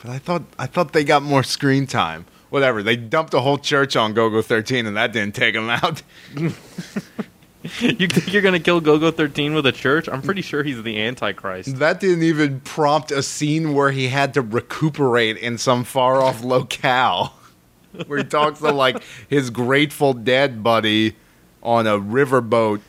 But 0.00 0.10
I 0.10 0.18
thought 0.18 0.42
I 0.58 0.66
thought 0.66 0.92
they 0.92 1.04
got 1.04 1.22
more 1.22 1.42
screen 1.42 1.86
time. 1.86 2.26
Whatever. 2.50 2.82
They 2.82 2.94
dumped 2.94 3.34
a 3.34 3.40
whole 3.40 3.58
church 3.58 3.96
on 3.96 4.14
Golgo 4.14 4.44
13, 4.44 4.86
and 4.86 4.96
that 4.96 5.12
didn't 5.12 5.34
take 5.34 5.56
him 5.56 5.68
out. 5.68 6.02
you 7.80 8.08
think 8.08 8.32
you're 8.32 8.42
gonna 8.42 8.60
kill 8.60 8.80
Golgo 8.80 9.14
13 9.14 9.54
with 9.54 9.64
a 9.66 9.72
church? 9.72 10.08
I'm 10.08 10.20
pretty 10.20 10.42
sure 10.42 10.62
he's 10.62 10.82
the 10.82 11.00
Antichrist. 11.00 11.76
That 11.78 11.98
didn't 11.98 12.22
even 12.22 12.60
prompt 12.60 13.10
a 13.10 13.22
scene 13.22 13.72
where 13.72 13.90
he 13.90 14.08
had 14.08 14.34
to 14.34 14.42
recuperate 14.42 15.38
in 15.38 15.56
some 15.56 15.84
far 15.84 16.20
off 16.20 16.42
locale. 16.42 17.34
Where 18.08 18.18
he 18.18 18.24
talks 18.24 18.58
to 18.58 18.72
like 18.72 19.00
his 19.28 19.50
Grateful 19.50 20.14
Dead 20.14 20.64
buddy 20.64 21.14
on 21.62 21.86
a 21.86 21.96
riverboat 21.96 22.80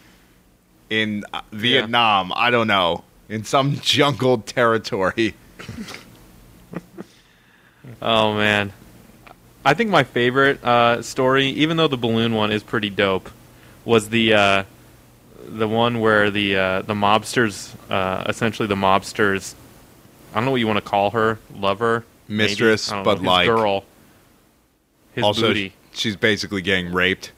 in 0.89 1.23
uh, 1.31 1.41
Vietnam. 1.51 2.33
I 2.35 2.49
don't 2.49 2.65
know. 2.65 3.03
In 3.29 3.43
some 3.43 3.75
jungle 3.75 4.39
territory. 4.39 5.35
Oh 8.01 8.33
man, 8.33 8.73
I 9.63 9.73
think 9.73 9.89
my 9.89 10.03
favorite 10.03 10.63
uh, 10.63 11.01
story, 11.01 11.47
even 11.47 11.77
though 11.77 11.87
the 11.87 11.97
balloon 11.97 12.33
one 12.33 12.51
is 12.51 12.63
pretty 12.63 12.89
dope, 12.89 13.29
was 13.85 14.09
the 14.09 14.33
uh, 14.33 14.63
the 15.47 15.67
one 15.67 15.99
where 15.99 16.29
the 16.31 16.55
uh, 16.57 16.81
the 16.81 16.93
mobsters, 16.93 17.73
uh, 17.89 18.23
essentially 18.27 18.67
the 18.67 18.75
mobsters, 18.75 19.53
I 20.33 20.35
don't 20.37 20.45
know 20.45 20.51
what 20.51 20.59
you 20.59 20.67
want 20.67 20.77
to 20.83 20.89
call 20.89 21.11
her, 21.11 21.39
lover. 21.55 22.03
Mistress, 22.27 22.87
don't 22.89 23.03
but 23.03 23.15
know, 23.15 23.19
his 23.21 23.27
like- 23.27 23.47
girl, 23.47 23.85
his 25.13 25.23
also, 25.23 25.41
booty. 25.49 25.73
she's 25.93 26.15
basically 26.15 26.61
getting 26.61 26.91
raped. 26.91 27.31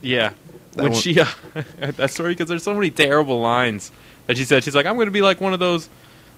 Yeah. 0.00 0.30
That 0.72 0.82
when 0.82 0.92
one- 0.92 1.00
she 1.00 1.20
uh, 1.20 1.26
that 1.78 2.10
story 2.10 2.32
because 2.32 2.48
there's 2.48 2.62
so 2.62 2.74
many 2.74 2.90
terrible 2.90 3.40
lines 3.40 3.92
that 4.26 4.36
she 4.38 4.44
said. 4.44 4.64
She's 4.64 4.74
like, 4.74 4.86
I'm 4.86 4.94
going 4.96 5.06
to 5.06 5.12
be 5.12 5.22
like 5.22 5.40
one 5.40 5.52
of 5.52 5.60
those 5.60 5.88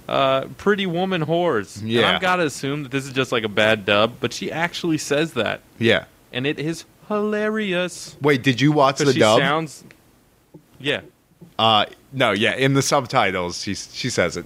uh, 0.08 0.46
pretty 0.58 0.86
woman 0.86 1.24
whores. 1.24 1.80
And 1.80 1.88
Yeah. 1.90 2.12
I've 2.14 2.20
got 2.20 2.36
to 2.36 2.44
assume 2.46 2.82
that 2.82 2.92
this 2.92 3.06
is 3.06 3.12
just 3.12 3.30
like 3.32 3.44
a 3.44 3.48
bad 3.48 3.84
dub, 3.86 4.14
but 4.20 4.32
she 4.32 4.50
actually 4.52 4.98
says 4.98 5.32
that, 5.34 5.60
Yeah. 5.78 6.04
and 6.32 6.46
it 6.46 6.58
is 6.58 6.84
hilarious 7.08 8.16
Wait, 8.20 8.42
did 8.42 8.60
you 8.60 8.72
watch 8.72 8.98
the 8.98 9.12
she 9.12 9.18
dub? 9.20 9.38
sounds. 9.40 9.84
Yeah. 10.78 11.00
uh, 11.58 11.86
no, 12.12 12.32
yeah. 12.32 12.54
In 12.54 12.74
the 12.74 12.82
subtitles, 12.82 13.62
she 13.62 13.74
she 13.74 14.10
says 14.10 14.36
it. 14.36 14.44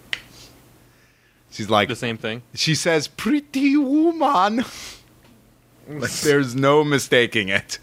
She's 1.50 1.68
like, 1.68 1.88
The 1.88 1.96
same 1.96 2.16
thing. 2.16 2.42
she 2.54 2.74
says, 2.74 3.08
"Pretty 3.08 3.76
woman." 3.76 4.58
like, 5.88 6.10
there's 6.20 6.54
no 6.54 6.84
mistaking 6.84 7.48
it. 7.48 7.78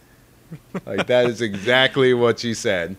Like 0.85 1.07
that 1.07 1.25
is 1.25 1.41
exactly 1.41 2.13
what 2.13 2.39
she 2.39 2.53
said. 2.53 2.95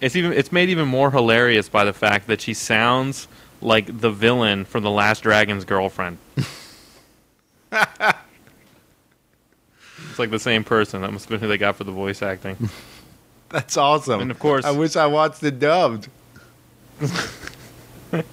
It's 0.00 0.16
even 0.16 0.32
it's 0.32 0.50
made 0.52 0.70
even 0.70 0.88
more 0.88 1.10
hilarious 1.10 1.68
by 1.68 1.84
the 1.84 1.92
fact 1.92 2.26
that 2.28 2.40
she 2.40 2.54
sounds 2.54 3.28
like 3.60 4.00
the 4.00 4.10
villain 4.10 4.64
from 4.64 4.82
The 4.82 4.90
Last 4.90 5.22
Dragon's 5.22 5.64
girlfriend. 5.66 6.16
it's 10.16 10.18
like 10.18 10.30
the 10.30 10.38
same 10.38 10.64
person. 10.64 11.02
That 11.02 11.12
must 11.12 11.26
have 11.26 11.30
been 11.30 11.40
who 11.40 11.48
they 11.48 11.58
got 11.58 11.76
for 11.76 11.84
the 11.84 11.92
voice 11.92 12.22
acting. 12.22 12.70
That's 13.50 13.76
awesome. 13.76 14.20
And 14.22 14.30
of 14.30 14.38
course- 14.38 14.64
I 14.64 14.70
wish 14.70 14.96
I 14.96 15.04
watched 15.06 15.42
it 15.42 15.58
dubbed. 15.60 16.08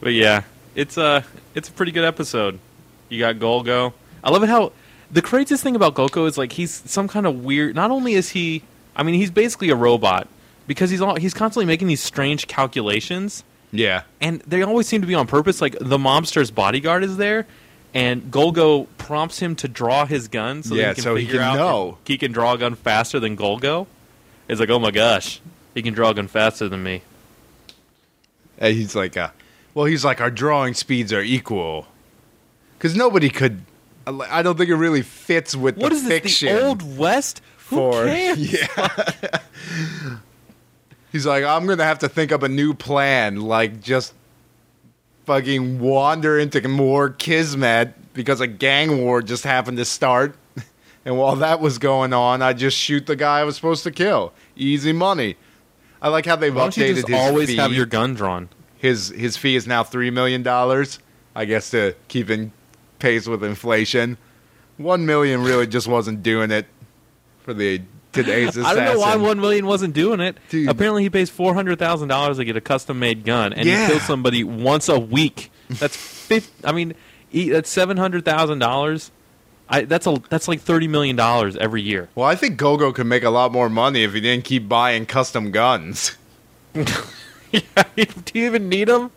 But 0.00 0.14
yeah, 0.14 0.42
it's 0.74 0.96
a 0.96 1.24
it's 1.54 1.68
a 1.68 1.72
pretty 1.72 1.92
good 1.92 2.04
episode. 2.04 2.58
You 3.08 3.20
got 3.20 3.36
Golgo. 3.36 3.92
I 4.24 4.30
love 4.30 4.42
it 4.42 4.48
how 4.48 4.72
the 5.12 5.22
craziest 5.22 5.62
thing 5.62 5.76
about 5.76 5.94
Golgo 5.94 6.26
is 6.26 6.36
like 6.36 6.52
he's 6.52 6.72
some 6.90 7.06
kind 7.08 7.24
of 7.26 7.44
weird. 7.44 7.76
Not 7.76 7.90
only 7.92 8.14
is 8.14 8.30
he, 8.30 8.62
I 8.96 9.04
mean, 9.04 9.14
he's 9.14 9.30
basically 9.30 9.70
a 9.70 9.76
robot 9.76 10.26
because 10.66 10.90
he's 10.90 11.00
all, 11.00 11.14
he's 11.14 11.34
constantly 11.34 11.66
making 11.66 11.86
these 11.86 12.02
strange 12.02 12.48
calculations, 12.48 13.44
Yeah. 13.70 14.02
and 14.20 14.40
they 14.40 14.62
always 14.62 14.88
seem 14.88 15.02
to 15.02 15.06
be 15.06 15.14
on 15.14 15.28
purpose. 15.28 15.60
Like 15.60 15.76
the 15.80 15.98
mobster's 15.98 16.50
bodyguard 16.50 17.04
is 17.04 17.16
there, 17.16 17.46
and 17.96 18.30
Golgo 18.30 18.86
prompts 18.98 19.38
him 19.40 19.56
to 19.56 19.68
draw 19.68 20.04
his 20.06 20.28
gun 20.28 20.62
so 20.62 20.74
Yeah, 20.74 20.88
that 20.88 20.88
he 20.90 20.94
can 20.96 21.02
so 21.04 21.14
he 21.16 21.24
figure 21.24 21.40
can 21.40 21.48
out 21.48 21.56
know. 21.56 21.98
he 22.04 22.18
can 22.18 22.30
draw 22.32 22.52
a 22.52 22.58
gun 22.58 22.74
faster 22.76 23.18
than 23.18 23.36
Golgo. 23.36 23.86
It's 24.48 24.60
like, 24.60 24.70
oh 24.70 24.78
my 24.78 24.90
gosh, 24.90 25.40
he 25.74 25.82
can 25.82 25.94
draw 25.94 26.10
a 26.10 26.14
gun 26.14 26.28
faster 26.28 26.68
than 26.68 26.82
me. 26.82 27.02
And 28.58 28.74
he's 28.74 28.94
like, 28.94 29.16
uh, 29.16 29.30
well, 29.74 29.86
he's 29.86 30.04
like, 30.04 30.20
our 30.20 30.30
drawing 30.30 30.74
speeds 30.74 31.12
are 31.12 31.20
equal. 31.22 31.86
because 32.78 32.94
nobody 32.96 33.28
could. 33.30 33.62
I 34.06 34.42
don't 34.42 34.56
think 34.56 34.70
it 34.70 34.76
really 34.76 35.02
fits 35.02 35.56
with 35.56 35.76
What 35.76 35.88
the 35.90 35.96
is 35.96 36.02
this? 36.04 36.08
fiction. 36.22 36.54
The 36.54 36.62
old 36.64 36.96
west? 36.96 37.40
For 37.56 38.06
yeah. 38.06 38.98
He's 41.12 41.26
like, 41.26 41.44
I'm 41.44 41.66
gonna 41.66 41.84
have 41.84 41.98
to 42.00 42.08
think 42.08 42.30
up 42.30 42.42
a 42.42 42.48
new 42.48 42.74
plan, 42.74 43.40
like 43.40 43.80
just 43.80 44.12
fucking 45.26 45.80
wander 45.80 46.38
into 46.38 46.66
more 46.66 47.10
kismet 47.10 47.94
because 48.14 48.40
a 48.40 48.46
gang 48.46 49.02
war 49.04 49.20
just 49.22 49.44
happened 49.44 49.76
to 49.78 49.84
start. 49.84 50.36
And 51.04 51.16
while 51.16 51.36
that 51.36 51.60
was 51.60 51.78
going 51.78 52.12
on, 52.12 52.42
I 52.42 52.52
just 52.52 52.76
shoot 52.76 53.06
the 53.06 53.14
guy 53.14 53.38
I 53.38 53.44
was 53.44 53.54
supposed 53.54 53.84
to 53.84 53.92
kill. 53.92 54.32
Easy 54.56 54.92
money. 54.92 55.36
I 56.02 56.08
like 56.08 56.26
how 56.26 56.34
they've 56.34 56.52
Why 56.52 56.62
don't 56.62 56.76
you 56.76 56.82
updated 56.82 56.94
just 56.96 57.08
his 57.08 57.20
always 57.20 57.48
fee. 57.50 57.56
have 57.58 57.72
your 57.72 57.86
gun 57.86 58.14
drawn? 58.14 58.48
his 58.76 59.10
his 59.10 59.36
fee 59.36 59.54
is 59.54 59.68
now 59.68 59.84
three 59.84 60.10
million 60.10 60.42
dollars. 60.42 60.98
I 61.36 61.44
guess 61.44 61.70
to 61.70 61.94
keep 62.08 62.28
in 62.28 62.50
pace 62.98 63.28
with 63.28 63.44
inflation. 63.44 64.18
One 64.78 65.06
million 65.06 65.44
really 65.44 65.68
just 65.68 65.86
wasn't 65.86 66.24
doing 66.24 66.50
it 66.50 66.66
for 67.44 67.54
the 67.54 67.82
today's 68.24 68.56
assassin. 68.56 68.64
I 68.64 68.74
don't 68.74 68.94
know 68.94 69.00
why 69.00 69.16
one 69.16 69.40
million 69.40 69.66
wasn't 69.66 69.94
doing 69.94 70.20
it. 70.20 70.36
Dude. 70.48 70.68
Apparently, 70.68 71.02
he 71.02 71.10
pays 71.10 71.30
four 71.30 71.54
hundred 71.54 71.78
thousand 71.78 72.08
dollars 72.08 72.36
to 72.38 72.44
get 72.44 72.56
a 72.56 72.60
custom 72.60 72.98
made 72.98 73.24
gun, 73.24 73.52
and 73.52 73.66
Yeah. 73.66 73.86
he 73.86 73.92
kills 73.92 74.02
somebody 74.02 74.42
once 74.44 74.88
a 74.88 74.98
week. 74.98 75.50
That's 75.68 75.96
fifth. 75.96 76.52
I 76.64 76.72
mean, 76.72 76.94
he, 77.28 77.50
that's 77.50 77.70
seven 77.70 77.96
hundred 77.96 78.24
thousand 78.24 78.58
dollars. 78.58 79.10
I 79.68 79.82
that's 79.82 80.06
a 80.06 80.22
that's 80.28 80.46
like 80.48 80.60
thirty 80.60 80.86
million 80.88 81.16
dollars 81.16 81.56
every 81.56 81.82
year. 81.82 82.08
Well, 82.14 82.26
I 82.26 82.36
think 82.36 82.58
Golgo 82.58 82.94
could 82.94 83.06
make 83.06 83.24
a 83.24 83.30
lot 83.30 83.50
more 83.52 83.68
money 83.68 84.04
if 84.04 84.12
he 84.14 84.20
didn't 84.20 84.44
keep 84.44 84.68
buying 84.68 85.06
custom 85.06 85.50
guns. 85.50 86.16
yeah, 86.74 86.84
do 87.96 88.04
you 88.34 88.46
even 88.46 88.68
need 88.68 88.88
him? 88.88 89.10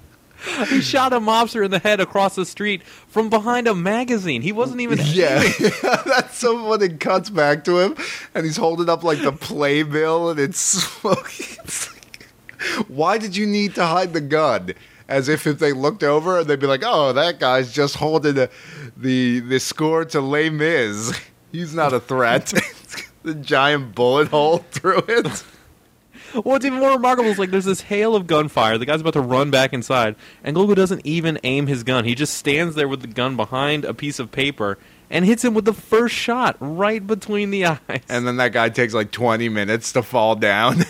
He 0.70 0.82
shot 0.82 1.12
a 1.14 1.20
mobster 1.20 1.66
in 1.66 1.72
the 1.72 1.80
head 1.80 2.00
across 2.00 2.36
the 2.36 2.46
street 2.46 2.84
from 2.84 3.30
behind 3.30 3.68
a 3.68 3.76
magazine. 3.76 4.42
He 4.42 4.52
wasn't 4.52 4.82
even. 4.82 5.00
Yeah, 5.04 5.40
that's 6.06 6.38
so 6.38 6.68
when 6.70 6.82
it 6.82 7.00
cuts 7.00 7.30
back 7.30 7.64
to 7.66 7.80
him, 7.80 7.96
and 8.34 8.46
he's 8.46 8.58
holding 8.58 8.90
up 8.90 9.04
like 9.04 9.22
the 9.22 9.32
playbill, 9.32 10.30
and 10.30 10.40
it's 10.40 10.60
smoking. 10.60 11.58
It's 11.70 11.94
like, 11.94 12.28
why 12.88 13.18
did 13.18 13.36
you 13.36 13.46
need 13.46 13.76
to 13.76 13.86
hide 13.86 14.14
the 14.14 14.22
gun? 14.22 14.74
As 15.08 15.28
if 15.28 15.48
if 15.48 15.60
they 15.60 15.74
looked 15.74 16.04
over, 16.04 16.44
they'd 16.44 16.60
be 16.60 16.68
like, 16.68 16.84
"Oh, 16.86 17.14
that 17.14 17.40
guy's 17.40 17.72
just 17.72 17.96
holding 17.96 18.36
the 18.36 18.50
the, 18.96 19.40
the 19.40 19.60
score 19.60 20.06
to 20.06 20.22
Les 20.22 20.50
Mis. 20.50 21.20
He's 21.52 21.74
not 21.74 21.94
a 21.94 22.00
threat." 22.00 22.54
the 23.24 23.34
giant 23.36 23.96
bullet 23.96 24.30
hole 24.30 24.60
through 24.72 25.04
it. 25.08 25.44
What's 26.34 26.66
even 26.66 26.80
more 26.80 26.92
remarkable 26.92 27.30
is 27.30 27.40
like 27.40 27.52
there's 27.52 27.66
this 27.66 27.82
hail 27.82 28.16
of 28.16 28.28
gunfire. 28.28 28.78
The 28.78 28.86
guy's 28.86 29.02
about 29.02 29.14
to 29.14 29.22
run 29.22 29.52
back 29.52 29.74
inside, 29.74 30.16
and 30.44 30.56
Golgo 30.56 30.76
doesn't 30.76 31.06
even 31.06 31.40
aim 31.44 31.68
his 31.68 31.84
gun. 31.84 32.06
He 32.06 32.16
just 32.16 32.36
stands 32.36 32.76
there 32.76 32.88
with 32.88 33.02
the 33.02 33.08
gun 33.08 33.36
behind 33.36 33.86
a 33.86 33.94
piece 33.94 34.20
of 34.20 34.32
paper 34.32 34.78
and 35.10 35.26
hits 35.26 35.44
him 35.44 35.54
with 35.54 35.66
the 35.66 35.74
first 35.74 36.14
shot 36.16 36.56
right 36.60 37.06
between 37.06 37.50
the 37.52 37.66
eyes. 37.66 38.02
And 38.08 38.28
then 38.28 38.38
that 38.38 38.54
guy 38.54 38.70
takes 38.70 38.94
like 38.94 39.12
20 39.12 39.50
minutes 39.50 39.92
to 39.94 40.04
fall 40.04 40.36
down. 40.36 40.84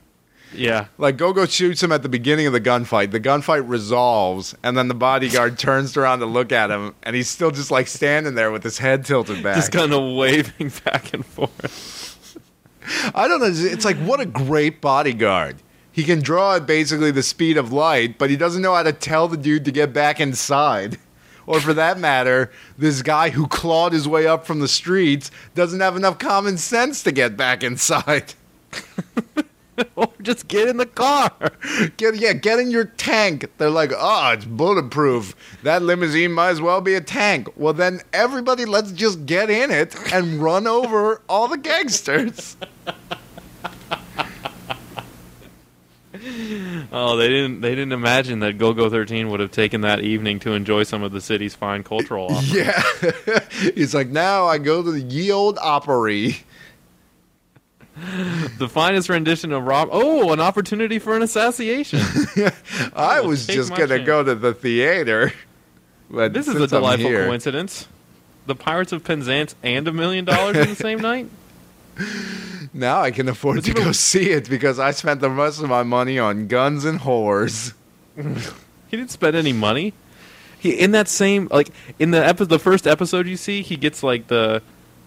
yeah, 0.52 0.86
Like 0.98 1.16
Golgo 1.16 1.48
shoots 1.48 1.80
him 1.80 1.92
at 1.92 2.02
the 2.02 2.08
beginning 2.08 2.48
of 2.48 2.52
the 2.52 2.60
gunfight. 2.60 3.12
The 3.12 3.20
gunfight 3.20 3.68
resolves, 3.68 4.56
and 4.64 4.76
then 4.76 4.88
the 4.88 4.94
bodyguard 4.94 5.58
turns 5.60 5.96
around 5.96 6.18
to 6.18 6.26
look 6.26 6.50
at 6.50 6.70
him, 6.70 6.94
and 7.04 7.14
he's 7.14 7.28
still 7.30 7.52
just 7.52 7.70
like 7.70 7.86
standing 7.86 8.34
there 8.34 8.50
with 8.50 8.64
his 8.64 8.78
head 8.78 9.04
tilted 9.04 9.42
back. 9.44 9.54
just 9.54 9.70
kind 9.70 9.92
of 9.92 10.16
waving 10.16 10.72
back 10.84 11.14
and 11.14 11.24
forth. 11.24 11.99
I 13.14 13.28
don't 13.28 13.40
know. 13.40 13.50
It's 13.50 13.84
like 13.84 13.98
what 13.98 14.20
a 14.20 14.26
great 14.26 14.80
bodyguard. 14.80 15.56
He 15.92 16.04
can 16.04 16.20
draw 16.20 16.56
at 16.56 16.66
basically 16.66 17.10
the 17.10 17.22
speed 17.22 17.56
of 17.56 17.72
light, 17.72 18.16
but 18.16 18.30
he 18.30 18.36
doesn't 18.36 18.62
know 18.62 18.74
how 18.74 18.82
to 18.82 18.92
tell 18.92 19.28
the 19.28 19.36
dude 19.36 19.64
to 19.64 19.72
get 19.72 19.92
back 19.92 20.20
inside. 20.20 20.98
Or 21.46 21.60
for 21.60 21.74
that 21.74 21.98
matter, 21.98 22.50
this 22.78 23.02
guy 23.02 23.30
who 23.30 23.48
clawed 23.48 23.92
his 23.92 24.06
way 24.06 24.26
up 24.26 24.46
from 24.46 24.60
the 24.60 24.68
streets 24.68 25.30
doesn't 25.54 25.80
have 25.80 25.96
enough 25.96 26.18
common 26.18 26.58
sense 26.58 27.02
to 27.02 27.12
get 27.12 27.36
back 27.36 27.64
inside. 27.64 28.34
or 29.96 30.12
just 30.22 30.48
get 30.48 30.68
in 30.68 30.76
the 30.76 30.86
car. 30.86 31.32
Get, 31.96 32.16
yeah, 32.16 32.32
get 32.32 32.58
in 32.58 32.70
your 32.70 32.84
tank. 32.84 33.50
They're 33.58 33.70
like, 33.70 33.92
oh, 33.96 34.32
it's 34.32 34.44
bulletproof. 34.44 35.34
That 35.62 35.82
limousine 35.82 36.32
might 36.32 36.50
as 36.50 36.60
well 36.60 36.80
be 36.80 36.94
a 36.94 37.00
tank. 37.00 37.48
Well, 37.56 37.72
then 37.72 38.00
everybody, 38.12 38.64
let's 38.64 38.92
just 38.92 39.26
get 39.26 39.50
in 39.50 39.70
it 39.70 39.94
and 40.12 40.42
run 40.42 40.66
over 40.66 41.22
all 41.28 41.48
the 41.48 41.58
gangsters. 41.58 42.56
Oh, 46.92 47.16
they 47.16 47.28
didn't. 47.28 47.60
They 47.60 47.70
didn't 47.70 47.92
imagine 47.92 48.40
that 48.40 48.58
Golgo 48.58 48.90
13 48.90 49.30
would 49.30 49.40
have 49.40 49.52
taken 49.52 49.80
that 49.82 50.00
evening 50.00 50.38
to 50.40 50.52
enjoy 50.52 50.82
some 50.82 51.02
of 51.02 51.12
the 51.12 51.20
city's 51.20 51.54
fine 51.54 51.82
cultural 51.82 52.26
offerings. 52.26 52.52
Yeah. 52.52 53.72
He's 53.74 53.94
like, 53.94 54.08
now 54.08 54.46
I 54.46 54.58
go 54.58 54.82
to 54.82 54.90
the 54.90 55.00
ye 55.00 55.30
old 55.30 55.58
Opry. 55.62 56.38
the 58.58 58.68
finest 58.68 59.08
rendition 59.08 59.52
of 59.52 59.64
Rob. 59.64 59.88
Oh, 59.92 60.32
an 60.32 60.40
opportunity 60.40 60.98
for 60.98 61.16
an 61.16 61.22
assassination. 61.22 62.00
I 62.94 63.20
was 63.20 63.46
just 63.46 63.74
going 63.74 63.88
to 63.90 63.98
go 64.00 64.22
to 64.22 64.34
the 64.34 64.54
theater. 64.54 65.32
But 66.10 66.32
This 66.32 66.48
is 66.48 66.56
a 66.56 66.66
delightful 66.66 67.10
coincidence. 67.10 67.86
The 68.46 68.54
Pirates 68.54 68.92
of 68.92 69.04
Penzance 69.04 69.54
and 69.62 69.86
a 69.86 69.92
million 69.92 70.24
dollars 70.24 70.56
in 70.56 70.68
the 70.70 70.74
same 70.76 70.98
night. 71.00 71.28
Now 72.72 73.00
I 73.02 73.10
can 73.10 73.28
afford 73.28 73.64
to 73.64 73.70
even- 73.70 73.84
go 73.84 73.92
see 73.92 74.30
it 74.30 74.48
because 74.48 74.78
I 74.78 74.92
spent 74.92 75.20
the 75.20 75.30
rest 75.30 75.62
of 75.62 75.68
my 75.68 75.82
money 75.82 76.18
on 76.18 76.46
guns 76.46 76.84
and 76.84 77.00
whores. 77.00 77.74
He 78.16 78.96
didn't 78.96 79.10
spend 79.10 79.36
any 79.36 79.52
money. 79.52 79.92
He 80.58 80.72
in 80.72 80.90
that 80.92 81.08
same 81.08 81.48
like 81.50 81.70
in 81.98 82.10
the 82.10 82.24
epi- 82.24 82.44
the 82.46 82.58
first 82.58 82.86
episode 82.86 83.26
you 83.26 83.36
see 83.36 83.62
he 83.62 83.76
gets 83.76 84.02
like 84.02 84.26
the 84.28 84.62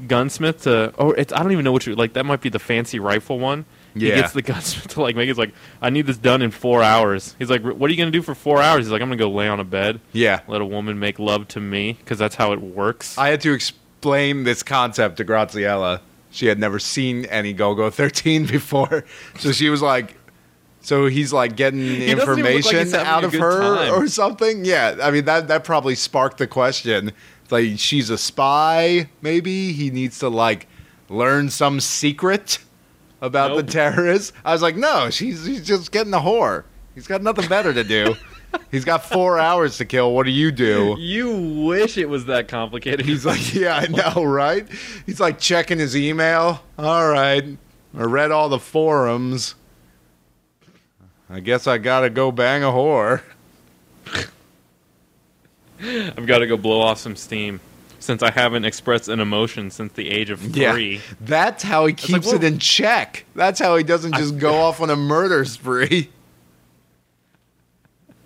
gunsmith 0.08 0.64
to 0.64 0.94
oh 0.98 1.12
it's 1.12 1.32
I 1.34 1.42
don't 1.44 1.52
even 1.52 1.64
know 1.66 1.72
which 1.72 1.88
like 1.88 2.14
that 2.14 2.26
might 2.26 2.42
be 2.42 2.50
the 2.50 2.60
fancy 2.60 3.00
rifle 3.00 3.40
one. 3.40 3.66
Yeah. 3.96 4.16
He 4.16 4.22
gets 4.22 4.34
the 4.34 4.42
gunsmith 4.52 4.88
to 4.90 5.02
like 5.02 5.16
make 5.16 5.30
it's 5.30 5.40
like 5.40 5.54
I 5.82 5.90
need 5.90 6.06
this 6.08 6.18
done 6.18 6.42
in 6.42 6.52
four 6.52 6.82
hours. 6.84 7.36
He's 7.40 7.50
like, 7.50 7.62
what 7.64 7.90
are 7.90 7.94
you 7.94 7.98
gonna 7.98 8.12
do 8.12 8.22
for 8.22 8.36
four 8.36 8.62
hours? 8.62 8.86
He's 8.86 8.92
like, 8.92 9.02
I'm 9.02 9.08
gonna 9.10 9.18
go 9.18 9.30
lay 9.30 9.48
on 9.48 9.60
a 9.60 9.64
bed, 9.64 10.00
Yeah. 10.12 10.42
let 10.48 10.62
a 10.62 10.66
woman 10.66 11.00
make 11.00 11.20
love 11.20 11.48
to 11.50 11.60
me 11.60 11.94
because 11.94 12.18
that's 12.18 12.36
how 12.36 12.52
it 12.54 12.62
works. 12.62 13.18
I 13.18 13.30
had 13.30 13.42
to 13.42 13.54
explain 13.54 14.44
this 14.44 14.64
concept 14.64 15.18
to 15.18 15.26
Graziella. 15.26 16.02
She 16.32 16.48
had 16.48 16.58
never 16.60 16.80
seen 16.80 17.26
any 17.26 17.54
Golgo 17.54 17.94
13 17.94 18.46
before. 18.48 19.06
So 19.38 19.52
she 19.52 19.70
was 19.70 19.82
like, 19.84 20.18
so 20.82 21.06
he's 21.06 21.32
like 21.32 21.56
getting 21.56 21.80
doesn't 21.88 22.00
like 22.02 22.10
information 22.20 22.96
out 22.96 23.24
of 23.24 23.32
her 23.34 23.62
time. 23.62 23.94
or 23.94 24.08
something. 24.08 24.66
Yeah. 24.66 24.98
I 25.02 25.12
mean, 25.12 25.26
that, 25.26 25.48
that 25.48 25.64
probably 25.64 25.96
sparked 25.96 26.40
the 26.40 26.48
question. 26.48 27.12
Like, 27.54 27.78
she's 27.80 28.10
a 28.10 28.18
spy, 28.18 29.10
maybe? 29.22 29.72
He 29.74 29.92
needs 29.92 30.18
to, 30.20 30.28
like, 30.30 30.68
learn 31.08 31.50
some 31.52 31.80
secret 31.80 32.58
about 33.22 33.50
the 33.56 33.62
Nope. 33.62 33.68
terrorists. 33.72 34.34
I 34.44 34.52
was 34.54 34.62
like, 34.64 34.76
no, 34.76 35.10
she's, 35.12 35.46
he's 35.46 35.66
just 35.66 35.92
getting 35.92 36.14
a 36.14 36.20
whore. 36.20 36.64
He's 36.96 37.06
got 37.08 37.22
nothing 37.22 37.48
better 37.48 37.72
to 37.74 37.84
do. 37.84 38.16
he's 38.72 38.84
got 38.84 39.06
four 39.06 39.38
hours 39.48 39.78
to 39.78 39.86
kill. 39.86 40.14
What 40.14 40.26
do 40.26 40.32
you 40.32 40.52
do? 40.52 40.96
you 41.00 41.64
wish 41.66 41.98
it 41.98 42.10
was 42.10 42.26
that 42.26 42.48
complicated. 42.48 43.06
He's 43.06 43.26
like, 43.26 43.54
yeah, 43.56 43.78
I 43.78 43.88
know, 43.88 44.24
right? 44.24 44.68
He's 45.06 45.20
like 45.20 45.40
checking 45.40 45.78
his 45.80 45.96
email. 45.96 46.64
All 46.78 47.08
right, 47.08 47.46
I 47.98 48.02
read 48.04 48.32
all 48.32 48.50
the 48.50 48.60
forums. 48.60 49.56
I 51.30 51.40
guess 51.40 51.68
I 51.68 51.78
gotta 51.78 52.10
go 52.10 52.32
bang 52.32 52.64
a 52.64 52.68
whore. 52.68 53.22
I've 56.18 56.26
got 56.26 56.40
to 56.40 56.48
go 56.48 56.58
blow 56.58 56.82
off 56.82 57.00
some 57.00 57.16
steam 57.16 57.60
since 58.00 58.22
I 58.22 58.32
haven't 58.32 58.66
expressed 58.66 59.08
an 59.08 59.20
emotion 59.20 59.72
since 59.72 59.94
the 59.94 60.10
age 60.10 60.30
of 60.30 60.40
three. 60.40 61.02
that's 61.22 61.64
how 61.64 61.86
he 61.86 61.94
keeps 61.94 62.28
whoa. 62.28 62.36
it 62.36 62.44
in 62.44 62.60
check. 62.60 63.26
That's 63.36 63.60
how 63.60 63.76
he 63.78 63.84
doesn't 63.84 64.16
just 64.16 64.38
go 64.40 64.56
off 64.56 64.82
on 64.82 64.90
a 64.90 64.96
murder 64.96 65.46
spree. 65.46 66.10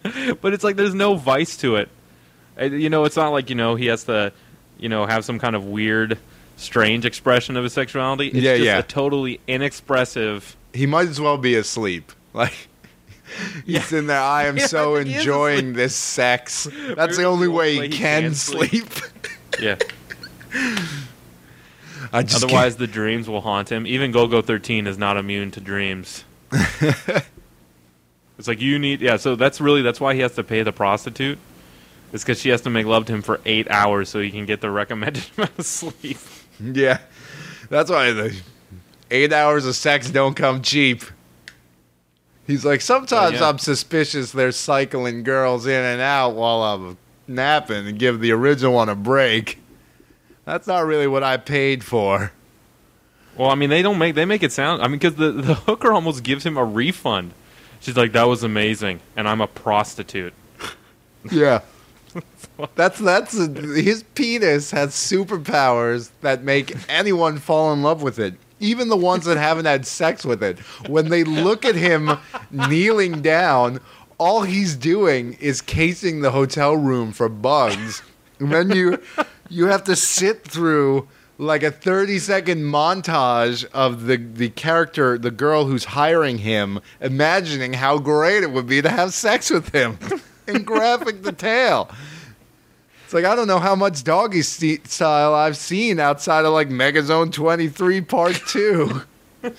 but 0.42 0.54
it's 0.54 0.64
like 0.64 0.76
there's 0.76 0.96
no 0.96 1.16
vice 1.16 1.58
to 1.58 1.76
it. 1.78 1.90
Uh, 2.60 2.66
You 2.66 2.90
know, 2.90 3.06
it's 3.06 3.16
not 3.16 3.30
like 3.30 3.50
you 3.50 3.56
know 3.56 3.76
he 3.76 3.88
has 3.88 4.06
to, 4.06 4.32
you 4.78 4.90
know, 4.90 5.06
have 5.06 5.26
some 5.26 5.40
kind 5.40 5.56
of 5.56 5.66
weird, 5.66 6.18
strange 6.56 7.06
expression 7.06 7.58
of 7.58 7.64
his 7.64 7.74
sexuality. 7.74 8.28
It's 8.28 8.38
Yeah, 8.38 8.56
just 8.56 8.66
yeah. 8.66 8.78
a 8.80 8.84
totally 8.84 9.40
inexpressive. 9.48 10.56
He 10.74 10.86
might 10.86 11.08
as 11.08 11.20
well 11.20 11.38
be 11.38 11.56
asleep. 11.56 12.12
Like 12.34 12.68
he's 13.66 13.94
in 13.94 14.08
there. 14.08 14.20
I 14.20 14.46
am 14.46 14.58
Yeah, 14.58 14.68
so 14.68 14.96
I 14.96 14.98
think 15.00 15.08
he 15.10 15.14
is 15.16 15.20
enjoying 15.22 15.74
this 15.74 15.96
sex. 15.96 16.68
That's 16.96 17.18
the 17.18 17.24
Maybe 17.24 17.26
only 17.26 17.48
the 17.48 17.52
way 17.54 17.70
only 17.70 17.74
he 17.74 17.80
way 17.80 17.88
he 17.90 17.98
can 17.98 18.22
can 18.24 18.34
sleep. 18.36 18.90
sleep. 18.90 19.08
Yeah. 19.60 19.78
I 22.14 22.22
just 22.24 22.44
Otherwise, 22.44 22.78
the 22.78 22.86
dreams 22.88 23.28
will 23.28 23.42
haunt 23.42 23.72
him. 23.72 23.88
Even 23.88 24.14
Golgo 24.14 24.44
13 24.46 24.86
is 24.88 24.98
not 24.98 25.18
immune 25.18 25.50
to 25.52 25.60
dreams. 25.60 26.24
it's 26.52 28.48
like 28.48 28.62
you 28.62 28.78
need, 28.80 29.02
yeah. 29.02 29.18
So 29.18 29.36
that's 29.36 29.60
really 29.60 29.82
that's 29.82 30.00
why 30.00 30.14
he 30.14 30.22
has 30.22 30.36
to 30.36 30.44
pay 30.44 30.62
the 30.64 30.72
prostitute. 30.72 31.40
It's 32.14 32.24
because 32.24 32.40
she 32.40 32.50
has 32.50 32.62
to 32.62 32.70
make 32.70 32.86
love 32.86 33.06
to 33.08 33.14
him 33.14 33.22
for 33.22 33.42
eight 33.46 33.70
hours 33.70 34.10
so 34.10 34.22
he 34.22 34.32
can 34.32 34.46
get 34.46 34.62
the 34.62 34.70
recommended 34.72 35.26
amount 35.38 35.58
of 35.60 35.66
sleep. 35.66 36.18
Yeah, 36.60 37.00
that's 37.70 37.90
why 37.92 38.12
the 38.14 38.36
eight 39.12 39.34
hours 39.34 39.66
of 39.66 39.76
sex 39.76 40.10
don't 40.10 40.36
come 40.36 40.62
cheap. 40.62 41.04
He's 42.48 42.64
like, 42.64 42.80
sometimes 42.82 43.36
oh, 43.36 43.44
yeah. 43.44 43.50
I'm 43.50 43.60
suspicious 43.60 44.32
they're 44.32 44.54
cycling 44.54 45.24
girls 45.24 45.68
in 45.68 45.84
and 45.84 46.02
out 46.02 46.34
while 46.34 46.64
I'm 46.64 46.98
napping 47.28 47.86
and 47.86 48.00
give 48.00 48.22
the 48.22 48.32
original 48.32 48.74
one 48.74 48.88
a 48.88 48.96
break. 48.96 49.60
That's 50.46 50.66
not 50.66 50.86
really 50.86 51.08
what 51.08 51.24
I 51.24 51.36
paid 51.36 51.84
for. 51.84 52.32
Well, 53.36 53.50
I 53.50 53.56
mean, 53.56 53.70
they 53.70 53.82
don't 53.82 53.98
make 53.98 54.16
they 54.16 54.26
make 54.26 54.44
it 54.44 54.54
sound. 54.54 54.82
I 54.82 54.88
mean, 54.88 54.98
because 54.98 55.16
the 55.16 55.32
the 55.32 55.54
hooker 55.54 55.92
almost 55.92 56.24
gives 56.24 56.46
him 56.46 56.58
a 56.58 56.64
refund. 56.64 57.34
She's 57.82 57.98
like, 57.98 58.14
"That 58.14 58.24
was 58.24 58.44
amazing," 58.44 59.02
and 59.16 59.28
I'm 59.28 59.42
a 59.42 59.48
prostitute. 59.48 60.34
Yeah. 61.30 61.62
That's 62.76 63.00
that's 63.00 63.34
his 63.34 64.04
penis 64.16 64.72
has 64.72 64.92
superpowers 64.92 66.10
that 66.22 66.42
make 66.42 66.74
anyone 66.90 67.38
fall 67.38 67.74
in 67.74 67.84
love 67.84 68.02
with 68.02 68.18
it. 68.18 68.36
Even 68.60 68.90
the 68.90 68.98
ones 68.98 69.26
that 69.26 69.38
haven't 69.38 69.66
had 69.66 69.86
sex 69.86 70.26
with 70.26 70.42
it. 70.42 70.60
When 70.88 71.10
they 71.10 71.24
look 71.24 71.64
at 71.64 71.76
him 71.76 72.18
kneeling 72.52 73.22
down, 73.22 73.80
all 74.18 74.42
he's 74.42 74.76
doing 74.76 75.34
is 75.34 75.62
casing 75.62 76.22
the 76.22 76.32
hotel 76.32 76.76
room 76.76 77.12
for 77.12 77.30
bugs. 77.30 78.02
And 78.40 78.52
then 78.52 78.72
you 78.72 79.02
you 79.50 79.68
have 79.68 79.84
to 79.86 79.96
sit 79.96 80.44
through 80.44 81.08
like 81.38 81.62
a 81.64 81.72
30 81.72 82.20
second 82.20 82.64
montage 82.64 83.66
of 83.74 84.06
the 84.06 84.18
the 84.18 84.50
character, 84.50 85.18
the 85.18 85.32
girl 85.32 85.66
who's 85.66 85.86
hiring 85.86 86.40
him, 86.40 86.80
imagining 87.00 87.74
how 87.74 88.00
great 88.00 88.44
it 88.44 88.52
would 88.52 88.68
be 88.68 88.82
to 88.82 88.90
have 88.90 89.14
sex 89.14 89.50
with 89.50 89.74
him 89.74 89.98
in 90.48 90.64
graphic 90.64 91.22
detail. 91.22 91.90
It's 93.08 93.14
like 93.14 93.24
I 93.24 93.38
don't 93.38 93.48
know 93.48 93.60
how 93.60 93.74
much 93.74 94.04
doggy 94.04 94.42
st- 94.42 94.86
style 94.86 95.34
I've 95.34 95.56
seen 95.56 95.98
outside 95.98 96.44
of 96.44 96.52
like 96.52 96.68
Megazone 96.68 97.32
23 97.32 98.02
Part 98.02 98.36
2. 98.48 99.02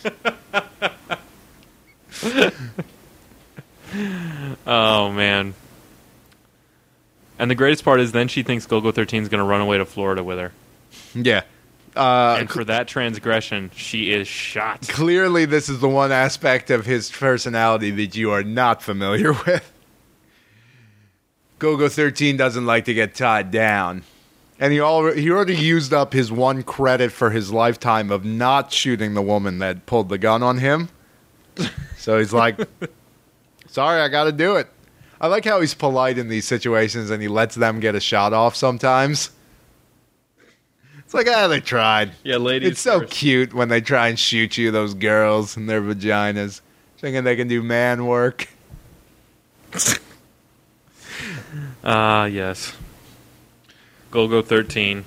Oh 4.66 5.10
man. 5.12 5.54
And 7.38 7.50
the 7.50 7.54
greatest 7.54 7.84
part 7.84 8.00
is 8.00 8.12
then 8.12 8.28
she 8.28 8.42
thinks 8.42 8.66
Golgo 8.66 8.92
13 8.94 9.22
is 9.22 9.28
going 9.28 9.38
to 9.38 9.44
run 9.44 9.60
away 9.60 9.78
to 9.78 9.84
Florida 9.86 10.22
with 10.22 10.38
her. 10.38 10.52
yeah. 11.14 11.42
Uh, 11.96 12.36
and 12.40 12.50
for 12.50 12.62
that 12.64 12.86
transgression, 12.86 13.70
she 13.74 14.12
is 14.12 14.28
shot. 14.28 14.86
clearly 14.88 15.46
this 15.46 15.68
is 15.68 15.80
the 15.80 15.88
one 15.88 16.12
aspect 16.12 16.70
of 16.70 16.86
his 16.86 17.10
personality 17.10 17.90
that 17.90 18.14
you 18.14 18.30
are 18.30 18.44
not 18.44 18.82
familiar 18.82 19.32
with. 19.46 19.72
Golgo 21.58 21.90
13 21.90 22.36
doesn't 22.36 22.66
like 22.66 22.84
to 22.84 22.94
get 22.94 23.14
tied 23.14 23.50
down. 23.50 24.04
And 24.60 24.72
he 24.72 24.80
already, 24.80 25.22
he 25.22 25.30
already 25.30 25.56
used 25.56 25.92
up 25.92 26.12
his 26.12 26.32
one 26.32 26.62
credit 26.62 27.12
for 27.12 27.30
his 27.30 27.52
lifetime 27.52 28.10
of 28.10 28.24
not 28.24 28.72
shooting 28.72 29.14
the 29.14 29.22
woman 29.22 29.58
that 29.58 29.86
pulled 29.86 30.08
the 30.08 30.18
gun 30.18 30.42
on 30.42 30.58
him. 30.58 30.88
So 31.96 32.18
he's 32.18 32.32
like, 32.32 32.58
sorry, 33.66 34.00
I 34.00 34.08
got 34.08 34.24
to 34.24 34.32
do 34.32 34.56
it. 34.56 34.68
I 35.20 35.26
like 35.26 35.44
how 35.44 35.60
he's 35.60 35.74
polite 35.74 36.18
in 36.18 36.28
these 36.28 36.46
situations 36.46 37.10
and 37.10 37.20
he 37.20 37.28
lets 37.28 37.54
them 37.56 37.80
get 37.80 37.94
a 37.94 38.00
shot 38.00 38.32
off 38.32 38.54
sometimes. 38.54 39.30
It's 40.98 41.14
like, 41.14 41.28
ah, 41.28 41.48
they 41.48 41.60
tried. 41.60 42.12
Yeah, 42.22 42.36
ladies. 42.36 42.72
It's 42.72 42.80
so 42.80 43.00
first. 43.00 43.12
cute 43.12 43.54
when 43.54 43.68
they 43.68 43.80
try 43.80 44.08
and 44.08 44.18
shoot 44.18 44.58
you, 44.58 44.70
those 44.70 44.94
girls 44.94 45.56
and 45.56 45.68
their 45.68 45.80
vaginas, 45.80 46.60
thinking 46.98 47.24
they 47.24 47.34
can 47.34 47.48
do 47.48 47.62
man 47.62 48.06
work. 48.06 48.48
Ah, 51.84 52.24
yes. 52.26 52.74
Golgo 54.10 54.44
13. 54.44 55.04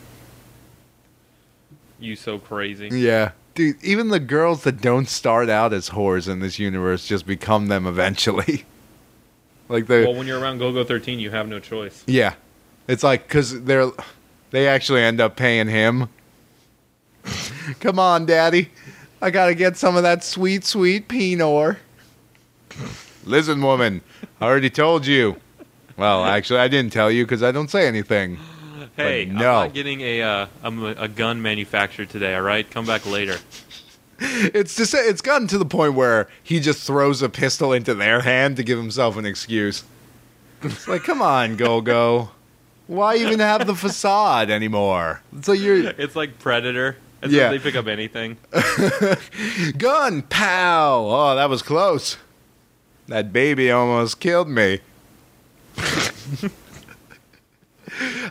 You 2.00 2.16
so 2.16 2.40
crazy. 2.40 2.90
Yeah. 2.92 3.32
Dude, 3.54 3.84
even 3.84 4.08
the 4.10 4.20
girls 4.20 4.64
that 4.64 4.82
don't 4.82 5.10
start 5.10 5.50
out 5.50 5.74
as 5.74 5.90
whores 5.90 6.30
in 6.30 6.40
this 6.40 6.58
universe 6.58 7.06
just 7.06 7.26
become 7.26 7.68
them 7.68 7.86
eventually. 7.86 8.64
like 9.70 9.88
the 9.88 10.06
Well, 10.08 10.16
when 10.16 10.26
you're 10.26 10.40
around 10.40 10.60
Golgo 10.60 10.88
13, 10.88 11.20
you 11.20 11.32
have 11.32 11.48
no 11.48 11.60
choice. 11.60 12.04
yeah, 12.08 12.36
it's 12.88 13.04
like 13.04 13.28
because 13.28 13.64
they're 13.64 13.92
they 14.52 14.68
actually 14.68 15.02
end 15.02 15.20
up 15.20 15.36
paying 15.36 15.68
him. 15.68 16.08
Come 17.82 18.00
on, 18.00 18.26
daddy, 18.26 18.70
I 19.22 19.32
gotta 19.32 19.54
get 19.54 19.76
some 19.76 19.98
of 19.98 20.04
that 20.04 20.24
sweet, 20.24 20.64
sweet 20.64 21.10
Pinot. 21.10 21.78
Listen, 23.26 23.62
woman, 23.62 24.02
I 24.40 24.46
already 24.46 24.70
told 24.70 25.06
you. 25.06 25.41
Well, 26.02 26.26
actually, 26.26 26.62
I 26.62 26.68
didn't 26.68 26.92
tell 26.92 27.12
you 27.12 27.26
because 27.26 27.44
I 27.44 27.52
don't 27.52 27.70
say 27.70 27.88
anything. 27.88 28.40
Hey, 28.98 29.26
no. 29.26 29.34
I'm 29.36 29.68
not 29.68 29.74
getting 29.76 30.02
a, 30.02 30.22
uh, 30.24 30.48
I'm 30.64 30.84
a, 30.84 30.96
a 30.98 31.08
gun 31.08 31.44
manufactured 31.44 32.10
today, 32.10 32.34
all 32.34 32.42
right? 32.42 32.68
Come 32.70 32.88
back 32.88 33.06
later. 33.06 33.38
It's 34.24 34.76
just 34.76 34.94
it's 34.94 35.22
gotten 35.24 35.48
to 35.48 35.58
the 35.58 35.66
point 35.66 35.96
where 35.96 36.30
he 36.44 36.60
just 36.60 36.86
throws 36.86 37.24
a 37.24 37.30
pistol 37.30 37.74
into 37.74 37.96
their 37.96 38.22
hand 38.22 38.56
to 38.58 38.64
give 38.64 38.78
himself 38.78 39.18
an 39.18 39.26
excuse. 39.26 39.84
It's 40.62 40.88
like, 40.88 41.04
come 41.04 41.24
on, 41.24 41.58
Golgo. 41.58 42.30
Why 42.86 43.16
even 43.16 43.40
have 43.40 43.66
the 43.66 43.74
facade 43.74 44.52
anymore? 44.52 45.24
So 45.42 45.54
you're 45.54 45.90
It's 45.98 46.16
like 46.16 46.38
Predator. 46.38 46.98
It's 47.24 47.34
Yeah. 47.34 47.46
yeah. 47.46 47.50
They 47.50 47.58
pick 47.58 47.76
up 47.76 47.88
anything. 47.88 48.38
gun, 49.80 50.22
pow. 50.22 51.04
Oh, 51.10 51.36
that 51.36 51.50
was 51.50 51.64
close. 51.64 52.18
That 53.08 53.34
baby 53.34 53.72
almost 53.72 54.20
killed 54.20 54.50
me. 54.50 54.82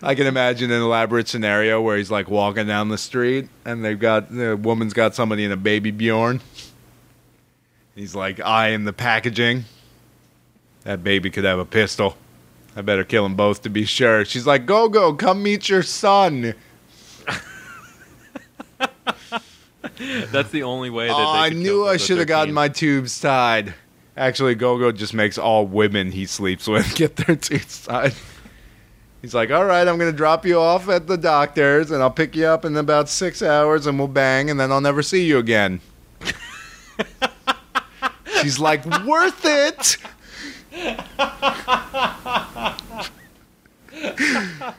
I 0.02 0.14
can 0.14 0.26
imagine 0.26 0.70
an 0.70 0.80
elaborate 0.80 1.28
scenario 1.28 1.80
where 1.80 1.96
he's 1.96 2.10
like 2.10 2.28
walking 2.28 2.66
down 2.66 2.88
the 2.88 2.98
street 2.98 3.48
and 3.64 3.84
they've 3.84 3.98
got 3.98 4.34
the 4.34 4.56
woman's 4.56 4.94
got 4.94 5.14
somebody 5.14 5.44
in 5.44 5.52
a 5.52 5.56
baby 5.56 5.90
Bjorn. 5.90 6.40
He's 7.94 8.14
like 8.14 8.40
eyeing 8.40 8.84
the 8.84 8.92
packaging. 8.92 9.64
That 10.84 11.04
baby 11.04 11.30
could 11.30 11.44
have 11.44 11.58
a 11.58 11.66
pistol. 11.66 12.16
I 12.74 12.80
better 12.82 13.04
kill 13.04 13.24
them 13.24 13.34
both 13.34 13.62
to 13.62 13.68
be 13.68 13.84
sure. 13.84 14.24
She's 14.24 14.46
like, 14.46 14.64
"Golgo, 14.64 15.18
come 15.18 15.42
meet 15.42 15.68
your 15.68 15.82
son." 15.82 16.54
That's 20.30 20.50
the 20.50 20.62
only 20.62 20.88
way 20.88 21.08
that 21.08 21.14
Oh, 21.14 21.32
I 21.32 21.50
knew 21.50 21.86
I 21.86 21.96
should 21.98 22.18
have 22.18 22.28
gotten 22.28 22.54
my 22.54 22.68
tubes 22.68 23.20
tied. 23.20 23.74
Actually, 24.16 24.56
Golgo 24.56 24.94
just 24.94 25.14
makes 25.14 25.38
all 25.38 25.66
women 25.66 26.12
he 26.12 26.26
sleeps 26.26 26.66
with 26.66 26.94
get 26.96 27.16
their 27.16 27.36
tubes 27.36 27.86
tied. 27.86 28.14
He's 29.22 29.34
like, 29.34 29.50
all 29.50 29.64
right, 29.64 29.86
I'm 29.86 29.98
going 29.98 30.10
to 30.10 30.16
drop 30.16 30.46
you 30.46 30.58
off 30.58 30.88
at 30.88 31.06
the 31.06 31.18
doctor's 31.18 31.90
and 31.90 32.02
I'll 32.02 32.10
pick 32.10 32.34
you 32.34 32.46
up 32.46 32.64
in 32.64 32.76
about 32.76 33.08
six 33.08 33.42
hours 33.42 33.86
and 33.86 33.98
we'll 33.98 34.08
bang 34.08 34.48
and 34.48 34.58
then 34.58 34.72
I'll 34.72 34.80
never 34.80 35.02
see 35.02 35.26
you 35.26 35.38
again. 35.38 35.80
She's 38.40 38.58
like, 38.58 38.84
worth 39.04 39.44
it. 39.44 39.98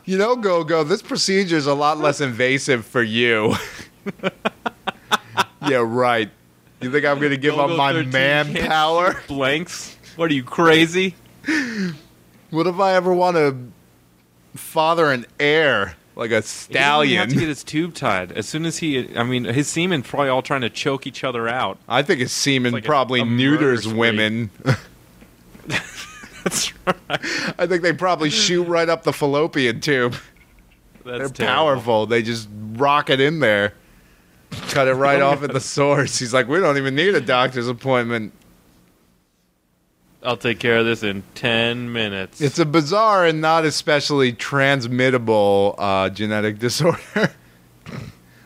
you 0.05 0.17
know, 0.17 0.36
Golgo, 0.36 0.88
this 0.88 1.03
procedure 1.03 1.57
is 1.57 1.67
a 1.67 1.75
lot 1.75 1.99
less 1.99 2.19
invasive 2.19 2.84
for 2.84 3.03
you. 3.03 3.53
yeah, 5.67 5.84
right. 5.86 6.32
You 6.82 6.91
think 6.91 7.05
I'm 7.05 7.19
going 7.19 7.32
to 7.32 7.38
give 7.38 7.59
up 7.59 7.69
my 7.71 7.93
13 7.93 8.11
can't 8.11 8.53
manpower? 8.53 9.13
shoot 9.13 9.27
Blanks? 9.27 9.97
What 10.15 10.32
are 10.32 10.34
you 10.34 10.43
crazy? 10.43 11.15
What 12.49 12.67
if 12.67 12.79
I 12.79 12.93
ever 12.95 13.13
want 13.13 13.38
to 13.38 13.57
father 14.55 15.11
an 15.11 15.25
heir 15.39 15.95
like 16.15 16.32
a 16.32 16.41
He 16.41 16.73
doesn't 16.73 17.17
have 17.17 17.29
to 17.29 17.36
get 17.36 17.47
his 17.47 17.63
tube 17.63 17.93
tied. 17.93 18.32
As 18.34 18.47
soon 18.47 18.65
as 18.65 18.77
he, 18.79 19.15
I 19.15 19.23
mean, 19.23 19.45
his 19.45 19.67
semen 19.67 20.03
probably 20.03 20.29
all 20.29 20.41
trying 20.41 20.61
to 20.61 20.69
choke 20.69 21.07
each 21.07 21.23
other 21.23 21.47
out. 21.47 21.77
I 21.88 22.01
think 22.03 22.19
his 22.19 22.32
semen 22.32 22.73
like 22.73 22.84
a- 22.84 22.88
probably 22.88 23.21
a 23.21 23.25
murder 23.25 23.38
neuters 23.38 23.84
spree. 23.84 23.93
women. 23.93 24.49
That's 25.67 26.73
right. 26.86 26.97
I 27.57 27.67
think 27.67 27.84
they 27.84 27.93
probably 27.93 28.29
shoot 28.29 28.63
right 28.63 28.89
up 28.89 29.03
the 29.03 29.13
fallopian 29.13 29.79
tube. 29.79 30.15
That's 31.05 31.17
They're 31.19 31.29
terrible. 31.29 31.45
powerful. 31.45 32.05
They 32.07 32.21
just 32.23 32.49
rock 32.73 33.09
it 33.09 33.19
in 33.21 33.39
there. 33.39 33.73
Cut 34.52 34.88
it 34.88 34.93
right 34.93 35.22
off 35.22 35.43
at 35.43 35.54
the 35.54 35.60
source. 35.62 36.20
He's 36.20 36.34
like, 36.34 36.47
we 36.47 36.60
don't 36.60 36.78
even 36.78 36.95
need 36.95 37.16
a 37.16 37.22
doctor's 37.22 37.68
appointment. 37.68 38.34
I'll 40.24 40.38
take 40.38 40.60
care 40.60 40.78
of 40.78 40.86
this 40.86 41.02
in 41.04 41.24
ten 41.34 41.91
minutes. 41.91 42.41
It's 42.41 42.60
a 42.60 42.66
bizarre 42.66 43.26
and 43.26 43.41
not 43.41 43.66
especially 43.66 44.34
transmittable 44.34 45.76
uh, 45.78 46.10
genetic 46.10 46.60
disorder. 46.60 47.32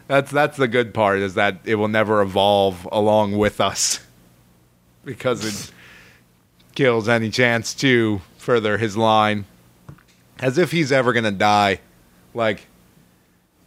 that's 0.07 0.31
that's 0.31 0.57
the 0.57 0.67
good 0.67 0.93
part 0.93 1.19
is 1.19 1.33
that 1.33 1.57
it 1.65 1.75
will 1.75 1.89
never 1.89 2.21
evolve 2.21 2.87
along 2.91 3.37
with 3.37 3.59
us 3.59 3.99
because 5.03 5.43
it 5.43 5.73
kills 6.75 7.09
any 7.09 7.29
chance 7.29 7.73
to 7.75 8.21
further 8.37 8.77
his 8.77 8.95
line. 8.95 9.45
As 10.39 10.57
if 10.57 10.71
he's 10.71 10.91
ever 10.91 11.11
gonna 11.13 11.31
die. 11.31 11.79
Like 12.33 12.67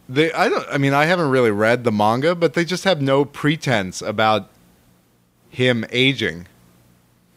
they 0.09 0.33
I 0.33 0.49
don't 0.49 0.65
I 0.69 0.77
mean 0.77 0.93
I 0.93 1.05
haven't 1.05 1.29
really 1.29 1.51
read 1.51 1.83
the 1.85 1.91
manga, 1.91 2.35
but 2.35 2.55
they 2.55 2.65
just 2.65 2.83
have 2.83 3.01
no 3.01 3.23
pretense 3.23 4.01
about 4.01 4.49
him 5.49 5.85
aging. 5.91 6.47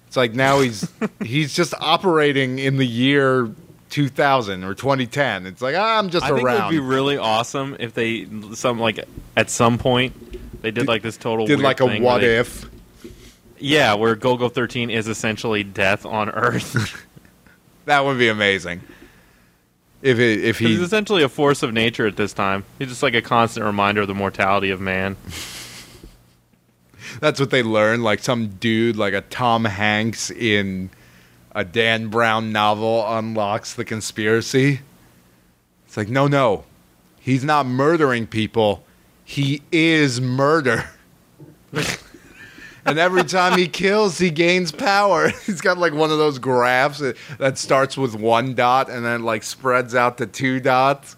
It's 0.09 0.17
like 0.17 0.33
now 0.35 0.61
he's 0.61 0.91
he's 1.23 1.55
just 1.55 1.75
operating 1.81 2.59
in 2.59 2.79
the 2.79 2.87
year 2.87 3.51
2000 3.91 4.65
or 4.65 4.75
2010. 4.75 5.47
It's 5.47 5.61
like 5.63 5.77
ah, 5.77 5.99
I'm 5.99 6.09
just 6.09 6.25
I 6.25 6.31
think 6.31 6.49
it 6.49 6.61
would 6.61 6.71
be 6.71 6.79
really 6.81 7.19
awesome 7.19 7.77
if 7.79 7.93
they 7.95 8.27
some 8.55 8.81
like 8.81 8.99
at 9.37 9.51
some 9.51 9.79
point 9.79 10.63
they 10.63 10.71
did 10.71 10.89
like 10.89 11.03
this 11.03 11.17
total 11.17 11.47
Did 11.47 11.61
like 11.61 11.81
a 11.81 12.01
what 12.01 12.23
they- 12.23 12.39
if? 12.39 12.71
yeah 13.59 13.95
where 13.95 14.17
Golgo 14.17 14.53
thirteen 14.53 14.91
is 14.91 15.07
essentially 15.07 15.63
death 15.63 16.05
on 16.07 16.31
Earth. 16.31 17.07
That 17.85 18.05
would 18.05 18.17
be 18.17 18.29
amazing. 18.29 18.81
If 20.03 20.19
it, 20.19 20.45
if 20.45 20.59
'Cause 20.59 20.67
he's 20.67 20.81
essentially 20.81 21.23
a 21.23 21.29
force 21.29 21.63
of 21.63 21.73
nature 21.73 22.07
at 22.07 22.17
this 22.17 22.33
time. 22.33 22.65
He's 22.79 22.89
just 22.89 23.03
like 23.03 23.15
a 23.15 23.23
constant 23.23 23.65
reminder 23.65 24.03
of 24.03 24.09
the 24.09 24.15
mortality 24.15 24.71
of 24.71 24.81
man. 24.81 25.17
that's 27.21 27.39
what 27.39 27.51
they 27.51 27.63
learn. 27.63 28.03
Like 28.03 28.21
some 28.21 28.49
dude, 28.49 28.97
like 28.97 29.15
a 29.15 29.21
Tom 29.23 29.65
Hanks 29.65 30.31
in 30.31 30.91
a 31.55 31.65
Dan 31.65 32.09
Brown 32.09 32.51
novel, 32.53 33.05
unlocks 33.07 33.75
the 33.75 33.85
conspiracy. 33.85 34.81
It's 35.87 35.97
like 35.97 36.09
no, 36.09 36.27
no, 36.27 36.65
he's 37.21 37.45
not 37.45 37.67
murdering 37.67 38.27
people. 38.27 38.85
He 39.25 39.63
is 39.71 40.21
murder. 40.21 40.91
and 42.85 42.99
every 42.99 43.25
time 43.25 43.59
he 43.59 43.69
kills, 43.69 44.19
he 44.19 44.31
gains 44.31 44.73
power. 44.73 45.29
He's 45.47 45.61
got 45.61 45.79
like 45.79 45.93
one 45.93 46.11
of 46.11 46.19
those 46.19 46.39
graphs 46.39 46.99
that- 46.99 47.17
that 47.39 47.59
starts 47.59 47.97
with 47.97 48.15
one 48.15 48.55
dot 48.55 48.91
and 48.91 49.05
then 49.05 49.23
like 49.23 49.43
spreads 49.43 49.95
out 49.95 50.19
to 50.19 50.27
two 50.27 50.61
dots 50.61 51.17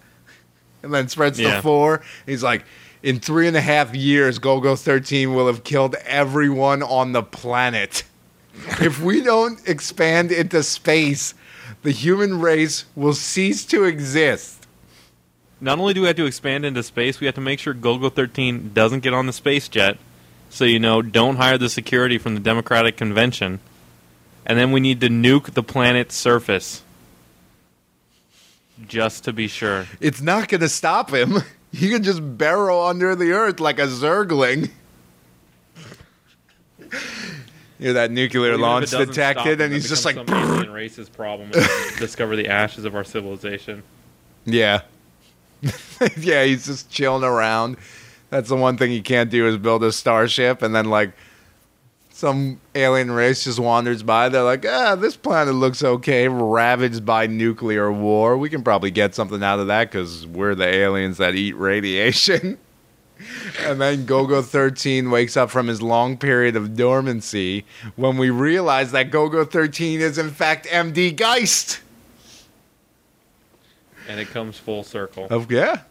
and 0.82 0.92
then 0.92 1.08
spreads 1.08 1.38
Yeah. 1.40 1.56
to 1.56 1.62
four. 1.62 2.02
He's 2.26 2.42
like, 2.42 2.64
in 3.02 3.20
three 3.20 3.46
and 3.48 3.56
a 3.56 3.60
half 3.60 3.94
years, 3.94 4.38
Golgo 4.38 4.78
13 4.78 5.34
will 5.34 5.46
have 5.46 5.62
killed 5.64 5.94
everyone 6.06 6.82
on 6.82 7.12
the 7.12 7.22
planet. 7.22 8.04
if 8.80 9.00
we 9.02 9.20
don't 9.20 9.66
expand 9.68 10.30
into 10.32 10.62
space, 10.62 11.34
the 11.82 11.90
human 11.90 12.40
race 12.40 12.84
will 12.96 13.12
cease 13.14 13.64
to 13.66 13.84
exist. 13.84 14.66
Not 15.60 15.78
only 15.78 15.94
do 15.94 16.02
we 16.02 16.06
have 16.08 16.16
to 16.16 16.26
expand 16.26 16.64
into 16.64 16.82
space, 16.82 17.20
we 17.20 17.26
have 17.26 17.34
to 17.36 17.40
make 17.40 17.58
sure 17.58 17.74
Golgo 17.74 18.12
13 18.14 18.72
doesn't 18.74 19.00
get 19.00 19.12
on 19.14 19.26
the 19.26 19.32
space 19.32 19.68
jet. 19.68 19.98
So, 20.54 20.64
you 20.64 20.78
know, 20.78 21.02
don't 21.02 21.34
hire 21.34 21.58
the 21.58 21.68
security 21.68 22.16
from 22.16 22.34
the 22.34 22.40
Democratic 22.40 22.96
Convention. 22.96 23.58
And 24.46 24.56
then 24.56 24.70
we 24.70 24.78
need 24.78 25.00
to 25.00 25.08
nuke 25.08 25.54
the 25.54 25.64
planet's 25.64 26.14
surface. 26.14 26.84
Just 28.86 29.24
to 29.24 29.32
be 29.32 29.48
sure. 29.48 29.86
It's 30.00 30.20
not 30.20 30.46
going 30.46 30.60
to 30.60 30.68
stop 30.68 31.12
him. 31.12 31.38
He 31.74 31.90
can 31.90 32.04
just 32.04 32.22
burrow 32.38 32.84
under 32.84 33.16
the 33.16 33.32
earth 33.32 33.58
like 33.58 33.80
a 33.80 33.88
zergling. 33.88 34.70
Yeah, 37.80 37.94
that 37.94 38.12
nuclear 38.12 38.50
Even 38.50 38.60
launch 38.60 38.90
detected, 38.90 39.60
him, 39.60 39.64
and 39.64 39.72
he's 39.72 39.88
just 39.88 40.04
like, 40.04 40.14
becomes 40.14 40.30
some 40.30 40.58
alien 40.60 40.72
racist 40.72 41.12
problem. 41.12 41.50
discover 41.98 42.36
the 42.36 42.46
ashes 42.48 42.84
of 42.84 42.94
our 42.94 43.02
civilization. 43.02 43.82
yeah, 44.44 44.82
yeah, 46.16 46.44
he's 46.44 46.66
just 46.66 46.88
chilling 46.92 47.24
around. 47.24 47.76
That's 48.34 48.48
the 48.48 48.56
one 48.56 48.76
thing 48.76 48.90
you 48.90 49.00
can't 49.00 49.30
do 49.30 49.46
is 49.46 49.58
build 49.58 49.84
a 49.84 49.92
starship, 49.92 50.60
and 50.60 50.74
then 50.74 50.86
like 50.86 51.12
some 52.10 52.60
alien 52.74 53.12
race 53.12 53.44
just 53.44 53.60
wanders 53.60 54.02
by. 54.02 54.28
They're 54.28 54.42
like, 54.42 54.66
ah, 54.66 54.96
this 54.96 55.16
planet 55.16 55.54
looks 55.54 55.84
okay, 55.84 56.26
ravaged 56.26 57.06
by 57.06 57.28
nuclear 57.28 57.92
war. 57.92 58.36
We 58.36 58.50
can 58.50 58.64
probably 58.64 58.90
get 58.90 59.14
something 59.14 59.40
out 59.40 59.60
of 59.60 59.68
that 59.68 59.92
because 59.92 60.26
we're 60.26 60.56
the 60.56 60.66
aliens 60.66 61.18
that 61.18 61.36
eat 61.36 61.52
radiation. 61.52 62.58
And 63.60 63.80
then 63.80 64.06
Golgo 64.06 64.44
13 64.44 65.08
wakes 65.08 65.36
up 65.36 65.48
from 65.48 65.68
his 65.68 65.80
long 65.80 66.18
period 66.18 66.56
of 66.56 66.76
dormancy 66.76 67.64
when 67.94 68.18
we 68.18 68.28
realize 68.28 68.90
that 68.90 69.12
Golgo 69.12 69.48
13 69.48 70.00
is 70.00 70.18
in 70.18 70.30
fact 70.30 70.66
MD 70.66 71.14
Geist. 71.14 71.80
And 74.08 74.18
it 74.18 74.28
comes 74.30 74.58
full 74.58 74.82
circle. 74.82 75.28
Of 75.30 75.50
yeah, 75.50 75.82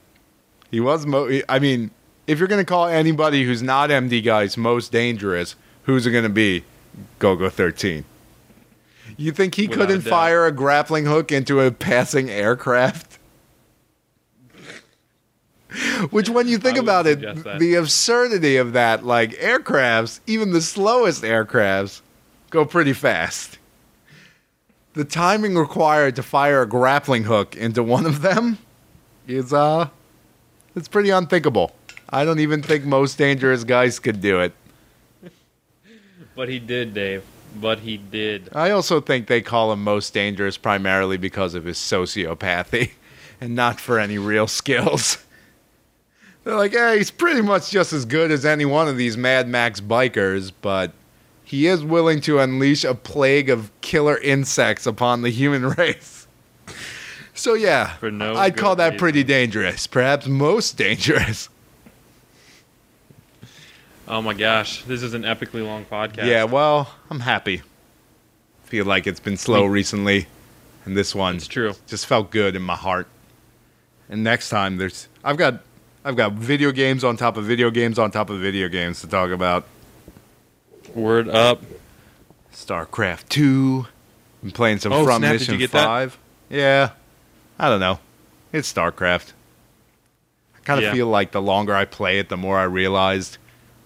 he 0.70 0.82
was. 0.82 1.06
Mo- 1.06 1.40
I 1.48 1.60
mean, 1.60 1.92
if 2.28 2.40
you're 2.40 2.48
gonna 2.48 2.66
call 2.66 2.88
anybody 2.88 3.44
who's 3.44 3.62
not 3.62 3.90
MD 3.90 4.24
Geist 4.24 4.58
most 4.58 4.92
dangerous, 4.92 5.56
who's 5.84 6.06
it 6.06 6.12
gonna 6.12 6.30
be? 6.30 6.64
Golgo 7.20 7.52
13. 7.52 8.06
You 9.18 9.32
think 9.32 9.56
he 9.56 9.68
Without 9.68 9.88
couldn't 9.88 10.04
doubt. 10.06 10.10
fire 10.10 10.46
a 10.46 10.52
grappling 10.52 11.06
hook 11.06 11.32
into 11.32 11.60
a 11.62 11.72
passing 11.72 12.30
aircraft? 12.30 13.20
Which, 16.12 16.30
when 16.30 16.48
you 16.48 16.60
think 16.60 16.78
about 16.78 17.08
it, 17.08 17.22
that. 17.44 17.58
the 17.60 17.74
absurdity 17.76 18.58
of 18.58 18.74
that, 18.74 19.04
like 19.04 19.32
aircrafts, 19.32 20.20
even 20.28 20.52
the 20.52 20.62
slowest 20.62 21.24
aircrafts, 21.24 22.02
go 22.52 22.64
pretty 22.64 22.94
fast. 22.94 23.58
The 24.94 25.04
timing 25.04 25.56
required 25.56 26.16
to 26.18 26.24
fire 26.24 26.62
a 26.62 26.68
grappling 26.68 27.24
hook 27.24 27.56
into 27.56 27.82
one 27.82 28.06
of 28.06 28.22
them 28.22 28.60
is, 29.28 29.52
uh, 29.52 29.90
it's 30.76 30.88
pretty 30.88 31.10
unthinkable. 31.10 31.72
I 32.14 32.26
don't 32.26 32.40
even 32.40 32.62
think 32.62 32.86
most 32.86 33.18
dangerous 33.18 33.64
guys 33.64 33.98
could 33.98 34.22
do 34.22 34.40
it. 34.40 34.54
But 36.36 36.48
he 36.48 36.60
did, 36.60 36.94
Dave. 36.94 37.24
But 37.60 37.80
he 37.80 37.98
did. 37.98 38.50
I 38.54 38.70
also 38.70 39.02
think 39.02 39.28
they 39.28 39.42
call 39.42 39.72
him 39.74 39.84
most 39.84 40.14
dangerous 40.14 40.56
primarily 40.58 41.18
because 41.18 41.56
of 41.56 41.66
his 41.66 41.78
sociopathy 41.78 42.92
and 43.42 43.56
not 43.56 43.80
for 43.80 44.00
any 44.00 44.20
real 44.20 44.48
skills. 44.48 45.18
They're 46.44 46.56
like, 46.56 46.74
hey, 46.74 46.98
he's 46.98 47.10
pretty 47.10 47.42
much 47.42 47.72
just 47.72 47.94
as 47.94 48.06
good 48.06 48.30
as 48.30 48.46
any 48.46 48.66
one 48.66 48.88
of 48.88 48.98
these 48.98 49.18
Mad 49.18 49.48
Max 49.48 49.82
bikers, 49.82 50.52
but 50.62 50.92
he 51.44 51.68
is 51.68 51.84
willing 51.84 52.22
to 52.22 52.40
unleash 52.40 52.84
a 52.84 52.94
plague 52.94 53.50
of 53.50 53.72
killer 53.82 54.18
insects 54.20 54.86
upon 54.86 55.24
the 55.24 55.30
human 55.30 55.70
race. 55.78 56.28
So, 57.34 57.56
yeah, 57.56 57.96
no 58.04 58.36
I'd 58.36 58.56
call 58.56 58.76
that 58.76 58.86
reason. 58.90 59.00
pretty 59.00 59.24
dangerous, 59.24 59.88
perhaps 59.88 60.28
most 60.28 60.78
dangerous. 60.78 61.50
Oh 64.08 64.22
my 64.22 64.34
gosh, 64.34 64.84
this 64.84 65.02
is 65.02 65.14
an 65.14 65.24
epically 65.24 65.66
long 65.66 65.86
podcast. 65.86 66.26
Yeah, 66.26 66.44
well, 66.44 66.94
I'm 67.10 67.22
happy. 67.22 67.62
Feel 68.66 68.86
like 68.86 69.08
it's 69.08 69.20
been 69.20 69.38
slow 69.38 69.66
recently, 69.66 70.28
and 70.86 70.98
this 70.98 71.16
one 71.16 71.36
it's 71.38 71.48
true. 71.48 71.74
just 71.88 72.06
felt 72.06 72.30
good 72.32 72.56
in 72.56 72.62
my 72.62 72.76
heart. 72.76 73.08
And 74.10 74.24
next 74.24 74.50
time 74.50 74.78
there's 74.78 75.08
I've 75.24 75.38
got 75.38 75.62
I've 76.04 76.16
got 76.18 76.34
video 76.34 76.72
games 76.72 77.04
on 77.04 77.16
top 77.16 77.38
of 77.38 77.46
video 77.46 77.70
games 77.72 77.98
on 77.98 78.12
top 78.12 78.30
of 78.30 78.40
video 78.42 78.68
games 78.68 79.00
to 79.02 79.08
talk 79.08 79.32
about. 79.32 79.66
Word 80.94 81.30
up. 81.30 81.62
StarCraft 82.54 83.30
2. 83.30 83.88
I'm 84.44 84.52
playing 84.52 84.80
some 84.80 84.92
Oh, 84.92 85.06
From 85.06 85.22
snap, 85.22 85.34
Mission 85.34 85.58
get 85.58 85.72
that? 85.72 85.86
5. 85.86 86.18
Yeah. 86.50 86.92
I 87.58 87.70
don't 87.70 87.80
know. 87.80 88.00
It's 88.52 88.72
StarCraft. 88.72 89.32
I 90.56 90.60
kind 90.64 90.78
of 90.80 90.84
Yeah. 90.84 90.94
feel 90.94 91.08
like 91.08 91.32
the 91.32 91.42
longer 91.42 91.74
I 91.74 91.86
play 91.86 92.20
it, 92.20 92.30
the 92.30 92.38
more 92.38 92.60
I 92.60 92.64
realized 92.64 93.38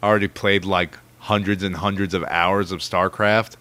already 0.03 0.27
played 0.27 0.65
like 0.65 0.97
hundreds 1.19 1.63
and 1.63 1.75
hundreds 1.75 2.13
of 2.13 2.23
hours 2.25 2.71
of 2.71 2.79
StarCraft, 2.79 3.55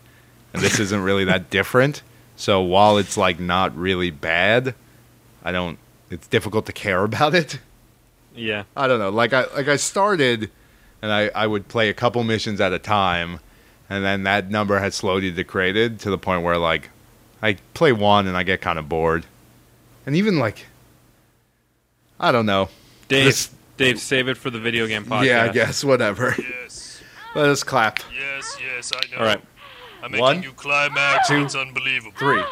and 0.52 0.62
this 0.62 0.78
isn't 0.78 1.00
really 1.02 1.24
that 1.24 1.50
different. 1.50 2.02
So 2.36 2.60
while 2.60 2.98
it's 2.98 3.16
like 3.16 3.40
not 3.40 3.76
really 3.76 4.10
bad, 4.10 4.74
I 5.44 5.52
don't. 5.52 5.78
It's 6.10 6.26
difficult 6.28 6.66
to 6.66 6.72
care 6.72 7.02
about 7.10 7.34
it. 7.34 7.58
Yeah. 8.34 8.64
I 8.76 8.86
don't 8.86 8.98
know. 8.98 9.10
Like 9.10 9.32
I 9.32 9.46
like 9.54 9.68
I 9.68 9.76
started, 9.76 10.50
and 11.02 11.10
I 11.12 11.30
I 11.34 11.46
would 11.46 11.68
play 11.68 11.88
a 11.88 11.94
couple 11.94 12.22
missions 12.24 12.60
at 12.60 12.72
a 12.72 12.78
time, 12.78 13.40
and 13.88 14.04
then 14.04 14.24
that 14.24 14.50
number 14.50 14.78
had 14.78 14.92
slowly 14.94 15.30
degraded 15.30 15.98
to 16.00 16.10
the 16.10 16.18
point 16.18 16.42
where 16.42 16.58
like 16.58 16.90
I 17.42 17.54
play 17.74 17.92
one 17.92 18.26
and 18.26 18.36
I 18.36 18.42
get 18.42 18.60
kind 18.60 18.78
of 18.78 18.88
bored, 18.88 19.24
and 20.04 20.14
even 20.14 20.38
like 20.38 20.66
I 22.20 22.32
don't 22.32 22.46
know. 22.46 22.68
Dave, 23.08 23.24
This- 23.26 23.50
Dave, 23.76 24.00
save 24.00 24.28
it 24.28 24.36
for 24.36 24.50
the 24.50 24.58
video 24.58 24.86
game 24.86 25.04
podcast. 25.04 25.24
Yeah, 25.26 25.44
I 25.44 25.48
guess 25.48 25.84
whatever. 25.84 26.34
Yes, 26.38 27.02
Let 27.34 27.48
us 27.50 27.62
clap. 27.62 28.00
yes, 28.14 28.56
yes, 28.62 28.92
I 28.94 29.10
know. 29.14 29.18
All 29.20 29.26
right. 29.26 29.42
I'm 30.02 30.10
making 30.12 30.22
One, 30.22 30.42
you 30.42 30.52
climax. 30.52 31.28
two, 31.28 31.44
it's 31.44 31.54
unbelievable. 31.54 32.12
Three. 32.16 32.42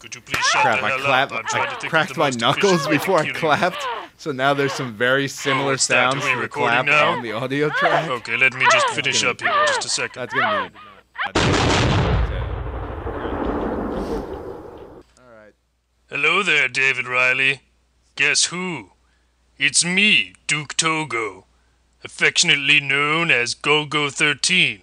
Could 0.00 0.14
you 0.14 0.20
please 0.20 0.44
shut 0.44 0.62
Crap! 0.62 0.80
the 0.80 0.86
I 0.86 0.90
hell 0.90 0.98
clapped. 1.00 1.32
up? 1.32 1.38
I'm 1.38 1.44
trying 1.46 1.70
to 1.74 1.80
think 1.80 1.90
cracked 1.90 2.14
the 2.14 2.18
my 2.18 2.30
knuckles 2.30 2.86
efficient 2.86 2.88
way 2.90 2.96
to 2.98 3.00
before 3.00 3.18
I 3.20 3.56
clapped. 3.56 3.86
So 4.18 4.32
now 4.32 4.54
there's 4.54 4.72
some 4.72 4.94
very 4.94 5.24
oh, 5.24 5.28
similar 5.28 5.72
Oh, 5.72 5.76
sounds 5.76 6.16
Are 6.16 6.18
we 6.18 6.30
to 6.30 6.36
the 6.36 6.42
recording 6.42 6.74
clap 6.74 6.86
now? 6.86 7.08
on 7.12 7.22
the 7.22 7.32
audio 7.32 7.68
track. 7.70 8.08
Okay, 8.10 8.36
let 8.36 8.52
me 8.54 8.66
just 8.70 8.88
finish 8.90 9.24
up 9.24 9.40
here. 9.40 9.50
Just 9.66 9.84
a 9.84 9.88
second. 9.88 10.20
That's 10.20 10.34
gonna 10.34 10.70
be. 10.70 10.78
All 15.18 15.32
right. 15.32 15.52
Hello 16.08 16.42
there, 16.42 16.68
David 16.68 17.06
Riley. 17.08 17.62
Guess 18.16 18.46
who? 18.46 18.90
It's 19.58 19.82
me, 19.82 20.34
Duke 20.46 20.76
Togo, 20.76 21.46
affectionately 22.04 22.78
known 22.78 23.30
as 23.30 23.54
Golgo 23.54 24.12
13, 24.12 24.82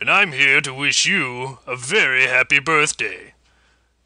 and 0.00 0.10
I'm 0.10 0.32
here 0.32 0.60
to 0.60 0.74
wish 0.74 1.06
you 1.06 1.60
a 1.68 1.76
very 1.76 2.26
happy 2.26 2.58
birthday. 2.58 3.34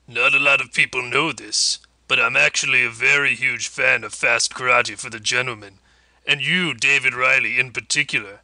Not 0.06 0.34
a 0.34 0.38
lot 0.38 0.60
of 0.60 0.74
people 0.74 1.02
know 1.02 1.32
this, 1.32 1.78
but 2.08 2.20
I'm 2.20 2.36
actually 2.36 2.84
a 2.84 2.90
very 2.90 3.34
huge 3.34 3.68
fan 3.68 4.04
of 4.04 4.12
fast 4.12 4.52
karate 4.52 4.98
for 4.98 5.08
the 5.08 5.18
gentleman, 5.18 5.78
and 6.26 6.42
you, 6.42 6.74
David 6.74 7.14
Riley, 7.14 7.58
in 7.58 7.72
particular. 7.72 8.40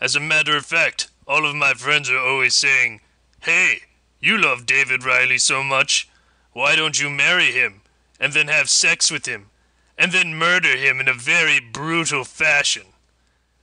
As 0.00 0.16
a 0.16 0.20
matter 0.20 0.56
of 0.56 0.66
fact, 0.66 1.06
all 1.28 1.46
of 1.46 1.54
my 1.54 1.72
friends 1.74 2.10
are 2.10 2.18
always 2.18 2.56
saying, 2.56 3.00
Hey, 3.42 3.82
you 4.18 4.36
love 4.38 4.66
David 4.66 5.04
Riley 5.04 5.38
so 5.38 5.62
much. 5.62 6.08
Why 6.52 6.74
don't 6.74 7.00
you 7.00 7.08
marry 7.08 7.52
him, 7.52 7.82
and 8.18 8.32
then 8.32 8.48
have 8.48 8.68
sex 8.68 9.08
with 9.08 9.26
him, 9.26 9.50
and 9.98 10.12
then 10.12 10.34
murder 10.34 10.76
him 10.76 11.00
in 11.00 11.08
a 11.08 11.14
very 11.14 11.60
brutal 11.60 12.24
fashion? 12.24 12.86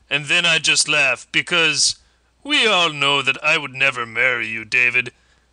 And 0.09 0.25
then 0.25 0.45
I 0.45 0.59
just 0.59 0.87
laugh, 0.87 1.27
because 1.31 1.99
we 2.43 2.65
all 2.65 2.91
know 2.91 3.21
that 3.21 3.43
I 3.43 3.57
would 3.57 3.73
never 3.73 4.05
marry 4.05 4.47
you, 4.47 4.65
David. 4.65 5.11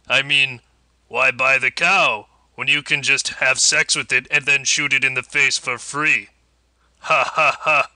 I 0.08 0.22
mean, 0.22 0.60
why 1.08 1.30
buy 1.30 1.58
the 1.58 1.70
cow 1.70 2.26
when 2.54 2.68
you 2.68 2.82
can 2.82 3.02
just 3.02 3.28
have 3.34 3.58
sex 3.58 3.94
with 3.94 4.10
it 4.12 4.26
and 4.30 4.46
then 4.46 4.64
shoot 4.64 4.92
it 4.92 5.04
in 5.04 5.14
the 5.14 5.22
face 5.22 5.58
for 5.58 5.78
free. 5.78 6.28
Ha 7.00 7.30
ha 7.34 7.58
ha. 7.60 7.90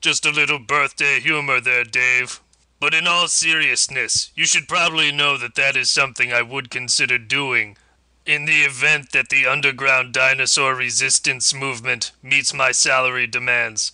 Just 0.00 0.26
a 0.26 0.30
little 0.30 0.58
birthday 0.58 1.18
humor 1.20 1.60
there, 1.60 1.84
Dave. 1.84 2.40
But 2.78 2.92
in 2.92 3.06
all 3.06 3.28
seriousness, 3.28 4.30
you 4.34 4.44
should 4.44 4.68
probably 4.68 5.10
know 5.10 5.38
that 5.38 5.54
that 5.54 5.74
is 5.76 5.88
something 5.88 6.32
I 6.32 6.42
would 6.42 6.70
consider 6.70 7.16
doing 7.16 7.78
in 8.26 8.46
the 8.46 8.62
event 8.62 9.12
that 9.12 9.28
the 9.28 9.46
underground 9.46 10.12
dinosaur 10.12 10.74
resistance 10.74 11.52
movement 11.52 12.12
meets 12.22 12.54
my 12.54 12.72
salary 12.72 13.26
demands. 13.26 13.92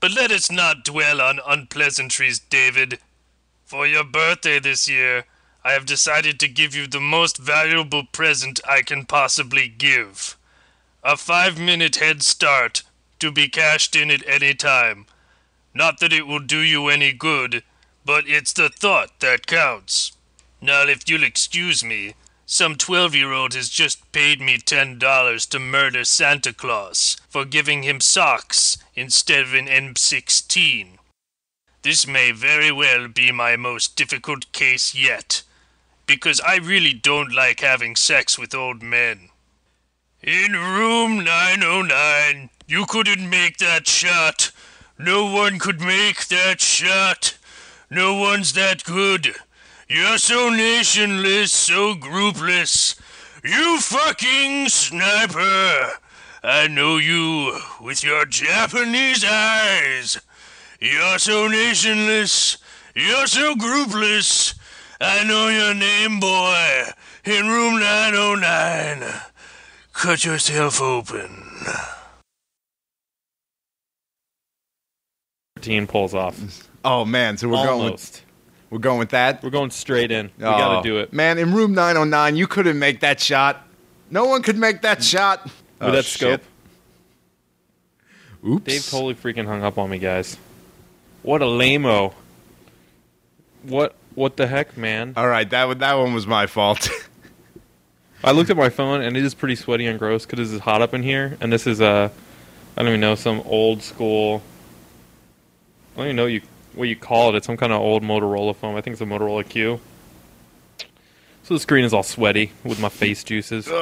But 0.00 0.12
let 0.12 0.32
us 0.32 0.50
not 0.50 0.84
dwell 0.84 1.20
on 1.20 1.40
unpleasantries, 1.46 2.38
David. 2.38 2.98
For 3.64 3.86
your 3.86 4.04
birthday 4.04 4.58
this 4.58 4.88
year, 4.88 5.24
I 5.62 5.72
have 5.72 5.86
decided 5.86 6.40
to 6.40 6.48
give 6.48 6.74
you 6.74 6.86
the 6.86 7.00
most 7.00 7.36
valuable 7.36 8.04
present 8.04 8.60
I 8.66 8.82
can 8.82 9.04
possibly 9.04 9.68
give. 9.68 10.36
A 11.04 11.16
five 11.16 11.58
minute 11.58 11.96
head 11.96 12.22
start 12.22 12.82
to 13.18 13.30
be 13.30 13.48
cashed 13.48 13.94
in 13.94 14.10
at 14.10 14.26
any 14.26 14.54
time. 14.54 15.06
Not 15.74 16.00
that 16.00 16.12
it 16.12 16.26
will 16.26 16.40
do 16.40 16.60
you 16.60 16.88
any 16.88 17.12
good, 17.12 17.62
but 18.04 18.26
it's 18.26 18.52
the 18.52 18.70
thought 18.70 19.20
that 19.20 19.46
counts. 19.46 20.12
Now, 20.60 20.82
if 20.82 21.08
you'll 21.08 21.22
excuse 21.22 21.84
me, 21.84 22.14
some 22.52 22.74
12 22.74 23.14
year 23.14 23.32
old 23.32 23.54
has 23.54 23.68
just 23.68 24.10
paid 24.10 24.40
me 24.40 24.58
$10 24.58 25.48
to 25.50 25.58
murder 25.60 26.04
Santa 26.04 26.52
Claus 26.52 27.16
for 27.28 27.44
giving 27.44 27.84
him 27.84 28.00
socks 28.00 28.76
instead 28.96 29.42
of 29.44 29.54
an 29.54 29.68
M16. 29.68 30.98
This 31.82 32.08
may 32.08 32.32
very 32.32 32.72
well 32.72 33.06
be 33.06 33.30
my 33.30 33.54
most 33.54 33.94
difficult 33.94 34.50
case 34.50 34.96
yet, 34.96 35.42
because 36.08 36.40
I 36.40 36.56
really 36.56 36.92
don't 36.92 37.32
like 37.32 37.60
having 37.60 37.94
sex 37.94 38.36
with 38.36 38.52
old 38.52 38.82
men. 38.82 39.28
In 40.20 40.50
room 40.50 41.22
909, 41.22 42.50
you 42.66 42.84
couldn't 42.84 43.30
make 43.30 43.58
that 43.58 43.86
shot. 43.86 44.50
No 44.98 45.32
one 45.32 45.60
could 45.60 45.80
make 45.80 46.26
that 46.26 46.60
shot. 46.60 47.38
No 47.88 48.14
one's 48.14 48.54
that 48.54 48.82
good. 48.82 49.36
You're 49.90 50.18
so 50.18 50.50
nationless, 50.50 51.48
so 51.48 51.96
groupless. 51.96 52.94
You 53.42 53.80
fucking 53.80 54.68
sniper. 54.68 55.98
I 56.44 56.68
know 56.68 56.98
you 56.98 57.58
with 57.80 58.04
your 58.04 58.24
Japanese 58.24 59.24
eyes. 59.24 60.20
You're 60.78 61.18
so 61.18 61.48
nationless. 61.48 62.58
You're 62.94 63.26
so 63.26 63.56
groupless. 63.56 64.54
I 65.00 65.24
know 65.24 65.48
your 65.48 65.74
name, 65.74 66.20
boy. 66.20 66.84
In 67.24 67.48
room 67.48 67.80
909. 67.80 69.12
Cut 69.92 70.24
yourself 70.24 70.80
open. 70.80 71.44
13 75.56 75.88
pulls 75.88 76.14
off. 76.14 76.38
Oh 76.84 77.04
man, 77.04 77.36
so 77.36 77.48
we're 77.48 77.56
going 77.66 77.78
with, 77.78 77.90
Almost. 77.90 78.22
We're 78.70 78.78
going 78.78 78.98
with 78.98 79.10
that. 79.10 79.42
We're 79.42 79.50
going 79.50 79.70
straight 79.70 80.10
in. 80.10 80.30
We 80.38 80.44
Oh, 80.44 80.50
got 80.50 80.82
to 80.82 80.88
do 80.88 80.98
it. 80.98 81.12
man. 81.12 81.38
In 81.38 81.52
room 81.54 81.74
909, 81.74 82.36
you 82.36 82.46
couldn't 82.46 82.78
make 82.78 83.00
that 83.00 83.20
shot. 83.20 83.66
No 84.10 84.24
one 84.26 84.42
could 84.42 84.56
make 84.58 84.82
that 84.82 85.02
shot 85.04 85.44
With 85.44 85.52
Oh, 85.80 85.90
that 85.92 86.04
shit. 86.04 86.40
scope. 86.40 86.42
Oops. 88.46 88.64
Dave 88.64 88.88
totally 88.88 89.14
freaking 89.14 89.46
hung 89.46 89.62
up 89.62 89.76
on 89.78 89.90
me, 89.90 89.98
guys. 89.98 90.36
What 91.22 91.42
a 91.42 91.46
lameo. 91.46 92.14
What 93.62 93.94
what 94.14 94.36
the 94.36 94.46
heck, 94.46 94.76
man? 94.76 95.12
All 95.16 95.28
right, 95.28 95.48
that 95.50 95.66
one- 95.68 95.78
that 95.78 95.94
one 95.94 96.14
was 96.14 96.26
my 96.26 96.46
fault. 96.46 96.88
I 98.24 98.32
looked 98.32 98.50
at 98.50 98.56
my 98.56 98.68
phone 98.70 99.00
and 99.02 99.16
it 99.16 99.24
is 99.24 99.34
pretty 99.34 99.54
sweaty 99.54 99.86
and 99.86 99.98
gross 99.98 100.26
because 100.26 100.52
it's 100.52 100.62
hot 100.64 100.82
up 100.82 100.92
in 100.94 101.02
here. 101.02 101.36
And 101.40 101.52
this 101.52 101.66
is 101.66 101.80
uh, 101.80 102.08
I 102.76 102.82
don't 102.82 102.88
even 102.88 103.00
know 103.00 103.14
some 103.14 103.40
old 103.46 103.82
school. 103.82 104.42
I 105.94 105.98
don't 105.98 106.06
even 106.06 106.16
know 106.16 106.26
you 106.26 106.40
what 106.74 106.88
you 106.88 106.96
call 106.96 107.30
it. 107.30 107.36
It's 107.36 107.46
some 107.46 107.56
kind 107.56 107.72
of 107.72 107.80
old 107.80 108.02
Motorola 108.02 108.54
phone. 108.54 108.76
I 108.76 108.80
think 108.80 108.94
it's 108.94 109.00
a 109.00 109.06
Motorola 109.06 109.48
Q. 109.48 109.80
So 111.42 111.54
the 111.54 111.60
screen 111.60 111.84
is 111.84 111.92
all 111.92 112.02
sweaty 112.02 112.52
with 112.64 112.78
my 112.80 112.88
face 112.88 113.24
juices. 113.24 113.66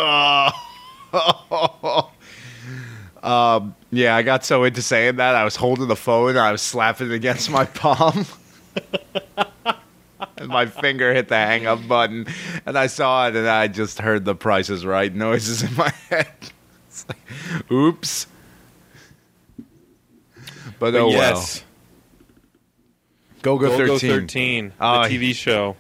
um, 3.22 3.74
yeah, 3.91 4.16
I 4.16 4.22
got 4.22 4.45
so 4.45 4.64
into 4.64 4.80
saying 4.80 5.16
that 5.16 5.34
I 5.34 5.45
was 5.45 5.57
holding 5.57 5.89
the 5.89 5.97
phone 5.97 6.30
and 6.30 6.39
I 6.39 6.53
was 6.53 6.62
slapping 6.62 7.11
it 7.11 7.14
against 7.14 7.51
my 7.51 7.64
palm. 7.66 8.24
and 10.39 10.49
my 10.49 10.66
finger 10.66 11.12
hit 11.12 11.28
the 11.28 11.36
hang 11.36 11.66
up 11.66 11.86
button 11.86 12.26
and 12.64 12.78
I 12.78 12.86
saw 12.86 13.28
it 13.28 13.36
and 13.36 13.49
I 13.49 13.68
just 13.68 13.99
heard 13.99 14.24
the 14.24 14.34
prices 14.34 14.86
right 14.86 15.14
noises 15.14 15.62
in 15.62 15.74
my 15.74 15.93
head. 16.09 16.32
It's 16.89 17.07
like, 17.09 17.70
oops. 17.70 18.26
But, 20.78 20.93
But 20.93 20.95
oh 20.95 21.11
yes, 21.11 21.59
well. 21.61 21.68
Go 23.43 23.59
go 23.59 23.68
Go 23.68 23.99
13. 23.99 24.11
13, 24.11 24.72
Oh, 24.80 24.93
the 24.93 24.99
ah, 24.99 25.09
TV 25.09 25.34
show. 25.34 25.76